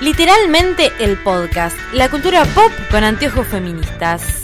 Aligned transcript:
Literalmente 0.00 0.90
el 0.98 1.22
podcast, 1.22 1.76
la 1.92 2.08
cultura 2.08 2.46
pop 2.54 2.72
con 2.90 3.04
anteojos 3.04 3.46
feministas. 3.46 4.40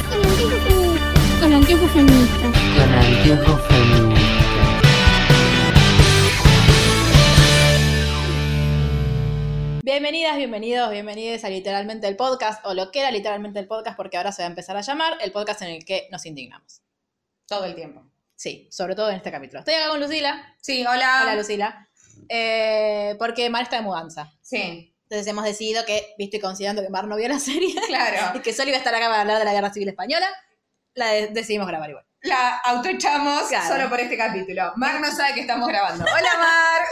Con 1.40 1.50
anteojos 1.50 1.90
feministas. 1.92 2.52
Con 2.74 2.92
anteojos 2.92 3.66
feministas. 3.66 4.20
Bienvenidas, 9.82 10.36
bienvenidos, 10.36 10.90
bienvenidos 10.90 11.42
a 11.42 11.48
literalmente 11.48 12.06
el 12.06 12.16
podcast, 12.16 12.62
o 12.66 12.74
lo 12.74 12.90
que 12.90 13.00
era 13.00 13.10
literalmente 13.10 13.58
el 13.58 13.66
podcast, 13.66 13.96
porque 13.96 14.18
ahora 14.18 14.32
se 14.32 14.42
va 14.42 14.48
a 14.48 14.50
empezar 14.50 14.76
a 14.76 14.82
llamar 14.82 15.16
el 15.22 15.32
podcast 15.32 15.62
en 15.62 15.68
el 15.68 15.86
que 15.86 16.06
nos 16.12 16.26
indignamos. 16.26 16.82
Todo 17.46 17.64
el 17.64 17.74
tiempo. 17.74 18.04
Sí, 18.34 18.68
sobre 18.70 18.94
todo 18.94 19.08
en 19.08 19.16
este 19.16 19.32
capítulo. 19.32 19.60
Estoy 19.60 19.72
acá 19.72 19.88
con 19.88 20.00
Lucila. 20.00 20.54
Sí, 20.60 20.84
hola. 20.84 21.20
Hola, 21.22 21.34
Lucila. 21.34 21.88
Eh, 22.28 23.16
porque 23.18 23.48
Mar 23.48 23.62
está 23.62 23.76
de 23.76 23.82
mudanza. 23.82 24.34
Sí, 24.42 24.92
Entonces 25.08 25.26
hemos 25.28 25.44
decidido 25.44 25.84
que, 25.84 26.14
visto 26.18 26.36
y 26.36 26.40
considerando 26.40 26.82
que 26.82 26.88
Mar 26.90 27.06
no 27.06 27.16
vio 27.16 27.28
la 27.28 27.38
serie, 27.38 27.74
claro. 27.86 28.38
y 28.38 28.40
que 28.42 28.52
solo 28.52 28.68
iba 28.68 28.76
a 28.76 28.78
estar 28.78 28.94
acá 28.94 29.06
para 29.08 29.20
hablar 29.20 29.38
de 29.38 29.44
la 29.44 29.52
Guerra 29.52 29.72
Civil 29.72 29.88
Española, 29.88 30.26
la 30.94 31.08
de- 31.08 31.28
decidimos 31.28 31.68
grabar 31.68 31.90
igual. 31.90 32.04
La 32.22 32.56
autoechamos 32.58 33.42
Claro. 33.48 33.68
solo 33.68 33.88
por 33.88 34.00
este 34.00 34.16
capítulo. 34.16 34.72
Mar 34.74 35.00
no 35.00 35.12
sabe 35.12 35.34
que 35.34 35.42
estamos 35.42 35.68
grabando. 35.68 36.02
Hola, 36.04 36.30
Mar. 36.38 36.82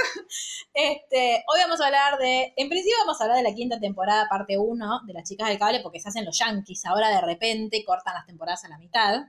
Este, 0.72 1.42
hoy 1.48 1.60
vamos 1.60 1.80
a 1.80 1.86
hablar 1.86 2.18
de, 2.18 2.52
en 2.56 2.68
principio 2.68 2.96
vamos 3.00 3.20
a 3.20 3.24
hablar 3.24 3.38
de 3.38 3.42
la 3.42 3.54
quinta 3.54 3.80
temporada, 3.80 4.28
parte 4.28 4.56
1, 4.58 5.00
de 5.06 5.12
las 5.12 5.28
chicas 5.28 5.48
del 5.48 5.58
cable, 5.58 5.80
porque 5.80 5.98
se 5.98 6.08
hacen 6.08 6.24
los 6.24 6.38
yankees 6.38 6.84
ahora 6.84 7.08
de 7.08 7.20
repente, 7.20 7.78
y 7.78 7.84
cortan 7.84 8.14
las 8.14 8.26
temporadas 8.26 8.64
a 8.64 8.68
la 8.68 8.78
mitad. 8.78 9.22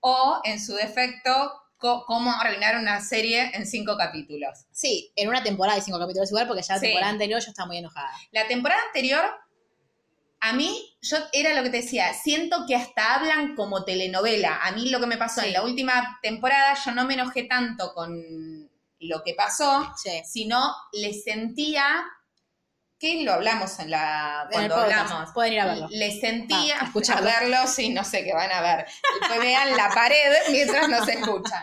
O, 0.00 0.40
en 0.44 0.60
su 0.60 0.74
defecto, 0.74 1.52
cómo 1.80 2.30
arruinar 2.32 2.76
una 2.78 3.00
serie 3.00 3.50
en 3.54 3.66
cinco 3.66 3.96
capítulos. 3.96 4.66
Sí, 4.70 5.12
en 5.16 5.28
una 5.28 5.42
temporada 5.42 5.78
y 5.78 5.80
cinco 5.82 5.98
capítulos 5.98 6.30
igual, 6.30 6.46
porque 6.46 6.62
ya 6.62 6.74
la 6.74 6.80
Sí. 6.80 6.86
temporada 6.86 7.10
anterior 7.12 7.40
yo 7.40 7.48
estaba 7.50 7.66
muy 7.66 7.78
enojada. 7.78 8.10
La 8.30 8.46
temporada 8.46 8.80
anterior, 8.86 9.24
a 10.40 10.52
mí, 10.52 10.96
yo 11.02 11.16
era 11.32 11.54
lo 11.54 11.62
que 11.62 11.70
te 11.70 11.78
decía, 11.78 12.14
siento 12.14 12.64
que 12.66 12.76
hasta 12.76 13.14
hablan 13.16 13.54
como 13.56 13.84
telenovela. 13.84 14.60
A 14.62 14.72
mí 14.72 14.90
lo 14.90 15.00
que 15.00 15.06
me 15.06 15.16
pasó 15.16 15.40
Sí. 15.40 15.48
en 15.48 15.52
la 15.54 15.62
última 15.64 16.18
temporada, 16.22 16.74
yo 16.84 16.92
no 16.92 17.04
me 17.06 17.14
enojé 17.14 17.42
tanto 17.44 17.92
con 17.94 18.70
lo 19.00 19.22
que 19.22 19.34
pasó, 19.34 19.92
Sí. 20.02 20.22
sino 20.24 20.74
le 20.92 21.12
sentía, 21.14 22.04
que 22.98 23.22
lo 23.24 23.32
hablamos 23.32 23.78
en 23.78 23.90
la, 23.90 24.46
cuando 24.52 24.76
hablamos, 24.76 25.30
Pueden 25.32 25.54
ir 25.54 25.60
a 25.60 25.66
verlo. 25.66 25.88
le 25.90 26.20
sentía, 26.20 26.76
Ah, 26.80 26.92
a 27.16 27.20
verlo, 27.22 27.66
sí, 27.66 27.88
no 27.88 28.04
sé 28.04 28.24
qué 28.24 28.34
van 28.34 28.52
a 28.52 28.60
ver, 28.60 28.86
vean 29.40 29.74
la 29.74 29.88
pared 29.94 30.32
mientras 30.50 30.86
nos 30.88 31.08
escuchan. 31.08 31.62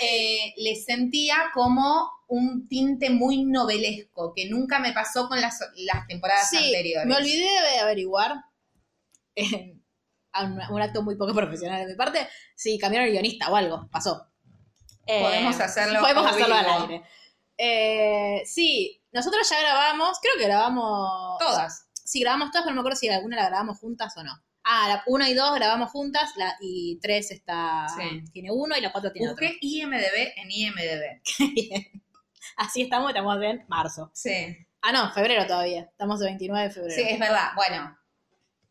Eh, 0.00 0.54
le 0.56 0.76
sentía 0.76 1.36
como 1.52 2.10
un 2.28 2.68
tinte 2.68 3.10
muy 3.10 3.44
novelesco, 3.44 4.32
que 4.34 4.48
nunca 4.48 4.78
me 4.78 4.92
pasó 4.92 5.28
con 5.28 5.40
las, 5.40 5.58
las 5.76 6.06
temporadas 6.06 6.48
Sí, 6.48 6.56
anteriores. 6.56 7.06
me 7.06 7.16
olvidé 7.16 7.48
de 7.72 7.78
averiguar, 7.80 8.32
a 10.32 10.44
un, 10.44 10.60
un 10.70 10.82
acto 10.82 11.02
muy 11.02 11.16
poco 11.16 11.34
profesional 11.34 11.80
de 11.80 11.92
mi 11.92 11.96
parte, 11.96 12.28
si 12.54 12.78
cambiaron 12.78 13.06
el 13.08 13.12
guionista 13.12 13.50
o 13.50 13.56
algo, 13.56 13.88
pasó. 13.90 14.26
Eh, 15.06 15.20
Podemos 15.22 15.58
hacerlo 15.60 16.00
Podemos 16.00 16.26
hacerlo 16.26 16.54
al 16.54 16.82
aire. 16.82 17.02
Eh, 17.58 18.42
sí, 18.46 19.02
nosotros 19.12 19.48
ya 19.50 19.60
grabamos, 19.60 20.18
creo 20.22 20.34
que 20.38 20.44
grabamos... 20.44 21.38
Todas. 21.38 21.86
Sí, 21.92 22.20
grabamos 22.20 22.50
todas, 22.50 22.64
pero 22.64 22.74
no 22.74 22.76
me 22.76 22.80
acuerdo 22.82 22.96
si 22.98 23.08
alguna 23.08 23.36
la 23.36 23.46
grabamos 23.48 23.78
juntas 23.78 24.16
o 24.16 24.22
no. 24.22 24.32
Ah, 24.72 24.86
la 24.88 25.02
1 25.06 25.26
y 25.28 25.34
2 25.34 25.54
grabamos 25.56 25.90
juntas, 25.90 26.30
la, 26.36 26.54
y 26.60 26.98
3 27.02 27.30
está, 27.32 27.86
Sí. 27.88 28.22
tiene 28.32 28.50
uno 28.52 28.76
y 28.76 28.80
la 28.80 28.92
4 28.92 29.10
tiene 29.12 29.28
otro. 29.30 29.44
Busqué 29.44 29.58
IMDB 29.60 30.32
en 30.36 30.50
IMDB. 30.50 31.20
Bien. 31.54 32.02
Así 32.56 32.82
estamos, 32.82 33.10
estamos 33.10 33.42
en 33.42 33.64
marzo. 33.68 34.10
Sí, 34.14 34.56
Ah, 34.82 34.92
no, 34.92 35.10
febrero 35.12 35.46
todavía. 35.46 35.82
Estamos 35.82 36.20
el 36.20 36.28
29 36.28 36.68
de 36.68 36.70
febrero. 36.70 36.94
sí, 36.94 37.02
es 37.08 37.18
verdad. 37.18 37.50
Bueno, 37.54 37.98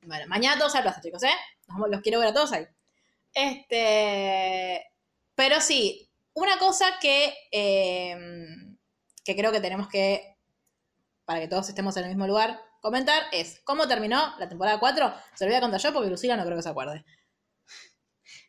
Bueno, 0.04 0.26
mañana 0.28 0.58
todos 0.58 0.74
al 0.76 0.84
plaza, 0.84 1.02
chicos, 1.02 1.22
¿eh? 1.24 1.34
Los 1.90 2.02
quiero 2.02 2.20
ver 2.20 2.30
a 2.30 2.34
todos 2.34 2.52
ahí. 2.54 2.66
Este. 3.34 4.86
Pero 5.36 5.62
sí, 5.62 6.10
una 6.34 6.58
cosa 6.58 6.86
que. 7.02 7.34
eh, 7.52 8.18
que 9.24 9.36
creo 9.36 9.52
que 9.52 9.60
tenemos 9.62 9.88
que. 9.88 10.36
Para 11.26 11.40
que 11.40 11.48
todos 11.48 11.70
estemos 11.70 11.96
en 11.98 12.04
el 12.04 12.10
mismo 12.10 12.26
lugar, 12.26 12.60
comentar 12.82 13.24
es 13.32 13.62
cómo 13.64 13.88
terminó 13.88 14.36
la 14.38 14.48
temporada 14.50 14.80
4. 14.80 15.14
Se 15.36 15.46
lo 15.46 15.50
voy 15.52 15.58
a 15.58 15.62
contar 15.62 15.80
yo 15.82 15.94
porque 15.94 16.10
Lucila 16.10 16.36
no 16.38 16.44
creo 16.46 16.58
que 16.58 16.64
se 16.64 16.70
acuerde. 16.70 17.06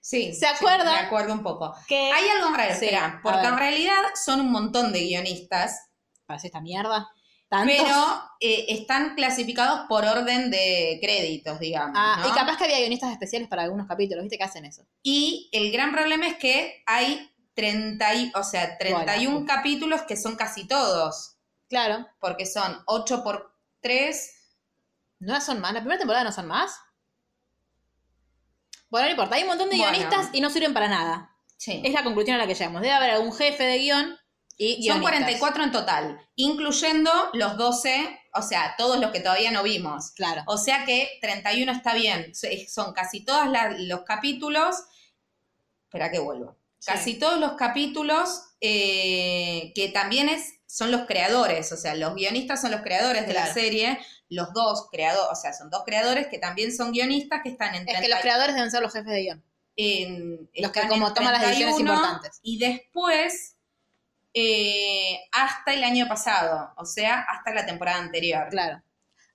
sí. 0.01 0.33
¿Se 0.33 0.41
sí, 0.41 0.45
acuerdan? 0.47 0.95
me 0.95 1.01
acuerdo 1.07 1.33
un 1.33 1.43
poco. 1.43 1.75
Que. 1.87 2.11
Hay 2.13 2.29
algo 2.29 2.51
raro, 2.57 2.75
Sí, 2.75 2.87
espera, 2.87 3.21
porque 3.23 3.47
en 3.47 3.57
realidad 3.59 4.03
son 4.23 4.41
un 4.41 4.51
montón 4.51 4.93
de 4.93 5.01
guionistas 5.01 5.89
Para 6.27 6.37
hacer 6.39 6.49
esta 6.49 6.61
mierda. 6.61 7.09
¿Tantos? 7.49 7.75
pero 7.79 8.23
eh, 8.39 8.67
están 8.69 9.17
clasificados 9.17 9.87
por 9.89 10.05
orden 10.05 10.53
de 10.53 11.01
créditos, 11.03 11.59
digamos. 11.59 11.97
Ah, 11.99 12.19
¿no? 12.23 12.29
y 12.29 12.33
capaz 12.33 12.57
que 12.57 12.63
había 12.63 12.79
guionistas 12.79 13.11
especiales 13.11 13.49
para 13.49 13.63
algunos 13.65 13.89
capítulos, 13.89 14.23
¿viste? 14.23 14.39
que 14.39 14.45
hacen 14.45 14.65
eso? 14.65 14.87
Y 15.03 15.49
el 15.51 15.73
gran 15.73 15.91
problema 15.91 16.29
es 16.29 16.37
que 16.37 16.85
hay 16.87 17.29
30, 17.55 18.15
y- 18.15 18.33
o 18.37 18.45
sea, 18.45 18.79
31 18.79 19.33
Bueno. 19.41 19.47
capítulos 19.53 20.03
que 20.03 20.17
son 20.17 20.37
casi 20.37 20.69
todos, 20.69 21.39
Claro. 21.69 22.07
porque 22.21 22.47
son 22.47 22.81
8 22.87 23.25
por 23.25 23.53
3. 23.81 24.37
¿No 25.21 25.41
son 25.41 25.61
más? 25.61 25.73
¿La 25.73 25.81
primera 25.81 25.99
temporada 25.99 26.25
no 26.25 26.33
son 26.33 26.47
más? 26.47 26.79
Bueno, 28.89 29.07
no 29.07 29.11
importa. 29.13 29.37
Hay 29.37 29.43
un 29.43 29.49
montón 29.49 29.71
de 29.71 29.77
Bueno. 29.77 29.93
guionistas 29.93 30.31
y 30.33 30.41
no 30.41 30.51
sirven 30.51 30.75
para 30.75 30.89
nada. 30.89 31.37
Sí. 31.57 31.81
Es 31.85 31.93
la 31.93 32.03
conclusión 32.03 32.37
a 32.37 32.39
la 32.39 32.47
que 32.47 32.55
llegamos. 32.55 32.81
Debe 32.83 32.95
haber 32.95 33.11
algún 33.11 33.33
jefe 33.33 33.63
de 33.65 33.79
guion 33.79 34.19
y 34.57 34.75
Son 34.75 34.99
guionistas. 34.99 35.01
44 35.01 35.65
en 35.65 35.73
total, 35.73 36.29
incluyendo 36.37 37.11
los 37.35 37.57
12, 37.57 38.21
o 38.35 38.43
sea, 38.43 38.75
todos 38.77 38.99
los 38.99 39.11
que 39.13 39.21
todavía 39.21 39.51
no 39.51 39.63
vimos. 39.63 40.11
Claro. 40.13 40.43
O 40.47 40.57
sea 40.59 40.85
que 40.85 41.19
31 41.21 41.71
está 41.73 41.95
bien. 41.95 42.33
Son 42.69 42.93
casi 42.93 43.25
todos 43.25 43.47
los 43.79 44.01
capítulos. 44.05 44.77
Espera 45.85 46.11
que 46.11 46.19
vuelvo. 46.19 46.57
Sí. 46.79 46.91
Casi 46.93 47.19
todos 47.19 47.39
los 47.39 47.53
capítulos 47.53 48.43
eh, 48.61 49.73
que 49.75 49.89
también 49.91 50.29
es, 50.29 50.55
son 50.73 50.91
los 50.93 51.07
creadores. 51.07 51.73
O 51.73 51.77
sea, 51.77 51.95
los 51.95 52.15
guionistas 52.15 52.61
son 52.61 52.71
los 52.71 52.83
creadores 52.83 53.27
de 53.27 53.35
la 53.35 53.53
serie. 53.53 53.99
Los 54.29 54.53
dos 54.53 54.89
creadores, 54.91 55.29
o 55.33 55.35
sea, 55.35 55.53
son 55.53 55.69
dos 55.71 55.83
creadores 55.85 56.29
que 56.29 56.39
también 56.39 56.75
son 56.75 56.93
guionistas 56.93 57.41
que 57.43 57.49
están 57.49 57.75
en 57.75 57.81
Es 57.83 57.87
que 57.87 57.93
30 57.99 58.09
los 58.09 58.21
creadores 58.21 58.55
deben 58.55 58.71
ser 58.71 58.83
los 58.83 58.93
jefes 58.93 59.13
de 59.13 59.23
guion. 59.23 59.45
en- 59.77 60.51
Los 60.57 60.73
que 60.73 60.87
como 60.89 61.13
toman 61.15 61.33
las 61.33 61.43
decisiones 61.43 61.77
31, 61.77 61.95
importantes. 61.95 62.39
Y 62.43 62.59
después, 62.59 63.57
eh, 64.35 65.19
hasta 65.33 65.73
el 65.75 65.83
año 65.85 66.07
pasado, 66.07 66.73
o 66.77 66.85
sea, 66.85 67.21
hasta 67.21 67.53
la 67.53 67.67
temporada 67.67 67.99
anterior. 67.99 68.49
Claro. 68.51 68.83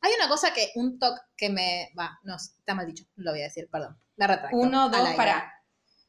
Hay 0.01 0.11
una 0.17 0.29
cosa 0.29 0.53
que, 0.53 0.71
un 0.75 0.99
toque 0.99 1.19
que 1.35 1.49
me. 1.49 1.91
Va, 1.97 2.19
no, 2.23 2.35
está 2.35 2.75
mal 2.75 2.85
dicho. 2.85 3.05
Lo 3.15 3.31
voy 3.31 3.41
a 3.41 3.45
decir, 3.45 3.67
perdón. 3.71 3.97
La 4.17 4.27
retracto. 4.27 4.55
Uno, 4.55 4.89
dos, 4.89 5.09
para. 5.15 5.51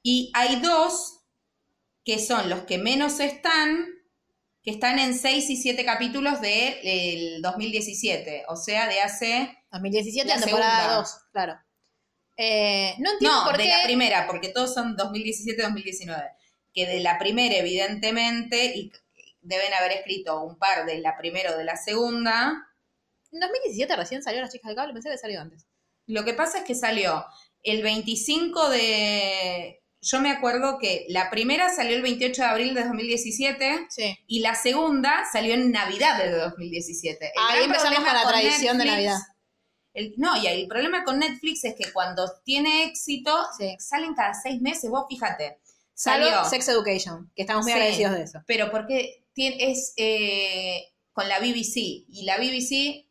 Y 0.03 0.31
hay 0.35 0.61
dos 0.61 1.21
que 2.05 2.19
son 2.21 2.49
los 2.51 2.61
que 2.65 2.79
menos 2.79 3.19
están, 3.21 3.87
que 4.67 4.73
están 4.73 4.99
en 4.99 5.15
seis 5.17 5.49
y 5.49 5.57
siete 5.57 5.85
capítulos 5.85 6.41
del 6.41 7.41
2017, 7.41 8.47
o 8.49 8.57
sea, 8.57 8.89
de 8.89 9.01
hace... 9.01 9.57
2017, 9.71 10.27
La 10.29 10.41
temporada 10.41 10.77
segunda. 10.81 10.97
2, 10.97 11.17
claro. 11.31 11.61
Eh, 12.37 12.97
no 12.99 13.13
entiendo 13.13 13.39
No, 13.39 13.45
por 13.45 13.57
de 13.59 13.63
qué. 13.63 13.69
la 13.71 13.85
primera, 13.85 14.27
porque 14.27 14.49
todos 14.49 14.75
son 14.75 14.97
2017-2019. 14.97 16.33
Que 16.75 16.85
de 16.85 16.99
la 16.99 17.17
primera, 17.17 17.55
evidentemente, 17.55 18.73
y 18.77 18.91
deben 19.41 19.73
haber 19.73 19.93
escrito 19.93 20.43
un 20.43 20.59
par 20.59 20.85
de 20.85 20.99
la 20.99 21.17
primera 21.17 21.53
o 21.53 21.57
de 21.57 21.65
la 21.65 21.77
segunda. 21.77 22.67
En 23.31 23.39
2017 23.39 23.95
recién 23.95 24.21
salió 24.25 24.41
Las 24.41 24.51
Chicas 24.53 24.69
del 24.69 24.77
Cable, 24.77 24.95
pensé 24.95 25.11
que 25.11 25.19
salió 25.19 25.41
antes. 25.41 25.69
Lo 26.07 26.25
que 26.25 26.35
pasa 26.35 26.59
es 26.59 26.65
que 26.65 26.75
salió 26.75 27.25
el 27.63 27.85
25 27.85 28.69
de... 28.71 29.81
Yo 30.09 30.21
me 30.21 30.31
acuerdo 30.31 30.79
que 30.79 31.05
la 31.09 31.31
primera 31.31 31.69
salió 31.75 31.97
el 31.97 32.03
28 32.03 32.43
de 32.43 32.49
abril 32.49 32.75
de 32.75 32.83
2017 32.85 33.87
Sí. 33.91 34.17
y 34.29 34.39
la 34.39 34.55
segunda 34.55 35.25
salió 35.33 35.55
en 35.55 35.73
Navidad 35.73 36.17
de 36.19 36.31
2017. 36.31 37.27
El 37.27 37.33
Ahí 37.49 37.65
empezamos 37.65 37.97
con 37.99 38.15
la 38.15 38.23
tradición 38.29 38.79
de 38.79 38.85
Navidad. 38.85 39.19
el- 39.95 40.15
no, 40.17 40.37
y 40.41 40.47
el 40.47 40.69
problema 40.69 41.03
con 41.05 41.19
Netflix 41.19 41.65
es 41.65 41.75
que 41.75 41.93
cuando 41.93 42.31
tiene 42.45 42.85
éxito, 42.85 43.35
Sí. 43.59 43.75
salen 43.81 44.15
cada 44.15 44.33
seis 44.35 44.61
meses, 44.63 44.89
vos 44.91 45.07
fíjate. 45.09 45.59
Salvo 45.93 46.27
Salió, 46.27 46.45
Sex 46.51 46.69
Education, 46.69 47.33
que 47.35 47.43
estamos 47.43 47.65
muy 47.65 47.73
Sí. 47.73 47.79
agradecidos 47.79 48.13
de 48.13 48.23
eso. 48.23 48.43
pero 48.47 48.71
porque 48.71 49.25
tiene, 49.33 49.71
es 49.73 49.93
eh, 49.97 50.85
con 51.13 51.29
la 51.29 51.41
BBC 51.41 52.05
y 52.09 52.25
la 52.27 52.37
BBC, 52.39 53.09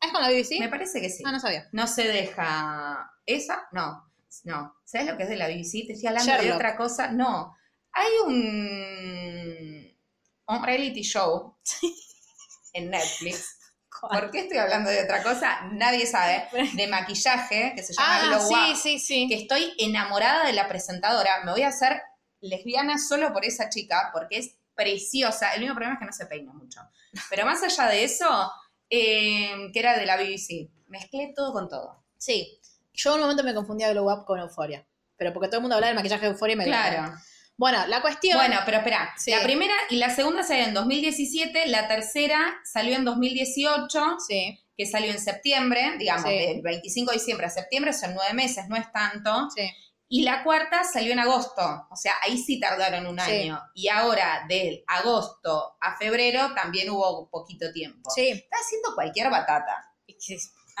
¿Es 0.00 0.12
con 0.12 0.22
la 0.22 0.28
BBC? 0.30 0.60
me 0.60 0.68
parece 0.68 1.00
que 1.02 1.10
sí. 1.10 1.22
Ah, 1.26 1.32
no 1.32 1.40
sabía. 1.40 1.68
No 1.72 1.86
se 1.88 2.04
deja. 2.04 3.10
¿Esa? 3.26 3.66
No. 3.72 4.07
No. 4.44 4.74
¿Sabes 4.84 5.06
lo 5.08 5.16
que 5.16 5.24
es 5.24 5.28
de 5.28 5.36
la 5.36 5.48
BBC? 5.48 5.86
Te 5.86 5.92
estoy 5.92 6.08
hablando 6.08 6.32
de 6.42 6.52
otra 6.52 6.76
cosa. 6.76 7.10
No. 7.10 7.54
Hay 7.92 8.10
un. 8.26 9.98
Un 10.46 10.62
reality 10.64 11.02
show 11.02 11.56
en 12.72 12.90
Netflix. 12.90 13.56
¿Por 14.00 14.30
qué 14.30 14.40
estoy 14.40 14.58
hablando 14.58 14.90
de 14.90 15.02
otra 15.02 15.22
cosa? 15.22 15.62
Nadie 15.72 16.06
sabe. 16.06 16.48
De 16.74 16.86
maquillaje, 16.86 17.72
que 17.74 17.82
se 17.82 17.92
llama 17.92 18.20
Ah, 18.20 18.26
Glow 18.28 18.48
sí, 18.48 18.54
Up, 18.54 18.76
sí, 18.76 18.98
sí. 18.98 19.26
Que 19.28 19.34
estoy 19.34 19.74
enamorada 19.78 20.46
de 20.46 20.52
la 20.52 20.68
presentadora. 20.68 21.44
Me 21.44 21.50
voy 21.50 21.62
a 21.62 21.68
hacer 21.68 22.00
lesbiana 22.40 22.96
solo 22.98 23.32
por 23.32 23.44
esa 23.44 23.68
chica, 23.68 24.10
porque 24.12 24.38
es 24.38 24.56
preciosa. 24.74 25.52
El 25.52 25.62
único 25.62 25.74
problema 25.74 25.94
es 25.94 26.00
que 26.00 26.06
no 26.06 26.12
se 26.12 26.26
peina 26.26 26.52
mucho. 26.52 26.80
Pero 27.28 27.44
más 27.44 27.62
allá 27.62 27.86
de 27.88 28.04
eso, 28.04 28.52
eh, 28.88 29.70
que 29.72 29.78
era 29.80 29.98
de 29.98 30.06
la 30.06 30.16
BBC. 30.16 30.70
Mezclé 30.86 31.32
todo 31.34 31.52
con 31.52 31.68
todo. 31.68 32.04
Sí. 32.16 32.57
Yo 33.00 33.10
en 33.10 33.14
un 33.16 33.20
momento 33.22 33.44
me 33.44 33.54
confundía 33.54 33.90
Glow 33.92 34.10
Up 34.12 34.24
con 34.24 34.40
Euforia. 34.40 34.84
Pero 35.16 35.32
porque 35.32 35.46
todo 35.48 35.58
el 35.58 35.62
mundo 35.62 35.76
hablaba 35.76 35.88
del 35.88 35.96
maquillaje 35.96 36.26
de 36.26 36.32
Euforia 36.32 36.54
y 36.54 36.56
me 36.56 36.64
Claro. 36.64 37.12
Bueno, 37.56 37.86
la 37.86 38.00
cuestión. 38.02 38.38
Bueno, 38.38 38.56
pero 38.64 38.78
espera, 38.78 39.12
Sí. 39.16 39.30
la 39.30 39.42
primera 39.42 39.74
y 39.90 39.96
la 39.96 40.10
segunda 40.10 40.42
salieron 40.42 40.68
en 40.70 40.74
2017, 40.74 41.66
la 41.68 41.86
tercera 41.88 42.56
salió 42.64 42.94
en 42.96 43.04
2018, 43.04 44.16
Sí, 44.26 44.60
que 44.76 44.86
salió 44.86 45.10
en 45.12 45.20
septiembre, 45.20 45.94
digamos, 45.98 46.28
Sí. 46.28 46.38
del 46.38 46.62
25 46.62 47.10
de 47.12 47.18
diciembre 47.18 47.46
a 47.46 47.50
septiembre, 47.50 47.92
son 47.92 48.14
nueve 48.14 48.32
meses, 48.34 48.68
no 48.68 48.76
es 48.76 48.90
tanto. 48.92 49.48
sí. 49.56 49.70
Y 50.10 50.22
la 50.22 50.42
cuarta 50.42 50.84
salió 50.84 51.12
en 51.12 51.18
agosto, 51.18 51.86
o 51.90 51.94
sea, 51.96 52.14
ahí 52.22 52.38
sí 52.38 52.58
tardaron 52.58 53.06
un 53.06 53.18
Sí. 53.20 53.30
año. 53.30 53.60
Y 53.74 53.88
ahora, 53.88 54.46
del 54.48 54.82
agosto 54.86 55.76
a 55.82 55.98
febrero, 55.98 56.54
también 56.54 56.88
hubo 56.88 57.28
poquito 57.28 57.70
tiempo. 57.72 58.08
Sí. 58.14 58.28
Está 58.28 58.56
haciendo 58.64 58.94
cualquier 58.94 59.28
batata. 59.30 59.84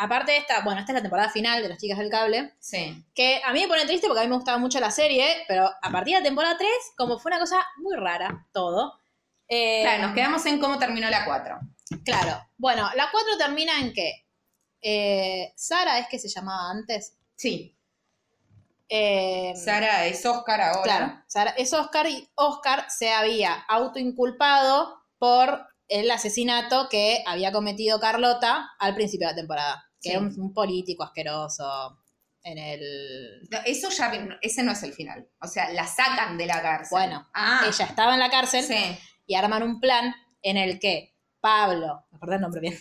Aparte 0.00 0.32
de 0.32 0.38
esta, 0.38 0.60
bueno, 0.60 0.78
esta 0.80 0.92
es 0.92 0.96
la 0.96 1.02
temporada 1.02 1.28
final 1.28 1.60
de 1.62 1.68
Las 1.68 1.78
Chicas 1.78 1.98
del 1.98 2.08
Cable. 2.10 2.54
Sí. 2.60 3.04
Que 3.14 3.40
a 3.44 3.52
mí 3.52 3.60
me 3.62 3.68
pone 3.68 3.84
triste 3.84 4.06
porque 4.06 4.20
a 4.20 4.24
mí 4.24 4.30
me 4.30 4.36
gustaba 4.36 4.58
mucho 4.58 4.78
la 4.78 4.90
serie, 4.92 5.44
pero 5.48 5.68
a 5.82 5.90
partir 5.90 6.14
de 6.14 6.20
la 6.20 6.24
temporada 6.26 6.56
3, 6.56 6.70
como 6.96 7.18
fue 7.18 7.30
una 7.30 7.40
cosa 7.40 7.56
muy 7.78 7.96
rara, 7.96 8.46
todo. 8.52 8.98
eh, 9.48 9.80
Claro, 9.82 10.02
nos 10.04 10.14
quedamos 10.14 10.46
en 10.46 10.60
cómo 10.60 10.78
terminó 10.78 11.10
la 11.10 11.24
4. 11.24 11.58
Claro. 12.04 12.46
Bueno, 12.56 12.88
la 12.94 13.08
4 13.10 13.38
termina 13.38 13.80
en 13.80 13.92
que 13.92 14.26
eh, 14.82 15.52
Sara 15.56 15.98
es 15.98 16.06
que 16.08 16.18
se 16.18 16.28
llamaba 16.28 16.70
antes. 16.70 17.16
Sí. 17.34 17.74
Eh, 18.88 19.52
Sara 19.56 20.06
es 20.06 20.24
Oscar 20.24 20.60
ahora. 20.60 20.82
Claro, 20.82 21.22
Sara 21.26 21.50
es 21.56 21.72
Oscar 21.72 22.06
y 22.08 22.28
Oscar 22.36 22.86
se 22.88 23.10
había 23.12 23.52
autoinculpado 23.68 25.02
por 25.18 25.66
el 25.88 26.10
asesinato 26.10 26.88
que 26.88 27.22
había 27.26 27.50
cometido 27.52 27.98
Carlota 28.00 28.70
al 28.78 28.94
principio 28.94 29.26
de 29.26 29.32
la 29.32 29.36
temporada. 29.36 29.84
Que 30.00 30.10
Sí. 30.10 30.10
era 30.10 30.20
un, 30.20 30.40
un 30.40 30.52
político 30.54 31.02
asqueroso 31.04 31.98
en 32.42 32.56
el... 32.58 32.80
No, 33.50 33.58
Eso 33.66 33.88
ya, 33.90 34.12
ese 34.40 34.62
no 34.62 34.72
es 34.72 34.82
el 34.84 34.92
final. 34.92 35.28
O 35.40 35.46
sea, 35.48 35.70
la 35.72 35.86
sacan 35.86 36.38
de 36.38 36.46
la 36.46 36.62
cárcel. 36.62 36.88
Bueno, 36.90 37.28
ah, 37.34 37.62
Ella 37.66 37.84
estaba 37.84 38.14
en 38.14 38.20
la 38.20 38.30
cárcel 38.30 38.64
sí. 38.64 38.96
y 39.26 39.34
arman 39.34 39.62
un 39.62 39.80
plan 39.80 40.14
en 40.42 40.56
el 40.56 40.78
que 40.78 41.16
Pablo, 41.40 42.06
me 42.10 42.16
acordé 42.16 42.36
el 42.36 42.40
nombre 42.42 42.60
bien, 42.60 42.74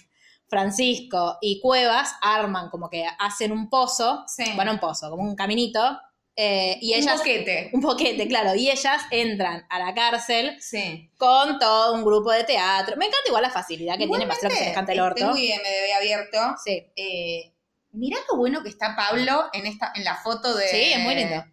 Francisco 0.49 1.37
y 1.41 1.59
Cuevas 1.59 2.13
arman 2.21 2.69
como 2.69 2.89
que 2.89 3.05
hacen 3.19 3.51
un 3.51 3.69
pozo, 3.69 4.23
Sí. 4.27 4.45
bueno, 4.55 4.71
un 4.71 4.79
pozo, 4.79 5.09
como 5.09 5.23
un 5.23 5.35
caminito, 5.35 5.99
eh, 6.39 6.77
y 6.81 6.93
un 6.93 6.99
ellas... 6.99 7.17
boquete. 7.17 7.69
Un 7.73 7.81
boquete, 7.81 8.27
claro, 8.27 8.53
y 8.55 8.69
ellas 8.69 9.01
entran 9.11 9.65
a 9.69 9.79
la 9.79 9.93
cárcel 9.95 10.55
Sí. 10.61 11.09
con 11.17 11.57
todo 11.59 11.93
un 11.95 12.05
grupo 12.05 12.31
de 12.31 12.43
teatro. 12.43 12.95
Me 12.95 13.07
encanta 13.07 13.27
igual 13.27 13.41
la 13.41 13.49
facilidad 13.49 13.97
que 13.97 14.07
tiene 14.07 14.27
para 14.27 14.39
que 14.39 14.49
se 14.51 14.63
les 14.65 14.73
canta 14.73 14.93
el 14.93 14.99
orto. 14.99 15.15
Tengo 15.15 15.35
IMDB 15.35 15.95
abierto. 15.97 16.37
Sí, 16.63 16.85
Eh, 16.95 17.51
mirá 17.91 18.17
lo 18.31 18.37
bueno 18.37 18.61
que 18.61 18.69
está 18.69 18.95
Pablo 18.95 19.45
en 19.51 19.65
esta 19.65 19.91
en 19.95 20.03
la 20.03 20.15
foto 20.15 20.55
de... 20.55 20.67
sí, 20.67 20.93
es 20.93 20.99
muy 20.99 21.15
lindo. 21.15 21.43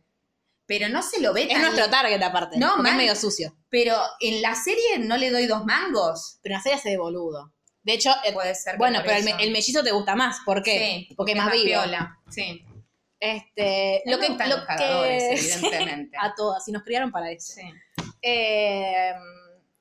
Pero 0.67 0.89
no 0.89 1.03
se 1.03 1.21
lo 1.21 1.33
ve 1.33 1.43
Es 1.43 1.49
tan 1.49 1.63
nuestro 1.63 1.89
target 1.91 2.23
aparte, 2.23 2.59
No, 2.59 2.75
porque 2.77 2.91
es 2.91 2.97
medio 2.97 3.17
sucio. 3.17 3.55
Pero 3.71 3.97
en 4.21 4.41
la 4.43 4.55
serie 4.55 4.99
no 4.99 5.17
le 5.17 5.31
doy 5.31 5.47
dos 5.47 5.65
mangos. 5.65 6.39
Pero 6.43 6.55
en 6.55 6.59
la 6.59 6.63
serie 6.63 6.79
hace 6.79 6.91
de 6.91 6.99
boludo. 6.99 7.53
De 7.83 7.93
hecho, 7.95 8.11
eh, 8.25 8.33
Puede 8.33 8.55
ser 8.55 8.79
bueno, 8.79 9.01
pero 9.05 9.17
el, 9.39 9.51
mellizo 9.51 9.83
te 9.83 9.93
gusta 9.93 10.15
más. 10.15 10.39
¿Por 10.47 10.63
qué? 10.63 11.07
Sí, 11.09 11.15
porque 11.17 11.33
es 11.33 11.39
más 11.39 11.53
vivo. 11.53 11.65
piola. 11.65 12.19
Sí. 12.31 12.65
Este, 13.25 14.03
lo 14.07 14.19
que, 14.19 14.29
lo 14.31 14.37
que- 14.77 15.29
evidentemente. 15.33 16.17
a 16.21 16.35
todas, 16.35 16.67
y 16.69 16.73
nos 16.73 16.83
criaron 16.83 17.11
para 17.11 17.31
eso. 17.31 17.53
Sí. 17.55 17.63
Eh, 18.23 19.13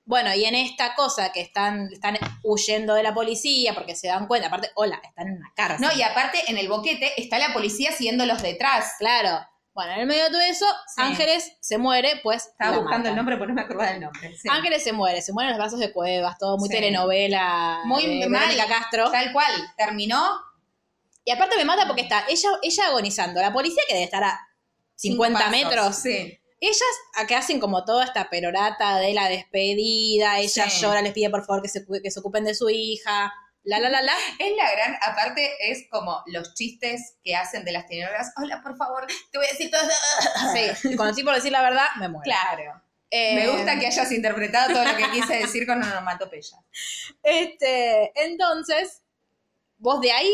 bueno, 0.05 0.33
y 0.35 0.43
en 0.43 0.55
esta 0.55 0.95
cosa 0.95 1.31
que 1.31 1.39
están, 1.41 1.87
están 1.91 2.17
huyendo 2.43 2.93
de 2.93 3.03
la 3.03 3.13
policía 3.13 3.73
porque 3.73 3.95
se 3.95 4.07
dan 4.07 4.27
cuenta, 4.27 4.47
aparte, 4.47 4.69
hola, 4.75 4.99
están 5.03 5.27
en 5.27 5.37
una 5.37 5.53
cárcel. 5.55 5.85
No, 5.87 5.93
y 5.97 6.01
aparte 6.01 6.39
en 6.47 6.57
el 6.57 6.67
boquete 6.67 7.13
está 7.21 7.37
la 7.39 7.53
policía 7.53 7.91
siguiéndolos 7.91 8.41
detrás. 8.41 8.93
Claro. 8.99 9.45
Bueno, 9.73 9.93
en 9.93 10.01
el 10.01 10.05
medio 10.05 10.25
de 10.25 10.29
todo 10.29 10.41
eso, 10.41 10.65
Sí. 10.93 11.01
Ángeles 11.01 11.53
se 11.61 11.77
muere, 11.79 12.19
pues. 12.21 12.45
Estaba 12.47 12.77
buscando 12.77 13.09
el 13.09 13.15
nombre, 13.15 13.37
pero 13.37 13.47
no 13.47 13.53
me 13.55 13.61
acordaba 13.61 13.89
del 13.91 14.01
nombre. 14.01 14.35
Sí. 14.37 14.47
Ángeles 14.51 14.83
se 14.83 14.91
muere, 14.93 15.21
se 15.21 15.33
muere 15.33 15.49
en 15.49 15.57
los 15.57 15.63
brazos 15.63 15.79
de 15.79 15.91
Cuevas, 15.91 16.37
todo 16.37 16.57
muy 16.57 16.67
Sí. 16.69 16.75
telenovela. 16.75 17.79
Muy 17.85 18.19
de 18.19 18.27
mal. 18.29 18.41
Verónica 18.49 18.67
Castro. 18.67 19.09
Tal 19.09 19.31
cual. 19.33 19.51
Terminó 19.77 20.21
Y 21.25 21.31
aparte 21.31 21.55
me 21.57 21.65
mata 21.65 21.87
porque 21.87 22.01
está 22.03 22.25
ella, 22.27 22.49
ella 22.61 22.87
agonizando. 22.87 23.41
La 23.41 23.53
policía 23.53 23.83
que 23.87 23.93
debe 23.93 24.05
estar 24.05 24.23
a 24.23 24.39
50 24.95 25.39
cinco 25.39 25.51
pasos. 25.51 25.51
metros. 25.51 25.95
Sí. 25.97 26.39
Ellas 26.59 26.81
acá 27.15 27.39
hacen 27.39 27.59
como 27.59 27.83
toda 27.83 28.05
esta 28.05 28.29
perorata 28.29 28.97
de 28.99 29.13
la 29.13 29.27
despedida. 29.29 30.39
Ella 30.39 30.69
Sí. 30.69 30.81
llora, 30.81 31.01
les 31.01 31.13
pide 31.13 31.29
por 31.29 31.45
favor 31.45 31.61
que 31.61 31.69
se, 31.69 31.85
que 32.01 32.11
se 32.11 32.19
ocupen 32.19 32.43
de 32.45 32.55
su 32.55 32.69
hija. 32.69 33.33
La, 33.65 33.79
la, 33.79 33.89
la, 33.89 34.01
la. 34.01 34.13
Es 34.39 34.55
la 34.57 34.71
gran, 34.71 34.97
aparte 35.01 35.49
es 35.71 35.85
como 35.89 36.21
los 36.25 36.53
chistes 36.53 37.15
que 37.23 37.35
hacen 37.35 37.63
de 37.63 37.71
las 37.71 37.87
tenoras. 37.87 38.33
Hola, 38.37 38.61
por 38.61 38.75
favor, 38.77 39.07
te 39.31 39.37
voy 39.37 39.47
a 39.47 39.51
decir 39.51 39.71
todo. 39.71 39.81
Sí, 40.53 40.89
y 40.89 40.95
cuando 40.97 41.11
estoy 41.11 41.23
por 41.23 41.35
decir 41.35 41.51
la 41.53 41.61
verdad, 41.61 41.87
me 41.97 42.09
muero. 42.09 42.23
Claro. 42.23 42.81
Eh, 43.09 43.35
Me 43.35 43.47
gusta 43.47 43.79
que 43.79 43.87
hayas 43.87 44.11
interpretado 44.11 44.73
todo 44.73 44.83
lo 44.83 44.97
que 44.97 45.09
quise 45.11 45.35
decir 45.37 45.65
con 45.67 45.81
onomatopeya. 45.81 46.57
Este, 47.23 48.11
entonces, 48.23 49.01
vos 49.77 50.01
de 50.01 50.11
ahí 50.11 50.33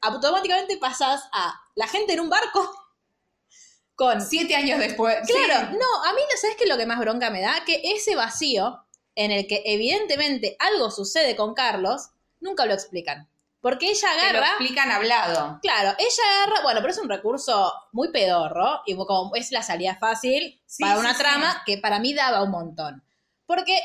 automáticamente 0.00 0.76
pasás 0.78 1.22
a 1.32 1.60
la 1.74 1.86
gente 1.88 2.12
en 2.12 2.20
un 2.20 2.28
barco 2.28 2.70
con... 3.94 4.20
Siete 4.20 4.54
años 4.56 4.78
después. 4.78 5.16
Claro, 5.26 5.70
sí. 5.70 5.76
no, 5.78 6.04
a 6.04 6.12
mí, 6.12 6.20
¿sabes 6.40 6.56
qué 6.56 6.64
es 6.64 6.70
lo 6.70 6.76
que 6.76 6.86
más 6.86 6.98
bronca 6.98 7.30
me 7.30 7.40
da? 7.40 7.64
Que 7.64 7.80
ese 7.84 8.14
vacío 8.16 8.84
en 9.14 9.32
el 9.32 9.46
que 9.48 9.62
evidentemente 9.64 10.56
algo 10.60 10.90
sucede 10.92 11.34
con 11.34 11.54
Carlos, 11.54 12.10
nunca 12.40 12.66
lo 12.66 12.74
explican. 12.74 13.28
Porque 13.60 13.90
ella 13.90 14.08
Te 14.10 14.32
lo 14.32 14.38
agarra... 14.38 14.48
explican 14.50 14.90
hablado. 14.92 15.58
Claro, 15.60 15.96
ella 15.98 16.22
agarra, 16.36 16.62
bueno, 16.62 16.80
pero 16.80 16.92
es 16.92 16.98
un 16.98 17.08
recurso 17.08 17.72
muy 17.90 18.12
pedorro 18.12 18.82
y 18.86 18.94
como 18.94 19.34
es 19.34 19.50
la 19.50 19.62
salida 19.62 19.96
fácil 19.96 20.60
Sí, 20.64 20.84
para 20.84 21.00
una 21.00 21.14
sí. 21.14 21.18
trama 21.18 21.62
que 21.66 21.78
para 21.78 21.98
mí 21.98 22.14
daba 22.14 22.44
un 22.44 22.52
montón. 22.52 23.02
Porque, 23.46 23.80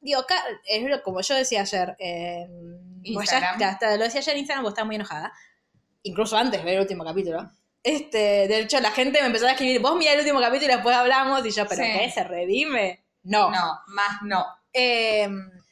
digo, 0.00 0.26
es 0.64 1.00
como 1.00 1.22
yo 1.22 1.34
decía 1.34 1.62
ayer, 1.62 1.96
eh, 1.98 2.46
pues 3.14 3.30
ya- 3.30 3.38
Instagram. 3.52 3.98
lo 3.98 4.04
decía 4.04 4.20
ayer 4.20 4.34
en 4.34 4.38
Instagram 4.40 4.62
porque 4.64 4.72
estaba 4.72 4.86
muy 4.86 4.96
enojada, 4.96 5.32
incluso 6.02 6.36
antes 6.36 6.60
de 6.60 6.64
ver 6.64 6.74
el 6.74 6.80
último 6.82 7.04
capítulo. 7.04 7.50
Este, 7.82 8.18
de 8.48 8.60
hecho, 8.60 8.80
la 8.80 8.90
gente 8.90 9.20
me 9.20 9.26
empezó 9.28 9.46
a 9.46 9.52
escribir, 9.52 9.80
vos 9.80 9.96
mira 9.96 10.12
el 10.12 10.18
último 10.20 10.40
capítulo 10.40 10.72
y 10.72 10.74
después 10.74 10.96
hablamos, 10.96 11.44
y 11.46 11.50
yo, 11.50 11.66
¿pero 11.68 11.82
Sí. 11.84 11.90
qué? 11.92 12.10
¿Se 12.10 12.24
redime? 12.24 13.04
No. 13.22 13.50
No, 13.50 13.80
más 13.88 14.22
no. 14.22 14.46
Eh, 14.72 15.28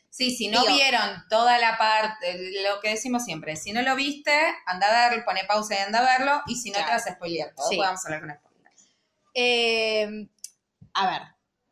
Sí, 0.09 0.35
si 0.35 0.49
no 0.49 0.63
Digo- 0.63 0.73
vieron 0.77 1.25
toda 1.29 1.59
la 1.59 1.77
parte, 1.77 2.39
lo 2.63 2.81
que 2.81 2.89
decimos 2.89 3.23
siempre, 3.23 3.55
si 3.55 3.73
no 3.73 3.83
lo 3.83 3.95
viste, 3.97 4.33
anda 4.65 4.87
a 5.05 5.11
verlo, 5.11 5.27
pone 5.27 5.45
pausa 5.45 5.75
y 5.75 5.79
anda 5.79 5.99
a 5.99 6.19
verlo, 6.19 6.41
y 6.47 6.57
si 6.57 6.71
no 6.71 6.77
Claro. 6.77 6.87
te 6.89 6.93
vas 6.95 7.07
a 7.07 7.15
spoilear 7.17 7.55
todo, 7.55 7.69
Sí. 7.69 7.77
podemos 7.77 8.03
hablar 8.07 8.21
con 8.21 8.31
spoilers. 8.35 8.89
Eh, 9.35 10.27
a 10.95 11.11
ver, 11.11 11.23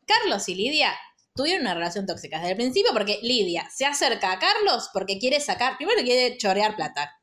Carlos 0.05 0.47
y 0.47 0.53
Lidia 0.53 0.93
tuvieron 1.35 1.61
una 1.61 1.73
relación 1.73 2.05
tóxica 2.05 2.37
desde 2.39 2.51
el 2.51 2.57
principio 2.57 2.91
porque 2.93 3.19
Lidia 3.21 3.69
se 3.73 3.85
acerca 3.85 4.31
a 4.31 4.39
Carlos 4.39 4.89
porque 4.93 5.19
quiere 5.19 5.39
sacar, 5.39 5.77
primero 5.77 6.01
quiere 6.01 6.37
chorear 6.37 6.75
plata. 6.75 7.19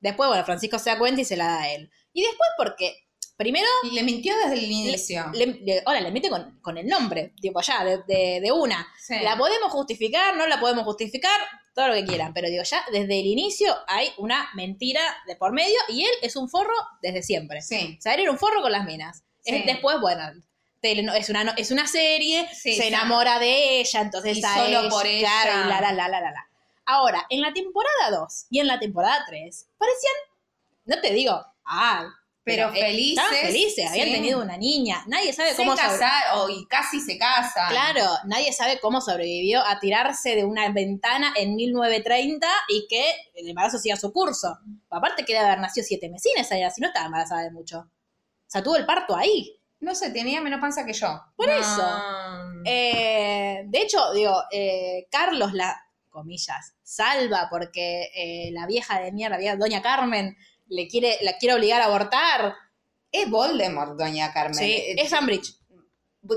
Después, 0.00 0.28
bueno, 0.28 0.44
Francisco 0.44 0.78
se 0.78 0.90
da 0.90 0.98
cuenta 0.98 1.20
y 1.20 1.24
se 1.24 1.36
la 1.36 1.46
da 1.46 1.62
a 1.62 1.72
él. 1.72 1.90
Y 2.12 2.22
después 2.22 2.48
porque, 2.58 3.06
primero, 3.36 3.66
le 3.92 4.02
mintió 4.02 4.34
desde 4.36 4.54
el 4.54 4.64
inicio. 4.70 5.30
le, 5.34 5.46
le- 5.46 5.82
ahora 5.86 6.00
le 6.00 6.10
mete 6.10 6.28
con, 6.30 6.58
con 6.60 6.78
el 6.78 6.86
nombre, 6.86 7.32
tipo 7.40 7.60
ya, 7.60 7.84
de, 7.84 7.98
de- 8.06 8.40
de 8.42 8.52
una. 8.52 8.86
Sí. 9.00 9.16
La 9.22 9.36
podemos 9.36 9.70
justificar, 9.72 10.36
no 10.36 10.46
la 10.46 10.58
podemos 10.60 10.84
justificar, 10.84 11.38
todo 11.74 11.88
lo 11.88 11.94
que 11.94 12.04
quieran, 12.04 12.32
pero 12.32 12.48
digo, 12.48 12.62
ya 12.62 12.82
desde 12.92 13.18
el 13.20 13.26
inicio 13.26 13.74
hay 13.88 14.08
una 14.18 14.48
mentira 14.54 15.00
de 15.26 15.36
por 15.36 15.52
medio 15.52 15.76
y 15.88 16.04
él 16.04 16.12
es 16.22 16.36
un 16.36 16.48
forro 16.48 16.74
desde 17.02 17.22
siempre. 17.22 17.62
Sí. 17.62 17.96
O 17.98 18.00
sea, 18.02 18.14
él 18.14 18.20
era 18.20 18.30
un 18.30 18.38
forro 18.38 18.62
con 18.62 18.72
las 18.72 18.84
minas. 18.84 19.24
Sí. 19.40 19.56
Es- 19.56 19.66
después, 19.66 20.00
bueno, 20.00 20.22
es, 20.92 21.28
una, 21.30 21.54
es 21.56 21.70
una 21.70 21.86
serie, 21.86 22.48
Sí, 22.52 22.74
se 22.74 22.82
sí. 22.82 22.88
enamora 22.88 23.38
de 23.38 23.80
ella, 23.80 24.00
entonces 24.00 24.38
Y 24.38 24.44
a 24.44 24.54
solo 24.54 24.80
ella, 24.80 24.88
por 24.88 25.06
ella. 25.06 25.28
claro, 25.42 25.66
y 25.66 25.68
la, 25.68 25.80
la, 25.80 25.92
la, 25.92 26.08
la, 26.08 26.20
la. 26.20 26.48
Ahora, 26.86 27.26
en 27.30 27.40
la 27.40 27.52
temporada 27.52 28.10
2 28.10 28.46
y 28.50 28.60
en 28.60 28.66
la 28.66 28.78
temporada 28.78 29.24
3, 29.26 29.68
parecían, 29.78 30.12
no 30.84 31.00
te 31.00 31.12
digo, 31.14 31.42
ay, 31.64 32.04
Pero 32.44 32.68
eh, 32.74 32.80
felices, 32.80 33.24
Estaban 33.24 33.46
felices, 33.46 33.90
habían 33.90 34.08
sí. 34.08 34.12
tenido 34.12 34.42
una 34.42 34.58
niña. 34.58 35.02
Nadie 35.06 35.32
sabe 35.32 35.50
Se 35.52 35.56
cómo 35.56 35.74
casaron, 35.74 36.50
y 36.50 36.66
casi 36.66 37.00
se 37.00 37.16
casan. 37.16 37.70
Claro, 37.70 38.04
nadie 38.26 38.52
sabe 38.52 38.78
cómo 38.80 39.00
sobrevivió 39.00 39.64
a 39.66 39.80
tirarse 39.80 40.36
de 40.36 40.44
una 40.44 40.68
ventana 40.68 41.32
en 41.36 41.56
1930 41.56 42.46
y 42.68 42.86
que 42.86 43.06
el 43.34 43.48
embarazo 43.48 43.78
siga 43.78 43.96
su 43.96 44.12
curso. 44.12 44.58
Aparte 44.90 45.24
que 45.24 45.32
debe 45.32 45.46
haber 45.46 45.60
nacido 45.60 45.86
siete 45.88 46.10
mesines 46.10 46.52
allá, 46.52 46.70
si 46.70 46.82
no 46.82 46.88
estaba 46.88 47.06
embarazada 47.06 47.40
de 47.44 47.50
mucho. 47.50 47.78
O 47.78 48.50
sea, 48.54 48.62
tuvo 48.62 48.76
el 48.76 48.84
parto 48.84 49.16
ahí. 49.16 49.58
No 49.84 49.94
sé, 49.94 50.10
tenía 50.10 50.40
menos 50.40 50.60
panza 50.60 50.84
que 50.86 50.92
yo. 50.94 51.20
Por 51.36 51.46
No. 51.46 51.52
eso. 51.52 52.62
Eh, 52.64 53.62
de 53.66 53.78
hecho, 53.82 54.12
digo, 54.12 54.42
eh, 54.50 55.06
Carlos 55.10 55.52
la, 55.52 55.78
comillas, 56.10 56.74
salva 56.82 57.48
porque 57.50 58.10
eh, 58.14 58.50
la 58.52 58.66
vieja 58.66 59.00
de 59.00 59.12
mierda, 59.12 59.36
la 59.36 59.40
vieja 59.40 59.56
doña 59.56 59.82
Carmen, 59.82 60.36
le 60.68 60.88
quiere, 60.88 61.18
la 61.22 61.36
quiere 61.38 61.54
obligar 61.56 61.82
a 61.82 61.86
abortar. 61.86 62.54
Es 63.12 63.28
Voldemort, 63.28 63.96
doña 63.98 64.32
Carmen. 64.32 64.54
Sí, 64.54 64.72
Eh, 64.72 64.94
es 64.98 65.12
Ambridge. 65.12 65.56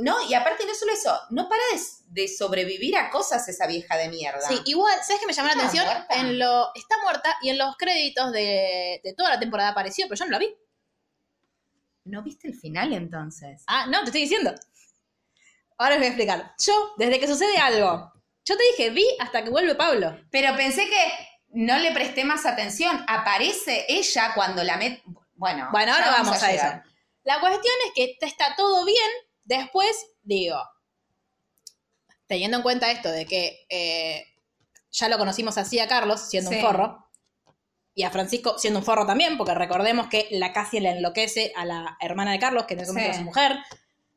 No, 0.02 0.18
y 0.30 0.34
aparte 0.34 0.66
no 0.66 0.74
solo 0.76 0.92
eso, 0.92 1.18
no 1.30 1.48
para 1.48 1.62
de, 1.74 2.22
de 2.22 2.28
sobrevivir 2.28 2.98
a 2.98 3.10
cosas 3.10 3.48
esa 3.48 3.66
vieja 3.68 3.96
de 3.96 4.10
mierda. 4.10 4.42
Sí, 4.46 4.60
igual, 4.66 4.94
¿sabes 5.02 5.22
qué 5.22 5.28
me 5.28 5.32
llamó 5.32 5.48
la 5.48 5.54
¿Está 5.54 5.66
atención? 5.68 5.86
muerta? 5.86 6.16
En 6.20 6.40
lo, 6.40 6.72
está 6.76 6.96
muerta 7.02 7.36
y 7.42 7.50
en 7.52 7.58
los 7.58 7.78
créditos 7.78 8.34
de, 8.34 9.00
de 9.02 9.14
toda 9.14 9.30
la 9.30 9.40
temporada 9.40 9.70
apareció, 9.70 10.06
pero 10.10 10.20
yo 10.20 10.26
no 10.26 10.32
la 10.32 10.40
vi. 10.40 10.54
¿No 12.08 12.24
viste 12.24 12.48
el 12.48 12.56
final 12.56 12.94
entonces? 12.94 13.64
Ah, 13.68 13.86
no, 13.88 14.00
te 14.00 14.06
estoy 14.06 14.22
diciendo. 14.22 14.54
Ahora 15.78 15.92
les 15.92 16.00
voy 16.00 16.06
a 16.06 16.10
explicar. 16.10 16.56
Yo, 16.66 16.94
desde 16.98 17.20
que 17.20 17.28
sucede 17.28 17.58
algo, 17.58 18.12
yo 18.46 18.58
te 18.58 18.64
dije, 18.72 18.90
vi 18.92 19.06
hasta 19.20 19.44
que 19.44 19.50
vuelve 19.50 19.76
Pablo. 19.76 20.18
Pero 20.32 20.56
pensé 20.56 20.88
que 20.88 21.28
no 21.50 21.78
le 21.78 21.92
presté 21.92 22.24
más 22.24 22.46
atención. 22.46 23.04
Aparece 23.08 23.86
ella 23.90 24.32
cuando 24.34 24.64
la 24.64 24.78
met... 24.78 25.02
Bueno, 25.36 25.68
Bueno, 25.72 25.94
ahora 25.94 26.10
vamos, 26.12 26.42
a, 26.42 26.52
eso. 26.52 26.82
La 27.24 27.40
cuestión 27.40 27.74
es 27.88 27.92
que 27.94 28.18
está 28.26 28.56
todo 28.56 28.86
bien. 28.86 29.10
Después, 29.44 29.96
digo, 30.24 30.58
teniendo 32.26 32.58
en 32.58 32.64
cuenta 32.64 32.90
esto 32.90 33.12
de 33.12 33.26
que 33.26 33.66
eh, 33.70 34.26
ya 34.92 35.10
lo 35.10 35.18
conocimos 35.18 35.58
así 35.58 35.80
a 35.80 35.88
Carlos, 35.88 36.22
siendo 36.30 36.50
Sí. 36.50 36.56
un 36.58 36.62
forro, 36.62 37.07
y 37.98 38.04
a 38.04 38.12
Francisco 38.12 38.60
siendo 38.60 38.80
un 38.80 38.86
forro 38.86 39.08
también, 39.08 39.38
porque 39.40 39.56
recordemos 39.56 40.08
que 40.08 40.28
la 40.30 40.54
casi 40.54 40.80
le 40.80 40.92
enloquece 40.92 41.52
a 41.56 41.66
la 41.66 41.98
hermana 42.00 42.32
de 42.32 42.38
Carlos, 42.40 42.66
que 42.68 42.76
en 42.76 42.82
ese 42.82 42.92
momento 42.92 43.06
Sí. 43.08 43.10
era 43.16 43.18
su 43.18 43.26
mujer, 43.26 43.58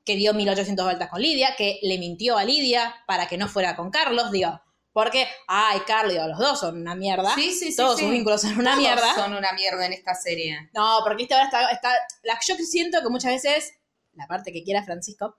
que 0.05 0.17
dio 0.17 0.35
1800 0.35 0.85
vueltas 0.85 1.09
con 1.09 1.23
Lidia, 1.23 1.57
que 1.57 1.79
le 1.83 1.99
mintió 1.99 2.37
a 2.37 2.45
Lidia 2.45 2.95
para 3.07 3.27
que 3.27 3.39
no 3.39 3.49
fuera 3.49 3.77
con 3.77 3.91
Carlos, 3.91 4.31
digo, 4.33 4.61
porque, 4.93 5.27
ay, 5.47 5.81
Carlos, 5.87 6.13
digo, 6.13 6.27
los 6.27 6.39
dos 6.39 6.61
son 6.61 6.79
una 6.79 6.95
mierda. 6.95 7.35
Sí, 7.35 7.53
sí, 7.55 7.71
sí, 7.71 7.77
Todos 7.77 7.97
sí. 7.97 8.03
sus 8.05 8.13
vínculos 8.13 8.43
son 8.43 8.59
una 8.59 8.73
Todos 8.73 8.79
mierda. 8.83 9.15
son 9.15 9.35
una 9.35 9.53
mierda 9.53 9.87
en 9.87 9.95
esta 9.95 10.15
serie. 10.15 10.69
No, 10.75 10.99
porque 11.03 11.23
este 11.23 11.35
ahora 11.35 11.47
está, 11.47 11.71
está. 11.71 11.93
La, 12.25 12.39
yo 12.47 12.57
siento 12.57 13.01
que 13.01 13.09
muchas 13.09 13.33
veces, 13.33 13.73
la 14.13 14.27
parte 14.27 14.53
que 14.53 14.63
quiera 14.63 14.83
Francisco, 14.83 15.37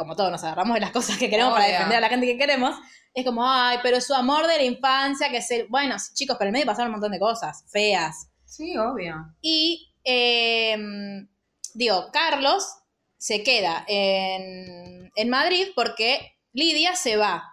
como 0.00 0.16
todos 0.16 0.30
nos 0.32 0.42
agarramos 0.42 0.74
de 0.74 0.80
las 0.80 0.90
cosas 0.98 1.16
que 1.18 1.28
queremos 1.30 1.52
para 1.52 1.66
defender 1.66 1.98
a 1.98 2.00
la 2.00 2.08
gente 2.08 2.26
que 2.26 2.36
queremos, 2.38 2.76
es 3.14 3.24
como, 3.24 3.48
ay, 3.48 3.78
pero 3.82 4.00
su 4.00 4.14
amor 4.14 4.46
de 4.46 4.56
la 4.56 4.62
infancia, 4.64 5.28
que 5.30 5.36
es 5.38 5.50
el. 5.50 5.66
Bueno, 5.68 5.96
chicos, 6.14 6.36
pero 6.38 6.48
en 6.48 6.52
medio 6.52 6.66
pasaron 6.66 6.88
un 6.88 6.92
montón 6.92 7.12
de 7.12 7.18
cosas 7.18 7.64
feas. 7.70 8.28
Sí, 8.44 8.76
obvio. 8.76 9.14
Y, 9.40 9.92
eh, 10.04 10.76
digo, 11.74 12.10
Carlos 12.12 12.66
se 13.18 13.42
queda 13.42 13.84
en, 13.88 15.10
en 15.14 15.28
Madrid 15.30 15.68
porque 15.74 16.38
Lidia 16.52 16.96
se 16.96 17.16
va. 17.16 17.44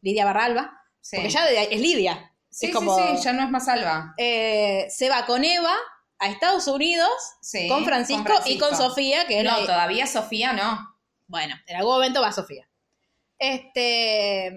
Lidia 0.00 0.24
Barralba, 0.24 0.80
Sí. 1.00 1.16
porque 1.16 1.30
ya 1.30 1.46
es 1.48 1.80
Lidia. 1.80 2.32
sí, 2.50 2.66
es 2.66 2.70
sí, 2.70 2.72
como, 2.72 2.96
sí, 2.96 3.22
ya 3.22 3.32
no 3.32 3.42
es 3.44 3.50
más 3.50 3.64
salva. 3.66 4.14
eh, 4.18 4.86
se 4.90 5.08
va 5.08 5.26
con 5.26 5.44
Eva 5.44 5.74
a 6.18 6.28
Estados 6.28 6.66
Unidos 6.68 7.10
Sí, 7.42 7.68
con, 7.68 7.84
Francisco 7.84 8.32
y 8.46 8.58
con 8.58 8.76
Sofía, 8.76 9.26
que 9.26 9.42
No, 9.42 9.58
la- 9.60 9.66
todavía 9.66 10.06
Sofía 10.06 10.52
no. 10.52 10.93
Bueno, 11.26 11.54
en 11.66 11.76
algún 11.76 11.94
momento 11.94 12.20
va 12.20 12.32
Sofía. 12.32 12.68
Este. 13.38 14.52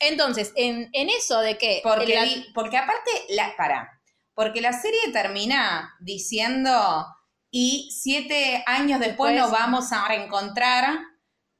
Entonces, 0.00 0.52
en, 0.56 0.90
en 0.92 1.08
eso 1.10 1.40
de 1.40 1.56
que. 1.58 1.80
Porque, 1.82 2.14
la- 2.14 2.26
porque 2.54 2.76
aparte, 2.76 3.10
la, 3.30 3.56
para, 3.56 4.00
porque 4.34 4.60
la 4.60 4.72
serie 4.72 5.00
termina 5.12 5.94
diciendo 6.00 7.06
y 7.50 7.90
siete 7.98 8.62
años 8.66 9.00
después, 9.00 9.32
Después- 9.32 9.36
nos 9.38 9.50
vamos 9.50 9.92
a 9.92 10.06
reencontrar 10.08 10.98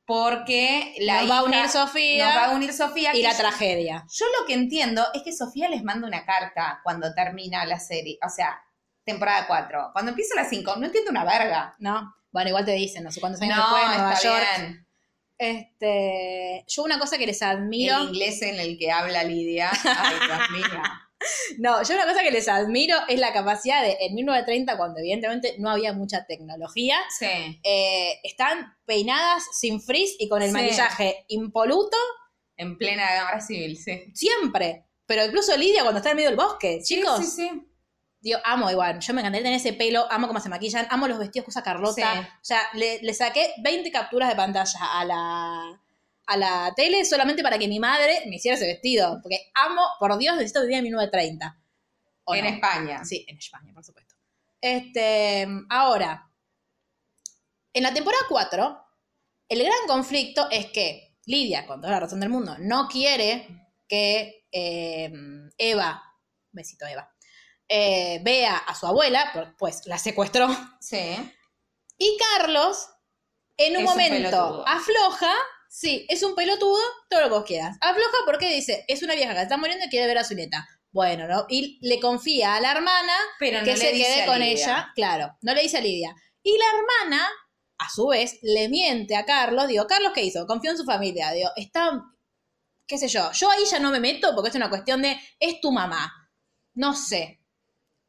porque 0.04 0.94
la 1.00 1.22
nos 1.22 1.30
va 1.30 1.38
a 1.38 1.42
unir 1.44 1.68
Sofía 1.68 2.26
nos 2.26 2.36
va 2.36 2.44
a 2.46 2.50
unir 2.54 2.72
Sofía 2.72 3.14
y 3.14 3.22
la 3.22 3.32
yo- 3.32 3.38
tragedia. 3.38 4.06
Yo 4.12 4.26
lo 4.38 4.46
que 4.46 4.52
entiendo 4.54 5.04
es 5.14 5.22
que 5.22 5.32
Sofía 5.32 5.68
les 5.68 5.82
manda 5.82 6.06
una 6.06 6.24
carta 6.24 6.80
cuando 6.84 7.12
termina 7.14 7.64
la 7.64 7.80
serie, 7.80 8.18
o 8.24 8.28
sea, 8.28 8.60
temporada 9.04 9.46
4. 9.46 9.90
Cuando 9.92 10.10
empieza 10.10 10.34
la 10.36 10.44
5, 10.44 10.76
no 10.76 10.86
entiendo 10.86 11.10
una 11.10 11.24
verga. 11.24 11.74
¿No? 11.78 12.14
Bueno, 12.36 12.50
igual 12.50 12.66
te 12.66 12.72
dicen, 12.72 13.02
no 13.02 13.10
sé 13.10 13.18
cuántos 13.18 13.40
años 13.40 13.56
No, 13.56 13.62
después 13.62 13.82
en 13.82 13.96
Nueva 13.96 14.12
está 14.12 14.28
York. 14.28 14.46
bien. 14.58 14.86
Este. 15.38 16.64
Yo 16.68 16.82
una 16.82 16.98
cosa 16.98 17.16
que 17.16 17.26
les 17.26 17.40
admiro. 17.40 17.96
El 17.96 18.08
inglés 18.08 18.42
en 18.42 18.60
el 18.60 18.76
que 18.78 18.90
habla 18.92 19.24
Lidia. 19.24 19.70
Ay. 19.84 20.62
No, 21.58 21.82
yo 21.82 21.94
una 21.94 22.04
cosa 22.04 22.22
que 22.22 22.30
les 22.30 22.46
admiro 22.46 22.94
es 23.08 23.18
la 23.18 23.32
capacidad 23.32 23.82
de, 23.82 23.96
en 24.00 24.14
1930, 24.14 24.76
cuando 24.76 25.00
evidentemente 25.00 25.54
no 25.58 25.70
había 25.70 25.94
mucha 25.94 26.26
tecnología, 26.26 26.98
Sí, 27.18 27.24
eh, 27.64 28.20
están 28.22 28.76
peinadas 28.84 29.42
sin 29.58 29.80
frizz 29.80 30.14
y 30.18 30.28
con 30.28 30.42
el 30.42 30.48
Sí. 30.50 30.54
maquillaje 30.54 31.24
impoluto 31.28 31.96
en 32.58 32.76
plena 32.76 33.10
guerra 33.12 33.40
civil, 33.40 33.78
sí. 33.78 34.04
siempre. 34.14 34.84
Pero 35.06 35.24
incluso 35.24 35.56
Lidia 35.56 35.82
cuando 35.84 35.98
está 36.00 36.10
en 36.10 36.16
medio 36.16 36.28
del 36.28 36.36
bosque, 36.38 36.80
chicos. 36.84 37.18
Sí, 37.18 37.24
sí, 37.24 37.48
sí. 37.48 37.62
Digo, 38.26 38.40
amo 38.42 38.68
igual. 38.68 38.98
Yo 38.98 39.14
me 39.14 39.20
encantaría 39.20 39.44
tener 39.44 39.60
ese 39.60 39.72
pelo, 39.72 40.10
amo 40.10 40.26
cómo 40.26 40.40
se 40.40 40.48
maquillan, 40.48 40.88
amo 40.90 41.06
los 41.06 41.20
vestidos 41.20 41.44
que 41.44 41.50
usa 41.50 41.62
Carlota. 41.62 41.94
Sí. 41.94 42.28
O 42.28 42.44
sea, 42.44 42.60
le, 42.72 43.00
le 43.00 43.14
saqué 43.14 43.54
20 43.58 43.88
capturas 43.92 44.28
de 44.28 44.34
pantalla 44.34 44.80
a 44.94 45.04
la, 45.04 45.80
a 46.26 46.36
la 46.36 46.72
tele 46.74 47.04
solamente 47.04 47.44
para 47.44 47.56
que 47.56 47.68
mi 47.68 47.78
madre 47.78 48.24
me 48.26 48.34
hiciera 48.34 48.56
ese 48.56 48.66
vestido. 48.66 49.20
Porque 49.22 49.52
amo, 49.54 49.80
por 50.00 50.18
Dios, 50.18 50.34
necesito 50.34 50.62
vivir 50.62 50.78
en 50.78 50.82
1930. 50.82 51.56
¿O 52.24 52.34
En 52.34 52.44
no? 52.46 52.50
España. 52.50 53.04
Sí, 53.04 53.24
en 53.28 53.36
España, 53.36 53.72
por 53.72 53.84
supuesto. 53.84 54.16
Este, 54.60 55.46
ahora, 55.70 56.28
en 57.72 57.82
la 57.84 57.94
temporada 57.94 58.24
4, 58.28 58.84
el 59.50 59.62
gran 59.62 59.86
conflicto 59.86 60.48
es 60.50 60.66
que 60.72 61.14
Lidia, 61.26 61.64
con 61.64 61.80
toda 61.80 61.92
la 61.92 62.00
razón 62.00 62.18
del 62.18 62.30
mundo, 62.30 62.56
no 62.58 62.88
quiere 62.88 63.68
que 63.86 64.48
eh, 64.50 65.12
Eva, 65.58 66.02
besito 66.50 66.86
Eva, 66.86 67.08
eh, 67.68 68.20
vea 68.22 68.56
a 68.56 68.74
su 68.74 68.86
abuela, 68.86 69.54
pues 69.58 69.86
la 69.86 69.98
secuestró. 69.98 70.48
Sí. 70.80 71.16
Y 71.98 72.16
Carlos, 72.18 72.88
en 73.56 73.76
un 73.76 73.82
Es 73.82 73.88
momento, 73.88 74.64
afloja. 74.66 75.32
Sí, 75.68 76.06
es 76.08 76.22
un 76.22 76.34
pelotudo, 76.34 76.80
todo 77.10 77.20
lo 77.20 77.26
que 77.26 77.34
vos 77.34 77.44
quieras. 77.44 77.76
Afloja 77.80 78.18
porque 78.24 78.54
dice, 78.54 78.84
es 78.88 79.02
una 79.02 79.14
vieja 79.14 79.34
que 79.34 79.42
está 79.42 79.56
muriendo 79.56 79.84
y 79.84 79.88
quiere 79.88 80.06
ver 80.06 80.18
a 80.18 80.24
su 80.24 80.34
nieta. 80.34 80.66
Bueno, 80.90 81.26
¿no? 81.28 81.44
Y 81.48 81.78
le 81.86 82.00
confía 82.00 82.56
a 82.56 82.60
la 82.60 82.72
hermana 82.72 83.12
Pero 83.38 83.62
que 83.62 83.76
se 83.76 83.92
quede 83.92 84.24
con 84.24 84.40
ella. 84.40 84.92
Claro, 84.94 85.36
no 85.42 85.54
le 85.54 85.62
dice 85.62 85.76
a 85.76 85.80
Lidia. 85.80 86.14
Y 86.42 86.56
la 86.56 86.64
hermana, 86.70 87.28
a 87.76 87.90
su 87.90 88.06
vez, 88.06 88.38
le 88.40 88.68
miente 88.70 89.16
a 89.16 89.26
Carlos. 89.26 89.68
Digo, 89.68 89.86
¿Carlos 89.86 90.12
qué 90.14 90.22
hizo? 90.22 90.46
Confió 90.46 90.70
en 90.70 90.78
su 90.78 90.84
familia. 90.84 91.32
Digo, 91.32 91.50
está, 91.56 92.02
qué 92.86 92.96
sé 92.96 93.08
yo. 93.08 93.30
Yo 93.32 93.50
ahí 93.50 93.64
ya 93.70 93.78
no 93.78 93.90
me 93.90 94.00
meto 94.00 94.34
porque 94.34 94.48
es 94.48 94.54
una 94.54 94.70
cuestión 94.70 95.02
de, 95.02 95.20
es 95.38 95.60
tu 95.60 95.72
mamá. 95.72 96.10
No 96.72 96.94
sé. 96.94 97.42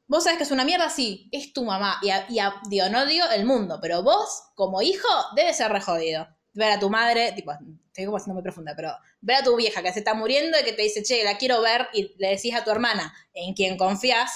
Vos 0.07 0.23
sabés 0.23 0.37
que 0.37 0.43
es 0.43 0.51
una 0.51 0.63
mierda, 0.63 0.89
sí, 0.89 1.27
es 1.31 1.53
tu 1.53 1.63
mamá. 1.65 1.99
Y, 2.01 2.09
a- 2.09 2.25
y 2.29 2.39
a- 2.39 2.55
digo, 2.69 2.87
no 2.89 3.05
digo 3.05 3.25
el 3.29 3.45
mundo, 3.45 3.79
pero 3.81 4.03
vos, 4.03 4.43
como 4.55 4.81
hijo, 4.81 5.07
debes 5.35 5.57
ser 5.57 5.71
re 5.71 5.81
jodido. 5.81 6.27
Ver 6.53 6.71
a 6.71 6.79
tu 6.79 6.89
madre, 6.89 7.33
tipo, 7.33 7.51
estoy 7.51 8.05
como 8.05 8.17
siendo 8.19 8.35
muy 8.35 8.43
profunda, 8.43 8.73
pero 8.75 8.91
ver 9.21 9.37
a 9.37 9.43
tu 9.43 9.55
vieja 9.55 9.83
que 9.83 9.93
se 9.93 9.99
está 9.99 10.13
muriendo 10.13 10.57
y 10.59 10.63
que 10.63 10.73
te 10.73 10.81
dice, 10.83 11.03
che, 11.03 11.23
la 11.23 11.37
quiero 11.37 11.61
ver, 11.61 11.87
y 11.93 12.15
le 12.17 12.29
decís 12.29 12.55
a 12.55 12.63
tu 12.63 12.71
hermana, 12.71 13.13
en 13.33 13.53
quien 13.53 13.77
confías, 13.77 14.31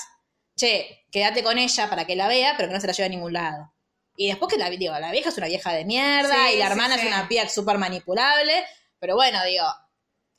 che, 0.55 1.05
quédate 1.11 1.43
con 1.43 1.57
ella 1.57 1.89
para 1.89 2.05
que 2.05 2.15
la 2.15 2.27
vea, 2.27 2.53
pero 2.57 2.67
que 2.69 2.75
no 2.75 2.81
se 2.81 2.87
la 2.87 2.93
lleve 2.93 3.07
a 3.07 3.09
ningún 3.09 3.33
lado. 3.33 3.73
Y 4.15 4.27
después 4.27 4.51
que 4.53 4.59
la, 4.59 4.69
digo, 4.69 4.93
la 4.99 5.11
vieja 5.11 5.29
es 5.29 5.37
una 5.37 5.47
vieja 5.47 5.73
de 5.73 5.85
mierda 5.85 6.49
Sí, 6.49 6.55
y 6.55 6.59
la 6.59 6.65
sí, 6.65 6.71
hermana 6.71 6.95
sí. 6.95 7.01
es 7.01 7.07
una 7.07 7.27
pía 7.27 7.47
súper 7.49 7.77
manipulable, 7.77 8.63
pero 8.99 9.15
bueno, 9.15 9.43
digo, 9.45 9.65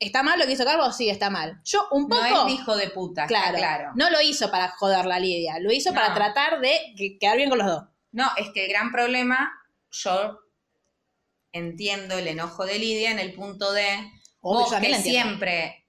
¿está 0.03 0.23
mal 0.23 0.39
lo 0.39 0.47
que 0.47 0.53
hizo 0.53 0.65
Carlos? 0.65 0.97
Sí, 0.97 1.09
está 1.09 1.31
mal. 1.31 1.61
Yo 1.65 1.87
un 1.93 2.09
poco... 2.09 2.23
No 2.29 2.47
es 2.49 2.55
hijo 2.55 2.77
de 2.77 2.91
puta, 2.91 3.27
Claro, 3.27 3.57
claro. 3.59 3.91
no 3.95 4.11
lo 4.11 4.21
hizo 4.21 4.51
para 4.51 4.69
joder 4.71 5.11
a 5.11 5.19
Lidia, 5.19 5.59
lo 5.59 5.73
hizo 5.73 5.93
para 5.95 6.13
tratar 6.15 6.61
de 6.61 6.79
que- 6.97 7.19
quedar 7.19 7.37
bien 7.37 7.49
con 7.49 7.59
los 7.59 7.67
dos. 7.67 7.85
No, 8.13 8.31
es 8.37 8.51
que 8.51 8.65
el 8.67 8.71
gran 8.71 8.93
problema, 8.93 9.51
yo 9.91 10.39
entiendo 11.53 12.19
el 12.19 12.29
enojo 12.29 12.65
de 12.65 12.79
Lidia 12.79 13.11
en 13.11 13.19
el 13.19 13.33
punto 13.35 13.73
de 13.73 13.87
Obvio, 14.41 14.67
vos 14.67 14.75
que 14.81 14.95
siempre, 14.97 15.87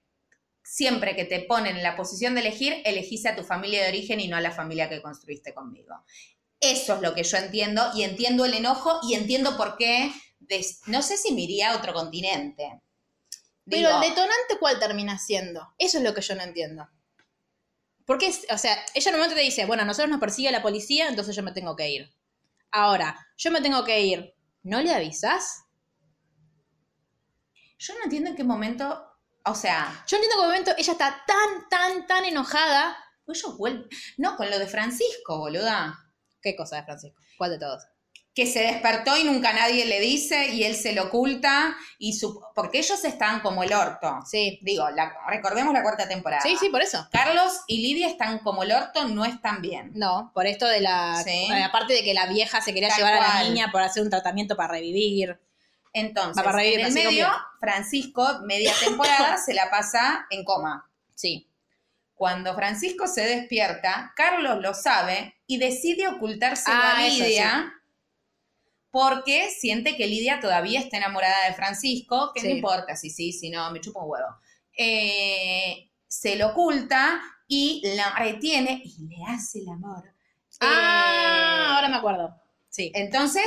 siempre 0.62 1.16
que 1.16 1.24
te 1.24 1.40
ponen 1.40 1.76
en 1.76 1.82
la 1.82 1.96
posición 1.96 2.34
de 2.34 2.40
elegir, 2.42 2.82
elegís 2.84 3.26
a 3.26 3.34
tu 3.34 3.42
familia 3.42 3.82
de 3.82 3.88
origen 3.88 4.20
y 4.20 4.28
no 4.28 4.36
a 4.36 4.40
la 4.40 4.50
familia 4.52 4.88
que 4.88 5.02
construiste 5.02 5.52
conmigo. 5.54 5.94
Eso 6.60 6.94
es 6.94 7.00
lo 7.02 7.14
que 7.14 7.24
yo 7.24 7.36
entiendo 7.36 7.82
y 7.94 8.04
entiendo 8.04 8.44
el 8.44 8.54
enojo 8.54 9.00
y 9.02 9.14
entiendo 9.14 9.56
por 9.56 9.76
qué, 9.76 10.10
des- 10.38 10.80
no 10.86 11.02
sé 11.02 11.16
si 11.16 11.32
me 11.32 11.42
iría 11.42 11.72
a 11.72 11.76
otro 11.76 11.92
continente. 11.92 12.80
Pero 13.66 13.88
Digo, 13.88 14.02
el 14.02 14.08
detonante, 14.10 14.58
¿cuál 14.60 14.78
termina 14.78 15.18
siendo? 15.18 15.74
Eso 15.78 15.98
es 15.98 16.04
lo 16.04 16.12
que 16.14 16.20
yo 16.20 16.34
no 16.34 16.42
entiendo. 16.42 16.88
Porque, 18.04 18.32
o 18.50 18.58
sea, 18.58 18.84
ella 18.94 19.08
en 19.08 19.14
un 19.14 19.20
momento 19.20 19.36
te 19.36 19.42
dice, 19.42 19.64
bueno, 19.64 19.82
a 19.82 19.86
nosotros 19.86 20.10
nos 20.10 20.20
persigue 20.20 20.52
la 20.52 20.62
policía, 20.62 21.08
entonces 21.08 21.34
yo 21.34 21.42
me 21.42 21.52
tengo 21.52 21.74
que 21.74 21.88
ir. 21.88 22.14
Ahora, 22.70 23.26
yo 23.36 23.50
me 23.50 23.62
tengo 23.62 23.84
que 23.84 24.00
ir. 24.02 24.34
¿No 24.62 24.80
le 24.80 24.94
avisas? 24.94 25.60
yo 27.78 27.94
no 27.94 28.04
entiendo 28.04 28.30
en 28.30 28.36
qué 28.36 28.44
momento, 28.44 29.06
o 29.44 29.54
sea, 29.54 30.04
Yo 30.06 30.16
entiendo 30.16 30.38
en 30.38 30.40
un 30.40 30.46
momento 30.46 30.72
ella 30.78 30.92
está 30.92 31.22
tan, 31.26 31.68
tan, 31.68 32.06
tan 32.06 32.24
enojada. 32.24 32.96
pues 33.26 33.38
ellos 33.38 33.58
vuelven, 33.58 33.88
no, 34.16 34.36
con 34.36 34.50
lo 34.50 34.58
de 34.58 34.66
Francisco, 34.66 35.38
boluda. 35.38 35.98
¿Qué 36.40 36.56
cosa 36.56 36.76
de 36.76 36.84
Francisco? 36.84 37.20
¿Cuál 37.36 37.50
de 37.52 37.58
todos? 37.58 37.82
Que 38.34 38.46
se 38.46 38.60
despertó 38.62 39.16
y 39.16 39.22
nunca 39.22 39.52
nadie 39.52 39.84
le 39.86 40.00
dice 40.00 40.48
y 40.48 40.64
él 40.64 40.74
se 40.74 40.92
lo 40.92 41.04
oculta 41.04 41.76
y 41.98 42.14
su, 42.14 42.40
porque 42.56 42.78
ellos 42.78 43.04
están 43.04 43.38
como 43.40 43.62
el 43.62 43.72
orto. 43.72 44.18
Sí. 44.26 44.58
Digo, 44.62 44.90
la- 44.90 45.14
recordemos 45.28 45.72
la 45.72 45.82
cuarta 45.82 46.08
temporada. 46.08 46.42
Sí, 46.42 46.56
sí, 46.58 46.68
por 46.68 46.82
eso. 46.82 47.06
Carlos 47.12 47.60
y 47.68 47.78
Lidia 47.78 48.08
están 48.08 48.40
como 48.40 48.64
el 48.64 48.72
orto, 48.72 49.06
no 49.06 49.24
están 49.24 49.62
bien. 49.62 49.92
No, 49.94 50.32
por 50.34 50.46
esto 50.48 50.66
de 50.66 50.80
la... 50.80 51.22
Sí. 51.24 51.44
bueno, 51.48 51.64
aparte 51.64 51.92
de 51.94 52.02
que 52.02 52.12
la 52.12 52.26
vieja 52.26 52.60
se 52.60 52.74
quería 52.74 52.88
Tal 52.88 52.98
llevar 52.98 53.14
a 53.14 53.20
la 53.20 53.42
niña 53.44 53.70
por 53.70 53.82
hacer 53.82 54.02
un 54.02 54.10
tratamiento 54.10 54.56
para 54.56 54.72
revivir. 54.72 55.38
Entonces, 55.92 56.42
para 56.42 56.56
revivir 56.56 56.80
en 56.80 56.86
el 56.86 56.92
medio. 56.92 57.28
Francisco, 57.60 58.40
media 58.44 58.72
temporada, 58.84 59.36
se 59.44 59.54
la 59.54 59.70
pasa 59.70 60.26
en 60.30 60.44
coma. 60.44 60.90
Sí. 61.14 61.48
Cuando 62.14 62.52
Francisco 62.56 63.06
se 63.06 63.24
despierta, 63.26 64.12
Carlos 64.16 64.60
lo 64.60 64.74
sabe 64.74 65.36
y 65.46 65.58
decide 65.58 66.08
ocultárselo 66.08 66.76
Ah, 66.76 66.96
a 66.98 67.06
eso 67.06 67.22
Lidia 67.22 67.72
porque 68.94 69.50
siente 69.50 69.96
que 69.96 70.06
Lidia 70.06 70.38
todavía 70.38 70.78
está 70.78 70.98
enamorada 70.98 71.48
de 71.48 71.54
Francisco, 71.54 72.30
que 72.32 72.40
Sí. 72.42 72.46
no 72.46 72.54
importa 72.54 72.94
si 72.94 73.10
sí, 73.10 73.32
si 73.32 73.50
no, 73.50 73.68
me 73.72 73.80
chupa 73.80 74.00
un 74.04 74.08
huevo. 74.08 74.28
Eh, 74.78 75.90
se 76.06 76.36
lo 76.36 76.50
oculta 76.50 77.20
y 77.48 77.82
la 77.96 78.14
retiene 78.14 78.82
y 78.84 79.08
le 79.08 79.16
hace 79.28 79.58
el 79.58 79.68
amor. 79.68 80.04
Ah, 80.60 81.66
Eh, 81.70 81.74
ahora 81.74 81.88
me 81.88 81.96
acuerdo. 81.96 82.36
Sí. 82.68 82.92
Entonces, 82.94 83.44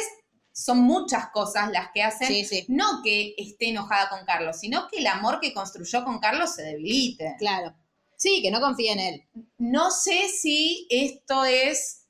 son 0.51 0.79
muchas 0.79 1.29
cosas 1.29 1.71
las 1.71 1.91
que 1.93 2.03
hacen 2.03 2.27
Sí, 2.27 2.43
sí. 2.43 2.65
no 2.67 3.01
que 3.01 3.33
esté 3.37 3.69
enojada 3.69 4.09
con 4.09 4.25
Carlos, 4.25 4.59
sino 4.59 4.89
que 4.89 4.97
el 4.99 5.07
amor 5.07 5.39
que 5.39 5.53
construyó 5.53 6.03
con 6.03 6.19
Carlos 6.19 6.55
se 6.55 6.63
debilite. 6.63 7.35
Claro. 7.39 7.73
Sí, 8.17 8.41
que 8.41 8.51
no 8.51 8.59
confía 8.59 8.91
en 8.91 8.99
él. 8.99 9.23
No 9.59 9.91
sé 9.91 10.27
si 10.27 10.87
esto 10.89 11.45
es 11.45 12.06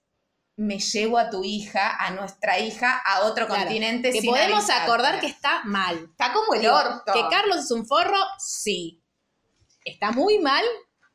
me 0.58 0.80
llevo 0.80 1.18
a 1.18 1.30
tu 1.30 1.44
hija, 1.44 1.96
a 1.98 2.12
nuestra 2.12 2.60
hija, 2.60 2.98
a 3.06 3.22
otro 3.22 3.46
Claro, 3.48 3.62
continente. 3.64 4.12
Que 4.12 4.22
sin 4.22 4.30
podemos 4.32 4.60
avisarte. 4.64 4.84
acordar 4.84 5.20
que 5.20 5.28
está 5.28 5.62
mal. 5.66 6.08
está 6.12 6.34
como 6.34 6.54
el 6.56 6.62
Digo, 6.62 6.76
orto. 6.76 7.14
Que 7.14 7.24
Carlos 7.30 7.58
es 7.58 7.72
un 7.72 7.86
forro, 7.88 8.18
sí. 8.40 9.02
Está 9.86 10.12
muy 10.12 10.40
mal 10.40 10.64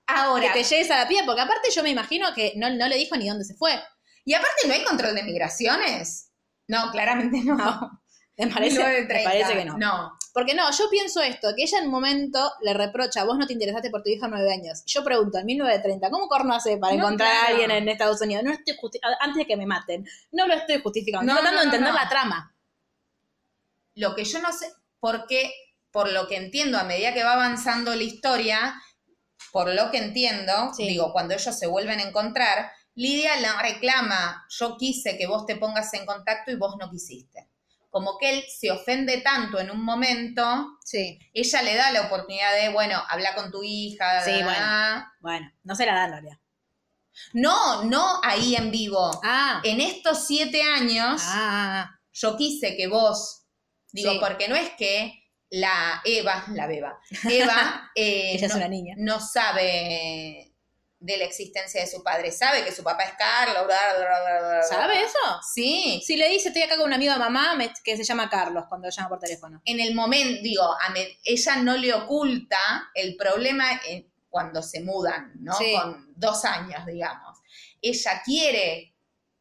Ahora, 0.07 0.53
que 0.53 0.61
te 0.63 0.65
lleves 0.65 0.91
a 0.91 0.99
la 0.99 1.09
piel, 1.09 1.25
porque 1.27 1.41
aparte 1.43 1.71
yo 1.71 1.83
me 1.83 1.91
imagino 1.91 2.33
que 2.35 2.53
no, 2.57 2.71
no 2.71 2.89
le 2.89 2.97
dijo 2.97 3.17
ni 3.17 3.29
dónde 3.29 3.45
se 3.45 3.55
fue. 3.55 3.79
y 4.25 4.35
aparte 4.35 4.67
no 4.67 4.75
hay 4.75 4.85
control 4.85 5.15
de 5.15 5.23
migraciones. 5.23 6.31
No, 6.69 6.91
claramente 6.91 7.41
no. 7.45 7.57
Me 8.39 8.47
parece, 8.49 8.79
me 8.79 8.85
1930. 8.85 9.31
parece 9.31 9.53
que 9.59 9.65
no. 9.67 9.77
No. 9.79 10.13
Porque 10.33 10.55
no, 10.55 10.71
yo 10.71 10.89
pienso 10.91 11.21
esto, 11.21 11.49
que 11.55 11.65
ella 11.65 11.79
en 11.79 11.87
un 11.87 11.91
momento 11.91 12.53
le 12.63 12.73
reprocha, 12.73 13.25
vos 13.25 13.37
no 13.37 13.47
te 13.47 13.53
interesaste 13.53 13.91
por 13.91 14.03
tu 14.03 14.09
hija 14.09 14.29
nueve 14.29 14.51
años. 14.53 14.83
Yo 14.87 15.05
pregunto, 15.05 15.39
en 15.39 15.45
1930, 15.47 16.11
¿cómo 16.11 16.27
corno 16.27 16.55
hace 16.55 16.79
para 16.79 16.95
No, 16.95 17.01
encontrar 17.05 17.31
claro. 17.31 17.45
a 17.45 17.51
alguien 17.51 17.71
en 17.71 17.89
Estados 17.89 18.21
Unidos? 18.23 18.43
No 18.45 18.53
estoy 18.53 18.75
antes 19.21 19.37
de 19.37 19.47
que 19.47 19.57
me 19.59 19.67
maten. 19.67 20.07
No 20.31 20.47
lo 20.47 20.55
estoy 20.55 20.81
justificando. 20.81 21.27
No, 21.27 21.39
estoy 21.39 21.51
tratando 21.51 21.65
no, 21.65 21.71
de 21.71 21.77
entender 21.77 21.95
la 22.03 22.09
trama. 22.09 22.57
Lo 23.95 24.15
que 24.15 24.25
yo 24.25 24.41
no 24.41 24.53
sé, 24.53 24.73
porque 25.01 25.53
por 25.91 26.11
lo 26.11 26.27
que 26.27 26.37
entiendo, 26.37 26.79
a 26.79 26.85
medida 26.85 27.13
que 27.13 27.25
va 27.25 27.35
avanzando 27.35 27.95
la 27.95 28.03
historia, 28.03 28.75
por 29.53 29.69
lo 29.75 29.91
que 29.91 29.99
entiendo, 29.99 30.73
Sí. 30.75 30.89
digo, 30.89 31.13
cuando 31.13 31.35
ellos 31.35 31.59
se 31.59 31.67
vuelven 31.67 31.99
a 32.01 32.05
encontrar, 32.05 32.71
Lidia 32.95 33.41
la 33.41 33.61
reclama, 33.61 34.47
yo 34.51 34.77
quise 34.77 35.17
que 35.17 35.27
vos 35.27 35.47
te 35.47 35.57
pongas 35.57 35.93
en 35.95 36.05
contacto 36.05 36.51
y 36.51 36.57
vos 36.57 36.77
no 36.79 36.91
quisiste. 36.91 37.49
Como 37.93 38.17
que 38.19 38.31
él 38.39 38.45
se 38.49 38.71
ofende 38.71 39.19
tanto 39.21 39.61
en 39.61 39.71
un 39.71 39.85
momento, 39.85 40.79
Sí. 40.83 41.19
ella 41.35 41.63
le 41.63 41.75
da 41.77 41.91
la 41.93 42.07
oportunidad 42.07 42.55
de, 42.57 42.71
bueno, 42.71 43.01
habla 43.07 43.35
con 43.35 43.51
tu 43.53 43.63
hija. 43.63 44.23
Sí, 44.25 44.31
da, 44.31 44.39
da, 44.39 44.45
bueno. 44.45 44.61
da. 44.61 45.13
Bueno, 45.21 45.53
no 45.63 45.75
se 45.77 45.85
la 45.85 46.05
en 46.07 46.11
realidad. 46.11 46.39
No, 47.35 47.85
no 47.85 48.21
ahí 48.25 48.57
en 48.57 48.71
vivo. 48.71 49.21
Ah. 49.23 49.61
En 49.63 49.81
estos 49.83 50.27
siete 50.27 50.63
años, 50.63 51.21
Ah, 51.27 51.91
yo 52.13 52.35
quise 52.39 52.77
que 52.77 52.87
vos, 52.87 53.45
digo, 53.93 54.13
Sí. 54.13 54.19
porque 54.21 54.49
no 54.49 54.57
es 54.57 54.71
que 54.79 55.13
la 55.51 56.01
Eva, 56.07 56.47
la 56.49 56.67
beba, 56.67 56.99
Eva 57.29 57.91
eh, 57.95 58.33
ella 58.37 58.47
es 58.47 58.53
no, 58.53 58.57
una 58.57 58.69
niña. 58.69 58.95
no 58.97 59.21
sabe 59.21 60.52
de 61.03 61.17
la 61.17 61.25
existencia 61.25 61.81
de 61.81 61.87
su 61.87 62.03
padre, 62.03 62.31
sabe 62.31 62.65
que 62.65 62.71
su 62.73 62.83
papá 62.85 63.03
es 63.03 63.13
Carlos, 63.19 63.67
bla, 63.67 63.77
bla, 63.97 64.07
bla, 64.07 64.21
bla, 64.23 64.39
bla, 64.41 64.49
bla. 64.59 64.63
¿Sabe 64.63 65.03
eso? 65.03 65.19
Sí. 65.53 66.01
Si 66.07 66.17
le 66.17 66.29
dice, 66.29 66.49
estoy 66.49 66.63
acá 66.63 66.77
con 66.77 66.87
un 66.87 66.93
amigo 66.93 67.13
de 67.13 67.19
mamá 67.19 67.55
me- 67.57 67.73
que 67.85 67.97
se 67.97 68.05
llama 68.05 68.31
Carlos 68.31 68.65
cuando 68.69 68.87
lo 68.87 68.93
llama 68.93 69.09
por 69.09 69.19
teléfono. 69.19 69.61
En 69.65 69.81
el 69.81 69.95
momento, 69.95 70.41
digo, 70.43 70.63
a 70.81 70.91
me- 70.91 71.19
ella 71.25 71.57
no 71.57 71.77
le 71.77 71.93
oculta 71.93 72.59
el 72.95 73.17
problema 73.17 73.81
eh, 73.89 74.07
cuando 74.31 74.63
se 74.63 74.81
mudan, 74.81 75.33
¿no? 75.41 75.55
Sí. 75.55 75.75
Con 75.79 76.13
dos 76.17 76.45
años, 76.45 76.87
digamos. 76.87 77.39
Ella 77.81 78.23
quiere 78.25 78.95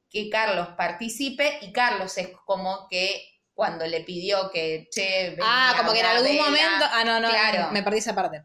que 0.10 0.30
Carlos 0.30 0.70
participe 0.76 1.60
y 1.62 1.72
Carlos 1.72 2.18
es 2.18 2.30
como 2.46 2.88
que 2.90 3.24
cuando 3.54 3.86
le 3.86 4.02
pidió 4.02 4.50
que, 4.52 4.88
che, 4.92 5.38
Ah, 5.44 5.76
como 5.78 5.94
que 5.94 6.00
en 6.00 6.06
algún 6.08 6.36
momento. 6.38 6.86
Ah, 6.92 7.04
no, 7.06 7.20
no, 7.20 7.30
Claro. 7.30 7.72
me 7.72 7.84
perdí 7.84 8.00
esa 8.00 8.16
parte. 8.16 8.44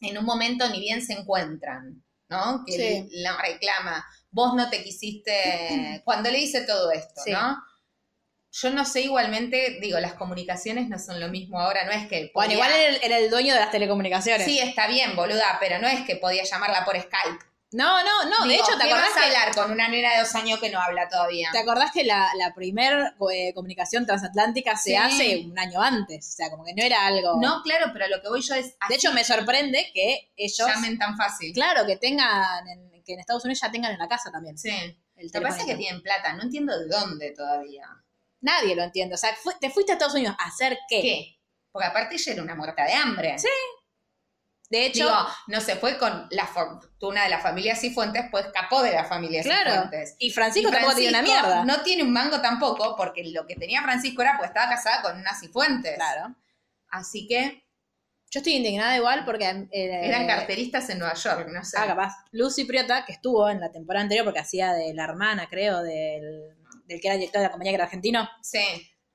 en 0.00 0.18
un 0.18 0.24
momento 0.26 0.68
ni 0.68 0.80
bien 0.80 1.00
se 1.00 1.14
encuentran, 1.14 2.03
¿no? 2.28 2.64
Que 2.66 2.72
Sí. 2.72 3.08
la 3.22 3.36
reclama, 3.40 4.04
vos 4.30 4.54
no 4.54 4.68
te 4.70 4.82
quisiste, 4.82 5.32
cuando 6.04 6.30
le 6.30 6.38
dice 6.38 6.62
todo 6.62 6.90
esto, 6.92 7.20
Sí. 7.24 7.30
¿no? 7.32 7.56
Yo 8.56 8.70
no 8.70 8.84
sé 8.84 9.00
igualmente, 9.00 9.78
digo, 9.80 9.98
las 9.98 10.14
comunicaciones 10.14 10.88
no 10.88 10.96
son 10.98 11.18
lo 11.18 11.28
mismo 11.28 11.58
ahora, 11.58 11.84
no 11.86 11.90
es 11.90 12.06
que... 12.06 12.30
Bueno, 12.32 12.52
igual 12.52 12.70
era 12.72 12.88
el, 12.88 13.00
era 13.02 13.18
el 13.18 13.28
dueño 13.28 13.52
de 13.52 13.58
las 13.58 13.72
telecomunicaciones. 13.72 14.46
Sí, 14.46 14.60
está 14.60 14.86
bien, 14.86 15.16
boluda, 15.16 15.56
pero 15.58 15.80
no 15.80 15.88
es 15.88 16.02
que 16.02 16.14
podía 16.14 16.44
llamarla 16.44 16.84
por 16.84 16.94
Skype. 16.96 17.44
No, 17.74 18.02
no, 18.04 18.24
no. 18.30 18.46
de 18.46 18.54
hecho, 18.54 18.72
¿te 18.78 18.84
¿qué 18.84 18.92
acordás 18.92 19.10
vas 19.10 19.16
a 19.16 19.20
que, 19.20 19.26
hablar 19.36 19.54
con 19.54 19.72
una 19.72 19.88
nena 19.88 20.12
de 20.14 20.20
dos 20.20 20.34
años 20.34 20.58
que 20.60 20.70
no 20.70 20.80
habla 20.80 21.08
todavía? 21.08 21.48
¿te 21.52 21.58
acordás 21.58 21.90
que 21.92 22.04
la, 22.04 22.28
la 22.38 22.54
primer 22.54 23.14
eh, 23.32 23.52
comunicación 23.54 24.06
transatlántica 24.06 24.76
se 24.76 24.90
Sí. 24.90 24.96
hace 24.96 25.38
un 25.44 25.58
año 25.58 25.82
antes? 25.82 26.28
O 26.28 26.32
sea, 26.32 26.50
como 26.50 26.64
que 26.64 26.72
no 26.74 26.82
era 26.84 27.06
algo. 27.06 27.40
No, 27.40 27.62
claro, 27.62 27.86
pero 27.92 28.06
lo 28.08 28.22
que 28.22 28.28
voy 28.28 28.40
yo 28.42 28.54
es... 28.54 28.76
De 28.88 28.94
hecho, 28.94 29.12
me 29.12 29.24
sorprende 29.24 29.90
que 29.92 30.32
ellos. 30.36 30.66
llamen 30.68 30.98
tan 30.98 31.16
fácil. 31.16 31.52
Claro, 31.52 31.84
que 31.86 31.96
tengan. 31.96 32.66
en- 32.68 32.94
que 33.04 33.12
en 33.12 33.20
Estados 33.20 33.44
Unidos 33.44 33.60
ya 33.60 33.70
tengan 33.70 33.92
en 33.92 33.98
la 33.98 34.08
casa 34.08 34.30
también. 34.32 34.56
Sí. 34.56 34.70
El 35.16 35.26
Lo 35.26 35.32
que 35.32 35.40
pasa 35.42 35.58
es 35.60 35.66
que 35.66 35.74
tienen 35.74 36.00
plata, 36.02 36.32
no 36.32 36.42
entiendo 36.42 36.78
de 36.78 36.86
dónde 36.86 37.32
todavía. 37.32 37.86
Nadie 38.40 38.74
lo 38.74 38.82
entiende. 38.82 39.14
O 39.14 39.18
sea, 39.18 39.34
fu- 39.34 39.52
te 39.60 39.68
fuiste 39.68 39.92
a 39.92 39.96
Estados 39.96 40.14
Unidos 40.14 40.34
a 40.38 40.46
hacer 40.46 40.78
qué. 40.88 41.02
¿Qué? 41.02 41.38
Porque 41.70 41.86
aparte 41.88 42.14
ella 42.14 42.32
era 42.32 42.42
una 42.42 42.54
muerta 42.54 42.84
de 42.84 42.92
hambre. 42.94 43.38
Sí. 43.38 43.48
De 44.70 44.86
hecho, 44.86 45.04
Digo, 45.04 45.16
no 45.48 45.60
se 45.60 45.76
fue 45.76 45.98
con 45.98 46.26
la 46.30 46.46
fortuna 46.46 47.24
de 47.24 47.28
la 47.30 47.38
familia 47.38 47.76
Cifuentes, 47.76 48.24
pues 48.30 48.46
escapó 48.46 48.82
de 48.82 48.92
la 48.92 49.04
familia 49.04 49.42
claro. 49.42 49.70
Cifuentes. 49.72 50.16
Y 50.18 50.30
Francisco 50.30 50.70
Y 50.70 50.72
tampoco 50.72 50.94
tiene 50.96 51.10
una 51.10 51.22
mierda. 51.22 51.64
No 51.64 51.82
tiene 51.82 52.02
un 52.02 52.12
mango 52.12 52.40
tampoco, 52.40 52.96
porque 52.96 53.22
lo 53.26 53.46
que 53.46 53.56
tenía 53.56 53.82
Francisco 53.82 54.22
era 54.22 54.36
pues 54.38 54.48
estaba 54.48 54.70
casada 54.70 55.02
con 55.02 55.18
una 55.18 55.34
Cifuentes. 55.38 55.94
Claro. 55.96 56.34
Así 56.88 57.26
que 57.28 57.62
Yo 58.30 58.40
estoy 58.40 58.54
indignada 58.54 58.96
igual 58.96 59.24
porque. 59.24 59.44
eh, 59.70 60.00
eran 60.08 60.26
carteristas 60.26 60.88
en 60.90 60.98
Nueva 60.98 61.14
York, 61.14 61.46
no 61.52 61.62
sé. 61.64 61.76
Ah, 61.78 61.86
capaz. 61.86 62.14
Lucy 62.32 62.64
Priota, 62.64 63.04
que 63.04 63.12
estuvo 63.12 63.48
en 63.48 63.60
la 63.60 63.70
temporada 63.70 64.02
anterior 64.02 64.24
porque 64.24 64.40
hacía 64.40 64.72
de 64.72 64.92
la 64.94 65.04
hermana, 65.04 65.46
creo, 65.48 65.82
del, 65.82 66.56
del 66.86 67.00
que 67.00 67.06
era 67.08 67.16
director 67.16 67.40
de 67.40 67.46
la 67.46 67.50
compañía 67.52 67.70
que 67.72 67.76
era 67.76 67.84
argentino. 67.84 68.28
Sí. 68.42 68.64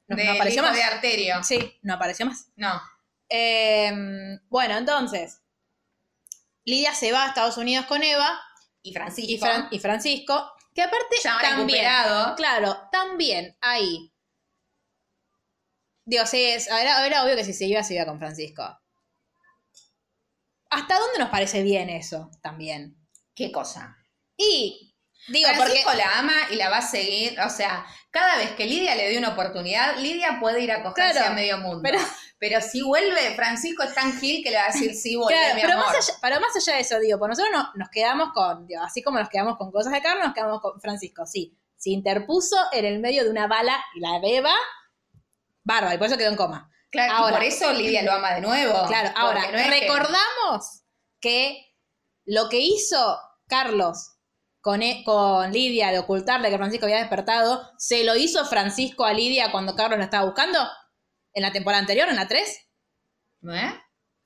¿No- 0.08 0.32
apareció 0.32 0.62
más? 0.62 0.74
de 0.76 0.84
Arterio. 0.84 1.44
Sí, 1.44 1.80
no 1.82 1.96
apareció 1.96 2.26
más. 2.28 2.48
No. 2.56 2.82
Eh, 3.30 3.92
bueno, 4.50 4.78
entonces, 4.78 5.42
Lidia 6.66 6.94
se 6.94 7.12
va 7.12 7.26
a 7.26 7.28
Estados 7.28 7.58
Unidos 7.58 7.86
con 7.86 8.04
Eva 8.04 8.40
Y 8.82 8.94
Francisco. 8.94 9.32
y, 9.32 9.38
Fran- 9.40 9.68
y 9.72 9.80
Francisco, 9.80 10.52
que 10.74 10.82
aparte 10.82 11.16
Ya 11.24 11.38
también, 11.40 11.68
recuperado. 11.68 12.36
claro, 12.36 12.90
también 12.92 13.58
ahí. 13.62 14.12
Digo, 16.06 16.26
sí, 16.26 16.44
es- 16.44 16.68
era, 16.68 17.06
era 17.06 17.24
obvio 17.24 17.36
que 17.36 17.44
si 17.44 17.54
se 17.54 17.66
iba, 17.66 17.84
se 17.84 17.96
iba 17.96 18.06
con 18.06 18.18
Francisco. 18.20 18.64
¿Hasta 20.72 21.00
dónde 21.00 21.20
nos 21.20 21.30
parece 21.30 21.64
bien 21.64 21.90
eso 21.90 22.30
también? 22.42 22.96
¿Qué 23.36 23.52
cosa? 23.52 23.96
Y, 24.38 24.96
digo, 25.28 25.50
porque... 25.50 25.64
Francisco 25.82 25.94
la 25.94 26.20
ama 26.20 26.34
y 26.52 26.56
la 26.56 26.70
va 26.70 26.78
a 26.78 26.82
seguir. 26.82 27.40
O 27.42 27.50
sea, 27.50 27.86
cada 28.12 28.38
vez 28.38 28.52
que 28.52 28.66
Lidia 28.66 28.96
le 28.96 29.10
dé 29.10 29.18
una 29.18 29.30
oportunidad, 29.30 29.98
Lidia 29.98 30.38
puede 30.40 30.62
ir 30.62 30.72
a 30.72 30.84
cogerse 30.84 31.14
Claro, 31.20 31.32
a 31.32 31.36
medio 31.36 31.58
mundo. 31.58 31.82
pero- 31.84 32.00
Pero, 32.40 32.62
si 32.62 32.82
vuelve, 32.82 33.36
Francisco 33.36 33.84
es 33.84 33.94
tan 33.94 34.18
gil 34.18 34.42
que 34.44 34.50
le 34.52 34.56
va 34.58 34.64
a 34.64 34.72
decir, 34.72 34.96
sí, 34.96 35.16
volvé, 35.18 35.34
Claro, 35.36 35.56
mi 35.56 35.62
pero 35.62 35.74
amor. 35.74 35.86
más, 35.88 35.96
allá, 35.98 36.18
pero 36.22 36.40
más 36.40 36.56
allá 36.56 36.74
de 36.76 36.80
eso, 36.82 37.00
digo, 37.00 37.20
pues 37.20 37.30
nosotros 37.30 37.52
no- 37.54 37.72
nos 37.76 37.90
quedamos 37.90 38.30
con, 38.34 38.66
digo, 38.66 38.82
así 38.82 39.04
como 39.04 39.20
nos 39.20 39.28
quedamos 39.30 39.58
con 39.58 39.72
cosas 39.72 39.92
de 39.92 40.02
Carlos, 40.02 40.24
nos 40.26 40.34
quedamos 40.34 40.62
con 40.62 40.80
Francisco, 40.80 41.26
sí. 41.26 41.58
Se 41.76 41.90
interpuso 41.90 42.56
en 42.72 42.86
el 42.86 43.00
medio 43.00 43.24
de 43.26 43.30
una 43.30 43.48
bala 43.48 43.78
y 43.96 44.00
la 44.00 44.20
beba, 44.20 44.54
bárbaro, 45.64 45.96
y 45.96 45.98
por 45.98 46.08
eso 46.08 46.18
quedó 46.18 46.30
en 46.30 46.36
coma. 46.36 46.70
Claro, 46.92 47.14
y 47.14 47.16
ahora- 47.18 47.36
por 47.38 47.44
eso 47.46 47.74
Lidia 47.74 48.04
lo 48.04 48.12
ama 48.14 48.34
de 48.34 48.42
nuevo. 48.42 48.88
Claro, 48.88 49.12
ahora, 49.16 49.52
no 49.52 49.58
es 49.58 49.64
que- 49.66 49.80
recordamos 49.82 50.82
que... 51.20 51.66
lo 52.26 52.48
que 52.50 52.60
hizo 52.60 53.20
Carlos 53.48 54.16
con, 54.62 54.82
e- 54.82 55.04
con 55.04 55.52
Lidia 55.52 55.92
de 55.92 56.00
ocultarle 56.00 56.50
que 56.50 56.58
Francisco 56.58 56.86
había 56.86 57.00
despertado, 57.00 57.70
se 57.78 58.04
lo 58.04 58.16
hizo 58.16 58.46
Francisco 58.46 59.04
a 59.06 59.14
Lidia 59.14 59.52
cuando 59.52 59.76
Carlos 59.76 59.98
la 60.00 60.06
estaba 60.06 60.26
buscando 60.26 60.60
en 61.34 61.42
la 61.44 61.52
temporada 61.52 61.82
anterior, 61.82 62.10
en 62.10 62.16
la 62.16 62.28
3. 62.28 62.50
¿Eh? 63.44 63.72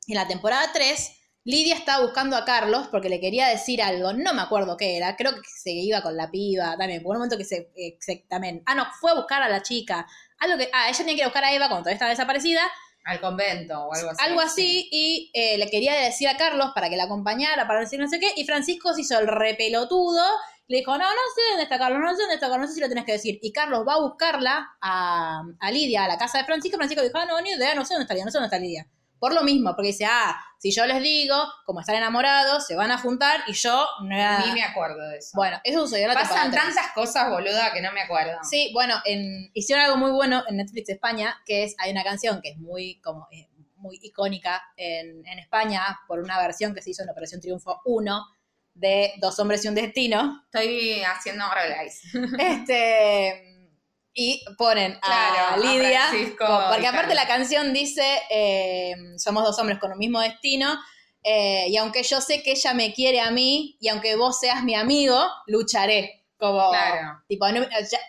En 0.08 0.16
la 0.16 0.28
temporada 0.28 0.70
3, 0.74 1.12
Lidia 1.46 1.76
estaba 1.76 2.04
buscando 2.04 2.36
a 2.38 2.46
Carlos 2.46 2.88
porque 2.89 3.10
le 3.10 3.20
quería 3.20 3.48
decir 3.48 3.82
algo, 3.82 4.13
no 4.13 4.34
me 4.34 4.42
acuerdo 4.42 4.78
qué 4.78 4.98
era, 4.98 5.16
creo 5.18 5.34
que 5.36 5.42
se 5.62 5.72
iba 5.72 6.02
con 6.02 6.16
la 6.16 6.32
piba 6.32 6.78
también, 6.78 7.04
por 7.04 7.12
un 7.16 7.20
momento 7.20 7.38
que 7.38 7.44
se, 7.46 7.72
eh, 7.76 7.98
se- 8.00 8.26
también, 8.30 8.63
ah 8.66 8.76
no, 8.76 8.88
fue 9.00 9.12
a 9.12 9.16
buscar 9.16 9.44
a 9.44 9.50
la 9.50 9.62
chica, 9.62 10.08
algo 10.39 10.58
que, 10.58 10.70
ah, 10.74 10.88
ella 10.89 10.98
tenía 10.98 11.13
que 11.16 11.20
ir 11.20 11.24
a 11.24 11.28
buscar 11.28 11.44
a 11.44 11.54
Eva 11.54 11.68
cuando 11.68 11.84
todavía 11.84 11.96
estaba 11.96 12.12
desaparecida, 12.12 12.62
Al 13.06 13.20
convento 13.20 13.78
o 13.78 13.94
algo 13.94 14.10
así. 14.12 14.24
algo 14.24 14.39
así, 14.42 14.89
y 14.92 15.32
eh, 15.34 15.58
le 15.58 15.70
quería 15.70 15.94
decir 15.96 16.28
a 16.30 16.38
Carlos 16.38 16.72
para 16.74 16.89
que 16.89 16.96
la 16.96 17.04
acompañara, 17.04 17.68
para 17.68 17.82
decir 17.82 18.00
no 18.00 18.08
sé 18.08 18.20
qué, 18.22 18.32
y 18.38 18.46
Francisco 18.46 18.94
se 18.94 19.02
hizo 19.02 19.20
el 19.20 19.28
repelotudo, 19.28 20.24
Le 20.73 20.79
dijo, 20.79 20.91
no, 20.97 21.03
no 21.03 21.21
sé 21.36 21.41
dónde 21.51 21.63
está 21.65 21.77
Carlos, 21.77 22.01
no 22.01 22.15
sé 22.15 22.23
dónde 22.23 22.33
está 22.33 22.49
Carlos, 22.49 22.62
no 22.62 22.67
sé 22.67 22.73
si 22.73 22.81
lo 22.81 22.89
tenés 22.89 23.05
que 23.05 23.12
decir. 23.12 23.38
Y 23.43 23.51
Carlos 23.53 23.86
va 23.88 23.93
a 23.93 23.99
buscarla 23.99 24.75
a, 24.81 25.43
a 25.59 25.71
Lidia, 25.71 26.05
a 26.05 26.07
la 26.07 26.17
casa 26.17 26.39
de 26.39 26.45
Francisco. 26.45 26.77
Francisco 26.77 27.03
dijo, 27.03 27.15
ah, 27.15 27.27
no, 27.27 27.39
ni 27.41 27.51
idea, 27.51 27.75
no 27.75 27.86
sé 27.86 27.93
dónde 27.93 28.05
está 28.05 28.15
Lidia, 28.15 28.25
no 28.25 28.31
sé 28.31 28.39
dónde 28.39 28.47
está 28.47 28.57
Lidia. 28.57 28.88
Por 29.19 29.36
lo 29.36 29.43
mismo, 29.43 29.75
porque 29.75 29.89
dice, 29.89 30.05
ah, 30.05 30.36
si 30.57 30.71
yo 30.71 30.88
les 30.88 30.99
digo, 31.03 31.36
como 31.67 31.81
están 31.81 31.97
enamorados, 31.97 32.65
se 32.65 32.75
van 32.75 32.89
a 32.89 32.97
juntar 32.97 33.41
y 33.45 33.53
yo. 33.53 33.86
Ni 34.01 34.07
me 34.51 34.63
acuerdo 34.63 35.09
de 35.09 35.19
eso. 35.19 35.29
Bueno, 35.36 35.62
eso 35.63 35.81
sucedió 35.81 36.05
en 36.05 36.15
la 36.15 36.21
Pasan 36.21 36.49
tantas 36.49 36.91
cosas, 36.95 37.29
boluda, 37.29 37.71
que 37.71 37.79
no 37.79 37.91
me 37.91 38.01
acuerdo. 38.01 38.39
Sí, 38.41 38.71
bueno, 38.73 38.95
en, 39.05 39.51
hicieron 39.53 39.86
algo 39.86 39.97
muy 39.97 40.09
bueno 40.09 40.43
en 40.49 40.57
Netflix 40.57 40.89
España, 40.89 41.39
que 41.45 41.65
es, 41.65 41.75
hay 41.77 41.91
una 41.91 42.03
canción 42.03 42.41
que 42.41 42.49
es 42.49 42.57
muy, 42.57 42.99
como, 43.01 43.27
eh, 43.29 43.47
muy 43.75 43.99
icónica 44.01 44.63
en, 44.75 45.23
en 45.27 45.38
España 45.38 45.99
por 46.07 46.19
una 46.19 46.41
versión 46.41 46.73
que 46.73 46.81
se 46.81 46.89
hizo 46.89 47.03
en 47.03 47.12
Operación 47.12 47.41
Triunfo 47.41 47.79
1 47.86 48.25
de 48.73 49.13
Dos 49.17 49.38
Hombres 49.39 49.63
y 49.65 49.67
un 49.67 49.75
Destino. 49.75 50.43
Estoy 50.45 51.01
haciendo 51.03 51.45
realize. 51.53 51.99
Este, 52.39 53.69
y 54.13 54.43
ponen 54.57 54.93
a 54.93 54.99
Claro, 55.01 55.62
Lidia, 55.63 56.03
porque 56.69 56.88
aparte 56.88 57.15
la 57.15 57.27
canción 57.27 57.73
dice, 57.73 58.03
eh, 58.29 58.93
somos 59.17 59.43
dos 59.43 59.57
hombres 59.59 59.79
con 59.79 59.91
un 59.91 59.97
mismo 59.97 60.19
destino, 60.21 60.79
eh, 61.23 61.65
y 61.69 61.77
aunque 61.77 62.03
yo 62.03 62.21
sé 62.21 62.43
que 62.43 62.51
ella 62.51 62.73
me 62.73 62.93
quiere 62.93 63.21
a 63.21 63.31
mí, 63.31 63.77
y 63.79 63.88
aunque 63.89 64.15
vos 64.15 64.39
seas 64.39 64.63
mi 64.63 64.75
amigo, 64.75 65.19
lucharé. 65.47 66.25
Como, 66.38 66.69
Claro. 66.71 67.23
tipo, 67.27 67.47
no- 67.49 67.62
ya- 67.63 67.99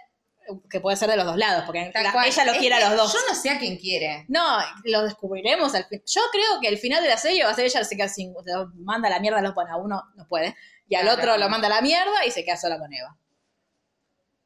que 0.70 0.80
puede 0.80 0.96
ser 0.96 1.08
de 1.10 1.16
los 1.16 1.24
dos 1.26 1.36
lados, 1.36 1.64
porque 1.64 1.90
la- 1.94 2.26
ella 2.26 2.44
lo 2.44 2.52
Es 2.52 2.58
quiere 2.58 2.74
a 2.76 2.88
los 2.88 2.96
dos. 2.96 3.12
Yo 3.12 3.18
no 3.28 3.34
sé 3.34 3.50
a 3.50 3.58
quién 3.58 3.76
quiere. 3.78 4.24
No, 4.28 4.58
lo 4.84 5.02
descubriremos 5.02 5.74
al 5.74 5.84
fin. 5.86 6.02
Yo 6.06 6.20
creo 6.32 6.60
que 6.60 6.68
el 6.68 6.78
final 6.78 7.02
de 7.02 7.08
la 7.08 7.16
serie 7.16 7.44
va 7.44 7.50
a 7.50 7.54
ser 7.54 7.64
ella 7.66 7.84
se 7.84 7.96
queda 7.96 8.08
sin, 8.08 8.32
lo 8.44 8.70
manda 8.76 9.08
a 9.08 9.10
la 9.10 9.20
mierda, 9.20 9.40
lo 9.40 9.54
pone 9.54 9.70
a 9.70 9.76
uno, 9.76 10.02
no 10.14 10.26
puede, 10.28 10.56
y 10.88 10.94
al 10.94 11.02
Claro. 11.02 11.18
otro 11.18 11.36
lo 11.38 11.48
manda 11.48 11.66
a 11.66 11.70
la 11.70 11.80
mierda 11.80 12.24
y 12.26 12.30
se 12.30 12.44
queda 12.44 12.56
sola 12.56 12.78
con 12.78 12.92
Eva. 12.92 13.16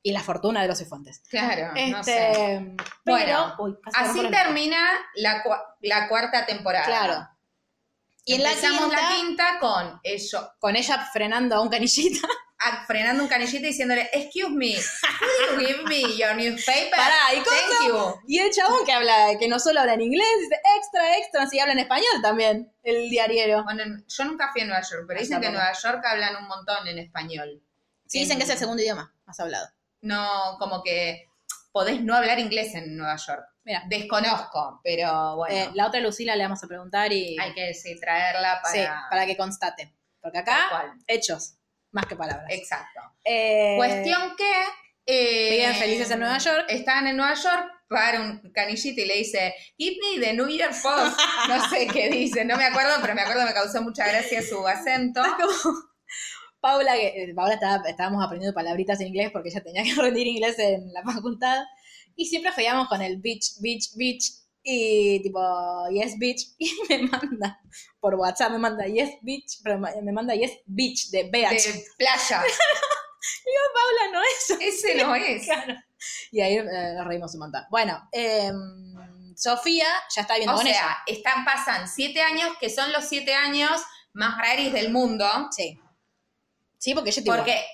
Y 0.03 0.13
la 0.13 0.21
fortuna 0.21 0.63
de 0.63 0.69
los 0.69 0.79
cifuentes. 0.79 1.21
Claro, 1.29 1.73
no 1.91 2.05
sé. 2.05 2.31
Este, 2.31 2.75
pero, 3.05 3.17
Bueno, 3.17 3.55
uy, 3.59 3.77
Así 3.95 4.29
termina 4.31 4.79
la, 5.17 5.43
cua- 5.43 5.75
la 5.81 6.09
cuarta 6.09 6.47
temporada. 6.47 6.87
Claro. 6.87 7.29
Y 8.25 8.35
en 8.35 8.43
la 8.43 8.51
quinta, 8.55 8.87
la 8.89 9.09
quinta 9.17 9.59
con 9.59 10.01
ellos 10.05 10.51
con 10.59 10.77
ella 10.77 11.09
frenando 11.13 11.57
a 11.57 11.61
un 11.61 11.69
canillita. 11.69 12.27
Frenando 12.87 13.23
un 13.23 13.29
canillito 13.29 13.65
y 13.65 13.69
diciéndole, 13.69 14.09
excuse 14.13 14.51
me, 14.51 14.75
could 14.75 15.61
you 15.61 15.67
give 15.67 15.83
me 15.85 16.17
your 16.17 16.35
newspaper? 16.35 16.91
Pará, 16.91 17.35
¿y 17.35 17.39
cómo? 17.39 17.57
Thank 17.57 17.89
you. 17.89 18.21
Y 18.27 18.39
el 18.41 18.51
chabón 18.51 18.85
que 18.85 18.93
habla, 18.93 19.29
que 19.39 19.49
no 19.49 19.59
solo 19.59 19.81
habla 19.81 19.95
en 19.95 20.03
inglés, 20.03 20.27
dice 20.41 20.61
extra, 20.77 21.17
extra, 21.19 21.43
así 21.45 21.61
habla 21.61 21.73
en 21.75 21.79
español 21.81 22.21
también, 22.23 22.73
el 22.83 23.09
diariero. 23.09 23.63
Bueno, 23.65 23.85
yo 24.07 24.25
nunca 24.25 24.51
fui 24.53 24.63
a 24.63 24.65
Nueva 24.65 24.83
York, 24.83 25.05
pero 25.07 25.19
Ah, 25.19 25.23
dicen 25.23 25.41
que 25.41 25.47
en. 25.47 25.53
Nueva 25.55 25.73
York 25.73 26.03
hablan 26.05 26.37
un 26.37 26.49
montón 26.49 26.87
en 26.89 26.99
español. 26.99 27.63
Sí, 28.07 28.21
dicen 28.21 28.39
que 28.39 28.45
es 28.45 28.51
el 28.51 28.59
segundo 28.59 28.83
idioma 28.83 29.15
más 29.27 29.39
hablado. 29.39 29.69
No, 30.01 30.57
como 30.59 30.83
que 30.83 31.29
podés 31.73 32.01
no 32.03 32.15
hablar 32.17 32.39
inglés 32.39 32.75
en 32.75 32.97
Nueva 32.97 33.17
York. 33.17 33.45
Mira. 33.65 33.83
Desconozco, 33.87 34.81
pero 34.83 35.37
bueno, 35.37 35.55
Eh, 35.55 35.71
la 35.75 35.87
otra 35.87 36.01
Lucila 36.01 36.35
le 36.35 36.43
vamos 36.45 36.65
a 36.65 36.67
preguntar 36.67 37.13
y... 37.13 37.37
hay 37.39 37.53
que 37.53 37.75
sí, 37.75 38.01
traerla 38.01 38.61
para... 38.63 38.75
Sí, 38.75 38.81
para 39.11 39.27
que 39.27 39.37
constate. 39.37 39.95
Porque 40.23 40.39
acá, 40.39 40.97
hechos, 41.07 41.58
más 41.93 42.07
que 42.07 42.17
palabras. 42.17 42.47
Exacto. 42.51 43.01
Eh, 43.25 43.75
Cuestión 43.77 44.35
que... 44.37 44.53
eh, 45.07 45.51
Viven 45.59 45.75
felices 45.75 46.11
en 46.11 46.21
Nueva 46.21 46.39
York. 46.39 46.67
Están 46.69 47.07
en 47.07 47.17
Nueva 47.17 47.35
York, 47.35 47.67
para 47.89 48.21
un 48.21 48.53
canillito 48.53 49.01
y 49.01 49.07
le 49.07 49.17
dice, 49.17 49.55
give 49.79 49.97
me 50.03 50.21
the 50.21 50.35
New 50.35 50.47
Year 50.49 50.71
Post. 50.71 51.19
No 51.49 51.69
sé 51.71 51.87
qué 51.87 52.11
dice, 52.11 52.45
no 52.45 52.57
me 52.57 52.65
acuerdo, 52.65 52.93
pero 53.01 53.15
me 53.15 53.23
acuerdo 53.23 53.45
me 53.47 53.55
causó 53.55 53.81
mucha 53.83 54.07
gracia 54.07 54.43
su 54.43 54.67
acento. 54.67 55.23
Paula, 56.61 56.95
que 56.95 57.07
eh, 57.23 57.35
Paula 57.35 57.55
estaba, 57.55 57.89
estábamos 57.89 58.25
aprendiendo 58.25 58.55
palabritas 58.55 59.01
en 59.01 59.07
inglés 59.09 59.31
porque 59.33 59.49
ella 59.49 59.63
tenía 59.63 59.83
que 59.85 59.95
rendir 60.01 60.27
inglés 60.27 60.59
en 60.59 60.93
la 60.93 61.03
facultad. 61.03 61.63
Y 62.17 62.27
siempre 62.27 62.53
fallamos 62.53 62.89
con 62.89 63.01
el 63.01 63.19
bitch, 63.19 63.61
bitch, 63.61 63.95
bitch. 63.97 64.25
Y 64.63 65.23
tipo, 65.23 65.41
yes, 65.91 66.19
bitch. 66.19 66.43
Y 66.59 66.73
me 66.89 67.03
manda 67.05 67.61
por 68.01 68.15
WhatsApp, 68.15 68.53
me 68.53 68.59
manda 68.59 68.87
yes, 68.87 69.11
bitch. 69.23 69.61
Pero 69.63 69.79
me 69.79 70.13
manda 70.13 70.35
yes, 70.35 70.53
bitch, 70.67 71.11
de 71.11 71.25
BH. 71.25 71.51
De 71.51 71.85
playa. 71.97 72.43
Paula 73.75 74.13
no 74.13 74.23
es. 74.23 74.51
Ese 74.61 74.95
no 74.95 75.15
es. 75.15 75.45
Claro. 75.45 75.75
Y 76.31 76.41
ahí 76.41 76.57
eh, 76.57 76.95
nos 76.97 77.07
reímos 77.07 77.35
un 77.35 77.41
montón. 77.41 77.65
Bueno, 77.71 78.09
eh, 78.13 78.53
Sofía 79.37 79.87
ya 80.15 80.23
está 80.23 80.35
viviendo 80.35 80.55
O 80.55 80.57
con 80.57 80.67
sea, 80.67 81.03
ella. 81.07 81.19
están, 81.19 81.45
pasan 81.45 81.89
siete 81.89 82.23
años, 82.23 82.57
que 82.61 82.71
son 82.71 82.93
los 82.93 83.05
siete 83.05 83.35
años 83.35 83.83
más 84.13 84.39
raris 84.39 84.73
del 84.73 84.91
mundo. 84.91 85.27
Sí. 85.51 85.81
Sí, 86.79 86.95
porque 86.95 87.11
ella 87.11 87.23
tiene 87.23 87.39
Porque 87.39 87.65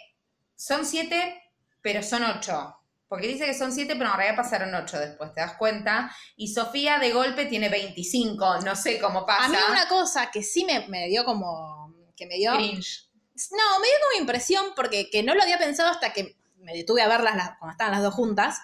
son 0.57 0.85
siete, 0.87 1.43
pero 1.83 2.03
son 2.03 2.25
ocho. 2.25 2.77
Porque 3.15 3.29
dice 3.29 3.47
que 3.47 3.55
son 3.55 3.71
siete, 3.71 3.95
pero 3.95 4.11
en 4.11 4.17
realidad 4.17 4.37
pasaron 4.43 4.75
ocho 4.75 4.99
después, 4.99 5.33
¿te 5.33 5.41
das 5.41 5.55
cuenta? 5.55 6.11
Y 6.35 6.49
Sofía 6.53 6.99
de 6.99 7.13
golpe 7.13 7.45
tiene 7.47 7.69
25, 7.69 8.63
no 8.65 8.75
sé 8.75 8.99
cómo 8.99 9.25
pasa. 9.25 9.45
A 9.45 9.49
mí 9.49 9.57
una 9.71 9.87
cosa 9.87 10.33
que 10.33 10.43
sí 10.43 10.65
me, 10.65 10.89
me 10.89 11.07
dio 11.07 11.25
como... 11.25 11.95
Que 12.17 12.27
me 12.27 12.35
dio... 12.35 12.53
Cringe. 12.57 13.09
No, 13.53 13.79
me 13.79 13.87
dio 13.87 13.97
como 14.03 14.21
impresión 14.21 14.67
porque 14.75 15.11
que 15.11 15.23
no 15.23 15.37
lo 15.37 15.43
había 15.45 15.59
pensado 15.59 15.91
hasta 15.91 16.13
que 16.13 16.37
me 16.57 16.73
detuve 16.73 17.03
a 17.03 17.09
verlas 17.09 17.37
las- 17.37 17.57
cuando 17.61 17.71
estaban 17.71 17.93
las 17.95 18.03
dos 18.03 18.15
juntas. 18.15 18.59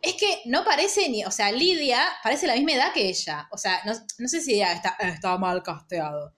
Es 0.00 0.14
que 0.14 0.40
no 0.46 0.64
parece 0.64 1.10
ni, 1.10 1.22
o 1.26 1.30
sea, 1.30 1.52
Lidia 1.52 2.02
parece 2.22 2.46
la 2.46 2.54
misma 2.54 2.72
edad 2.72 2.92
que 2.94 3.10
ella. 3.10 3.46
O 3.50 3.58
sea, 3.58 3.82
no, 3.84 3.92
no 4.18 4.28
sé 4.28 4.40
si 4.40 4.54
ella 4.54 4.72
está, 4.72 4.96
está 5.00 5.36
mal 5.36 5.62
casteado. 5.62 6.34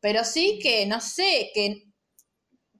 Pero 0.00 0.24
sí 0.24 0.58
que, 0.62 0.84
no 0.84 1.00
sé, 1.00 1.50
que 1.54 1.89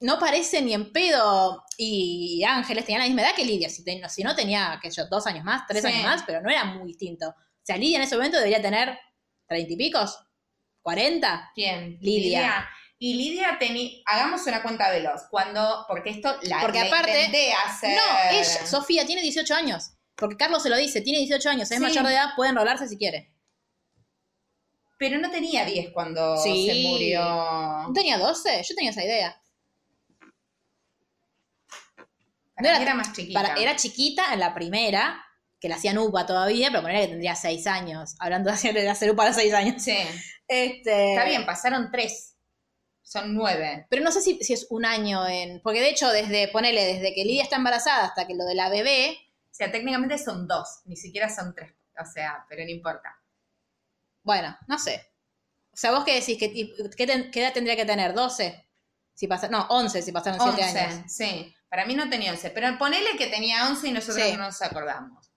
no 0.01 0.19
parece 0.19 0.63
ni 0.63 0.75
en 0.75 0.93
pedo. 0.93 1.65
Y 1.77 2.43
Ángeles 2.45 2.85
tenía 2.85 2.99
la 3.01 3.07
misma 3.07 3.23
edad 3.23 3.35
que 3.35 3.45
Lidia. 3.45 3.69
Si, 3.71 3.85
ten- 3.85 4.09
si 4.11 4.23
no 4.23 4.35
tenía, 4.35 4.79
que 4.83 4.91
yo, 4.91 5.07
dos 5.07 5.27
años 5.27 5.45
más, 5.45 5.67
tres 5.67 5.83
Sí. 5.83 5.89
años 5.89 6.03
más, 6.05 6.23
pero 6.27 6.41
no 6.43 6.51
era 6.51 6.65
muy 6.65 6.89
distinto. 6.89 7.29
O 7.29 7.35
sea, 7.63 7.77
Lidia 7.77 7.97
en 7.99 8.03
ese 8.05 8.17
momento 8.17 8.37
debería 8.39 8.61
tener 8.63 8.99
treinta 9.47 9.73
y 9.73 9.77
picos, 9.77 10.19
cuarenta. 10.83 11.51
¿Quién? 11.55 11.99
Lidia. 12.01 12.69
Y 12.99 13.15
Lidia 13.15 13.57
tenía, 13.59 13.91
hagamos 14.07 14.47
una 14.47 14.63
cuenta 14.63 14.91
veloz, 14.91 15.23
cuando, 15.31 15.85
porque 15.89 16.11
esto 16.11 16.37
la 16.43 16.61
Porque 16.61 16.81
aparte- 16.81 17.11
intenté 17.27 17.53
hacer. 17.53 17.97
No, 17.97 18.31
ella, 18.31 18.67
Sofía, 18.67 19.07
tiene 19.07 19.23
18 19.23 19.55
años. 19.55 19.93
Porque 20.17 20.37
Carlos 20.37 20.63
se 20.63 20.69
lo 20.69 20.77
dice, 20.77 21.01
tiene 21.01 21.19
18 21.21 21.49
años, 21.49 21.71
es 21.71 21.79
Sí. 21.79 21.83
mayor 21.83 22.07
de 22.07 22.13
edad, 22.13 22.31
puede 22.37 22.51
enrolarse 22.51 22.87
si 22.89 22.99
quiere. 22.99 23.33
Pero 24.99 25.19
no 25.19 25.31
tenía 25.31 25.65
10 25.65 25.93
cuando 25.95 26.37
Sí. 26.43 26.67
se 26.67 26.89
murió. 26.89 27.23
¿No 27.23 27.93
tenía 27.95 28.19
12? 28.19 28.63
Yo 28.69 28.75
tenía 28.75 28.91
esa 28.91 29.03
idea. 29.03 29.41
Para 32.50 32.50
No 32.61 32.69
era- 32.69 32.95
más 32.95 33.13
chiquita. 33.13 33.43
Para- 33.43 33.55
era 33.61 33.77
chiquita 33.77 34.33
en 34.33 34.41
la 34.41 34.55
primera, 34.55 35.25
que 35.61 35.69
la 35.69 35.77
hacían 35.77 35.99
UPA 35.99 36.27
todavía, 36.27 36.71
pero 36.71 36.83
ponía 36.83 37.01
que 37.01 37.09
tendría 37.09 37.35
6 37.35 37.67
años. 37.67 38.17
Hablando 38.19 38.49
de 38.51 38.89
hacer, 38.89 39.11
UPA 39.11 39.23
a 39.25 39.27
los 39.27 39.37
6 39.37 39.53
años. 39.55 39.83
Sí. 39.83 39.97
Este, 40.49 41.13
Está 41.15 41.25
bien, 41.25 41.45
pasaron 41.47 41.91
3. 41.91 42.37
Son 43.03 43.35
9. 43.35 43.87
Pero 43.91 44.03
no 44.05 44.13
sé 44.13 44.21
si, 44.21 44.39
si 44.43 44.53
es 44.53 44.67
un 44.71 44.85
año 44.85 45.27
en. 45.27 45.61
Porque 45.63 45.81
de 45.81 45.91
hecho, 45.91 46.09
desde, 46.11 46.49
ponele, 46.49 46.85
desde 46.95 47.13
que 47.15 47.25
Lidia 47.25 47.43
está 47.43 47.57
embarazada 47.57 48.05
hasta 48.05 48.27
que 48.27 48.35
lo 48.35 48.45
de 48.45 48.55
la 48.55 48.69
bebé. 48.69 49.19
O 49.51 49.55
sea, 49.55 49.71
técnicamente 49.73 50.17
son 50.17 50.47
2, 50.47 50.83
ni 50.87 50.97
siquiera 50.97 51.29
son 51.29 51.55
3. 51.55 51.73
O 52.01 52.05
sea, 52.07 52.45
pero 52.49 52.63
no 52.65 52.71
importa. 52.71 53.15
Bueno, 54.23 54.57
no 54.69 54.79
sé. 54.79 55.07
O 55.73 55.77
sea, 55.77 55.91
vos 55.93 56.05
qué 56.05 56.15
decís, 56.15 56.39
¿qué, 56.39 56.53
qué, 56.97 57.07
ten- 57.07 57.31
qué 57.31 57.41
edad 57.43 57.53
tendría 57.53 57.77
que 57.77 57.85
tener? 57.85 58.15
¿12? 58.15 58.65
Si 59.15 59.27
pasa, 59.27 59.49
no, 59.49 59.67
11 59.71 60.03
si 60.03 60.13
pasaron 60.13 60.41
7 60.41 60.63
11, 60.65 60.79
años. 60.79 61.13
sí. 61.13 61.55
Para 61.71 61.87
mí 61.87 61.95
no 61.95 62.11
tenía 62.11 62.33
11, 62.33 62.51
pero 62.51 62.77
ponele 62.79 63.17
que 63.17 63.29
tenía 63.29 63.67
11 63.69 63.89
y 63.89 63.93
nosotros 63.93 64.25
Sí. 64.27 64.33
no 64.33 64.39
nos 64.45 64.61
acordamos. 64.61 65.33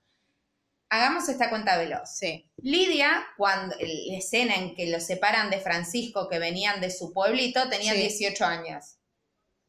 Hagamos 0.89 1.30
esta 1.30 1.50
cuenta 1.50 1.78
veloz. 1.78 2.10
Sí. 2.17 2.52
Lidia, 2.58 3.26
cuando 3.38 3.76
la 3.80 4.17
escena 4.17 4.56
en 4.56 4.76
que 4.76 4.88
lo 4.91 5.00
separan 5.00 5.50
de 5.50 5.60
Francisco, 5.60 6.28
que 6.30 6.39
venían 6.39 6.82
de 6.82 6.91
su 6.91 7.13
pueblito, 7.13 7.69
tenía 7.69 7.93
Sí. 7.93 8.00
18 8.00 8.46
años. 8.46 8.98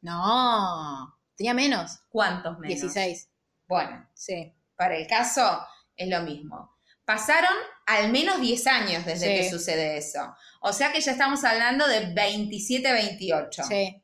No, 0.01 1.17
tenía 1.35 1.53
menos. 1.53 1.99
¿Cuántos 2.09 2.59
menos? 2.59 2.81
16. 2.81 3.29
Bueno, 3.67 4.07
Sí. 4.13 4.53
para 4.75 4.95
el 4.97 5.07
caso 5.07 5.65
es 5.95 6.07
lo 6.09 6.21
mismo. 6.21 6.75
Pasaron 7.05 7.53
al 7.87 8.11
menos 8.11 8.39
10 8.39 8.65
años 8.67 9.05
desde 9.05 9.27
Sí. 9.27 9.43
que 9.43 9.49
sucede 9.49 9.97
eso. 9.97 10.35
O 10.61 10.73
sea 10.73 10.91
que 10.91 11.01
ya 11.01 11.11
estamos 11.11 11.43
hablando 11.43 11.87
de 11.87 12.13
27, 12.13 12.91
28. 12.91 13.63
Sí. 13.63 14.01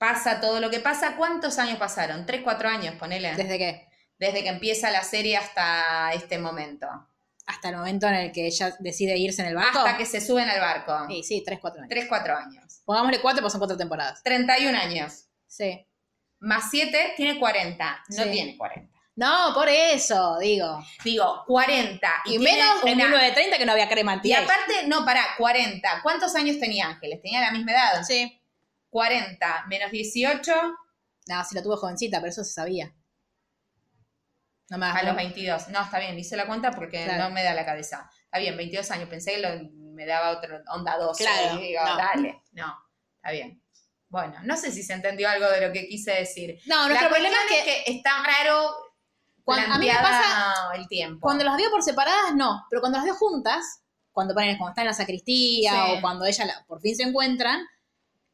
Pasa 0.00 0.40
todo 0.40 0.60
lo 0.60 0.70
que 0.70 0.80
pasa. 0.80 1.14
¿Cuántos 1.14 1.58
años 1.58 1.78
pasaron? 1.78 2.24
¿Tres, 2.24 2.40
cuatro 2.42 2.70
años, 2.70 2.94
ponele? 2.94 3.34
¿Desde 3.34 3.58
qué? 3.58 3.86
Desde 4.18 4.42
que 4.42 4.48
empieza 4.48 4.90
la 4.90 5.04
serie 5.04 5.36
hasta 5.36 6.10
este 6.14 6.38
momento. 6.38 6.86
Hasta 7.44 7.68
el 7.68 7.76
momento 7.76 8.06
en 8.08 8.14
el 8.14 8.32
que 8.32 8.46
ella 8.46 8.74
decide 8.78 9.18
irse 9.18 9.42
en 9.42 9.48
el 9.48 9.56
barco. 9.56 9.80
Hasta 9.80 9.98
que 9.98 10.06
se 10.06 10.22
suben 10.22 10.48
al 10.48 10.58
barco. 10.58 11.06
Sí, 11.06 11.22
sí, 11.22 11.42
3, 11.44 11.58
4 11.60 11.80
años. 11.80 11.90
Tres, 11.90 12.06
cuatro 12.08 12.34
años. 12.34 12.80
Pongámosle 12.86 13.20
4 13.20 13.42
porque 13.42 13.50
son 13.50 13.60
4 13.60 13.76
temporadas. 13.76 14.22
31 14.22 14.78
años. 14.78 15.26
Sí. 15.46 15.86
Más 16.38 16.70
7 16.70 17.12
tiene 17.18 17.38
40. 17.38 18.02
No 18.08 18.24
Sí. 18.24 18.30
tiene 18.30 18.56
40. 18.56 18.90
No, 19.16 19.52
por 19.52 19.68
eso, 19.68 20.38
digo. 20.38 20.82
Digo, 21.04 21.44
40. 21.46 22.10
Y, 22.24 22.38
menos 22.38 22.76
en 22.86 22.94
una- 22.94 23.04
1930 23.04 23.58
que 23.58 23.66
no 23.66 23.72
había 23.72 23.86
crema 23.90 24.18
Y 24.24 24.32
aparte, 24.32 24.86
no, 24.86 25.04
para 25.04 25.22
40. 25.36 26.00
¿Cuántos 26.02 26.34
años 26.36 26.58
tenía 26.58 26.86
Ángeles? 26.86 27.20
Tenía 27.20 27.42
la 27.42 27.50
misma 27.50 27.72
edad. 27.72 28.02
Sí. 28.02 28.39
40 28.90 29.66
menos 29.68 29.90
18 29.90 30.52
No, 31.26 31.44
si 31.44 31.54
la 31.54 31.62
tuvo 31.62 31.76
jovencita, 31.76 32.18
pero 32.20 32.30
eso 32.30 32.42
se 32.44 32.52
sabía. 32.52 32.92
No 34.68 34.78
me 34.78 34.86
a 34.86 34.92
los 34.94 35.02
broma. 35.02 35.14
22. 35.16 35.68
No, 35.68 35.82
está 35.82 35.98
bien, 35.98 36.18
hice 36.18 36.36
la 36.36 36.46
cuenta 36.46 36.70
porque 36.70 37.04
Claro. 37.04 37.24
no 37.24 37.30
me 37.30 37.42
da 37.42 37.54
la 37.54 37.64
cabeza. 37.64 38.08
Está 38.24 38.38
bien, 38.38 38.56
22 38.56 38.90
años. 38.92 39.08
Pensé 39.08 39.32
que 39.32 39.38
lo- 39.40 39.70
me 39.94 40.06
daba 40.06 40.30
otra 40.30 40.62
onda 40.68 40.96
12. 40.96 41.24
Claro, 41.24 41.58
y 41.60 41.68
digo, 41.68 41.84
no. 41.84 41.96
dale. 41.96 42.42
No, 42.52 42.74
está 43.16 43.32
bien. 43.32 43.62
Bueno, 44.08 44.34
no 44.44 44.56
sé 44.56 44.72
si 44.72 44.82
se 44.82 44.92
entendió 44.92 45.28
algo 45.28 45.48
de 45.50 45.66
lo 45.66 45.72
que 45.72 45.86
quise 45.86 46.12
decir. 46.12 46.58
No, 46.66 46.82
La 46.82 46.88
nuestro 46.88 47.08
problema 47.10 47.36
es 47.50 47.64
que, 47.64 47.92
está 47.92 48.22
raro 48.24 48.72
cuando, 49.44 49.74
a 49.74 49.78
mí 49.78 49.86
me 49.86 49.92
pasa 49.94 50.54
el 50.74 50.88
tiempo. 50.88 51.20
cuando 51.20 51.44
las 51.44 51.56
veo 51.56 51.70
por 51.70 51.82
separadas, 51.82 52.34
no. 52.34 52.64
Pero 52.70 52.80
cuando 52.80 52.98
las 52.98 53.04
veo 53.04 53.14
juntas, 53.14 53.82
cuando 54.12 54.34
ponen, 54.34 54.56
cuando 54.56 54.70
están 54.70 54.82
en 54.82 54.88
la 54.88 54.94
sacristía 54.94 55.72
Sí. 55.72 55.92
o 55.96 56.00
cuando 56.00 56.24
ellas 56.24 56.46
la- 56.46 56.64
por 56.66 56.80
fin 56.80 56.96
se 56.96 57.02
encuentran, 57.04 57.64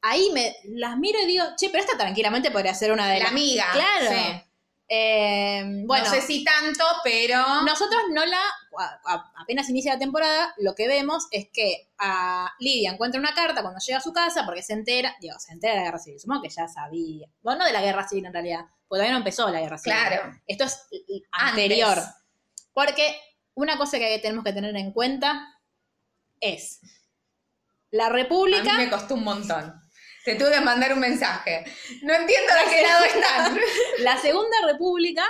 ahí 0.03 0.31
me 0.33 0.55
las 0.65 0.97
miro 0.99 1.19
y 1.21 1.27
digo, 1.27 1.45
che, 1.57 1.69
pero 1.71 1.83
esta 1.85 1.97
tranquilamente 1.97 2.51
podría 2.51 2.75
ser 2.75 2.93
una 2.93 3.09
de 3.09 3.15
la 3.19 3.25
las. 3.25 3.33
amiga. 3.33 3.67
Claro. 3.73 4.09
sí. 4.11 4.43
Eh, 4.89 5.65
bueno, 5.85 6.05
no 6.05 6.11
sé 6.13 6.21
si 6.23 6.45
tanto, 6.45 6.85
pero. 7.03 7.63
nosotros 7.65 8.03
no 8.13 8.25
la. 8.25 8.39
a- 8.79 9.01
a- 9.05 9.33
apenas 9.43 9.69
inicia 9.69 9.95
la 9.95 9.99
temporada, 9.99 10.55
lo 10.59 10.77
que 10.77 10.87
vemos 10.87 11.27
es 11.33 11.49
que 11.53 11.89
a 11.99 12.53
Lidia 12.61 12.93
encuentra 12.93 13.19
una 13.21 13.35
carta 13.35 13.63
cuando 13.63 13.81
llega 13.85 13.99
a 13.99 14.03
su 14.03 14.13
casa 14.13 14.45
porque 14.47 14.63
se 14.63 14.75
entera, 14.75 15.17
digo, 15.21 15.37
se 15.41 15.53
entera 15.53 15.73
de 15.75 15.79
la 15.81 15.85
guerra 15.87 15.99
civil. 15.99 16.21
Supongo 16.21 16.43
que 16.43 16.51
ya 16.51 16.69
sabía. 16.69 17.27
Bueno, 17.43 17.61
no 17.61 17.65
de 17.67 17.73
la 17.73 17.81
guerra 17.83 18.07
civil 18.07 18.27
en 18.27 18.33
realidad, 18.33 18.61
porque 18.87 18.99
todavía 19.01 19.13
no 19.13 19.19
empezó 19.19 19.49
la 19.51 19.61
guerra 19.61 19.79
civil. 19.79 19.99
Claro. 19.99 20.41
Esto 20.47 20.65
es 20.65 20.87
anterior. 21.33 21.99
Antes. 21.99 22.15
Porque 22.73 23.19
una 23.55 23.77
cosa 23.79 23.99
que 23.99 24.19
tenemos 24.21 24.45
que 24.45 24.53
tener 24.53 24.77
en 24.77 24.93
cuenta 24.93 25.59
es 26.39 26.79
la 27.91 28.07
A 28.07 28.11
República. 28.11 28.73
mí 28.75 28.85
me 28.85 28.91
costó 28.91 29.15
un 29.15 29.25
montón. 29.25 29.83
Te 30.27 30.35
tuve 30.35 30.51
que 30.51 30.61
mandar 30.61 30.93
un 30.93 30.99
mensaje. 31.01 31.65
No 32.03 32.13
entiendo 32.13 32.53
de 32.53 32.71
qué 32.71 32.83
lado 32.83 33.05
están. 33.05 33.59
La 34.01 34.19
Segunda 34.19 34.57
República 34.67 35.25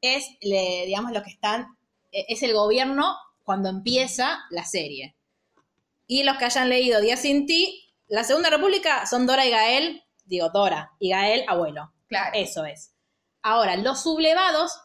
es, 0.00 0.26
le- 0.42 0.84
digamos, 0.86 1.10
lo 1.12 1.22
que 1.22 1.30
están, 1.30 1.66
eh, 2.12 2.26
es 2.28 2.42
el 2.42 2.52
gobierno 2.52 3.16
cuando 3.42 3.70
empieza 3.70 4.40
la 4.50 4.64
serie. 4.64 5.16
Y 6.06 6.22
los 6.22 6.36
que 6.36 6.44
hayan 6.44 6.68
leído 6.68 7.00
Día 7.00 7.16
sin 7.16 7.46
ti, 7.46 7.82
la 8.06 8.24
Segunda 8.24 8.50
República 8.50 9.06
son 9.06 9.26
Dora 9.26 9.46
y 9.46 9.50
Gael, 9.50 10.04
digo 10.26 10.50
Dora, 10.50 10.92
y 10.98 11.10
Gael, 11.10 11.44
abuelo. 11.48 11.90
Claro. 12.06 12.30
Eso 12.34 12.66
es. 12.66 12.92
Ahora, 13.42 13.76
los 13.76 14.02
sublevados, 14.02 14.78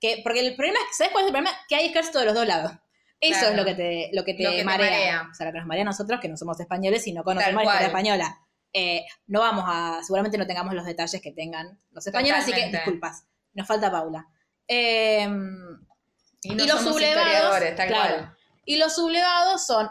que, 0.00 0.20
porque 0.24 0.40
el 0.40 0.56
problema 0.56 0.78
es, 0.90 0.96
¿sabes 0.96 1.12
cuál 1.12 1.22
es 1.24 1.28
el 1.28 1.32
problema? 1.32 1.56
Que 1.68 1.76
hay 1.76 1.86
ejército 1.86 2.18
de 2.18 2.24
los 2.26 2.34
dos 2.34 2.46
lados. 2.46 2.72
Eso 3.20 3.38
Claro. 3.38 3.50
es 3.50 3.56
lo 3.56 3.64
que 3.64 3.74
te, 3.74 4.10
lo 4.12 4.24
que 4.24 4.34
te, 4.34 4.42
Lo 4.42 4.50
que 4.50 4.56
te 4.58 4.64
marea. 4.64 5.28
O 5.30 5.34
sea, 5.34 5.46
lo 5.46 5.52
que 5.52 5.58
nos 5.58 5.66
marea 5.68 5.82
a 5.82 5.86
nosotros, 5.86 6.20
que 6.20 6.28
no 6.28 6.36
somos 6.36 6.58
españoles 6.58 7.06
y 7.06 7.12
no 7.12 7.22
conocemos 7.22 7.62
la 7.64 7.70
historia 7.70 7.86
española. 7.88 8.40
Eh, 8.72 9.04
no 9.26 9.40
vamos 9.40 9.64
a, 9.66 10.00
seguramente 10.02 10.36
no 10.38 10.46
tengamos 10.46 10.74
los 10.74 10.84
detalles 10.84 11.20
que 11.22 11.32
tengan 11.32 11.80
los 11.90 12.06
españoles, 12.06 12.42
así 12.42 12.52
que 12.52 12.68
disculpas. 12.68 13.24
Nos 13.54 13.66
falta 13.66 13.90
Paula. 13.90 14.26
Eh, 14.66 15.24
Y 16.42 16.54
no 16.54 16.64
y 16.64 16.66
los 16.66 16.78
somos 16.78 16.92
sublevados, 16.94 17.26
historiadores, 17.26 17.76
tal 17.76 17.88
claro. 17.88 18.14
cual. 18.16 18.36
y 18.64 18.76
los 18.76 18.94
sublevados 18.94 19.66
son, 19.66 19.88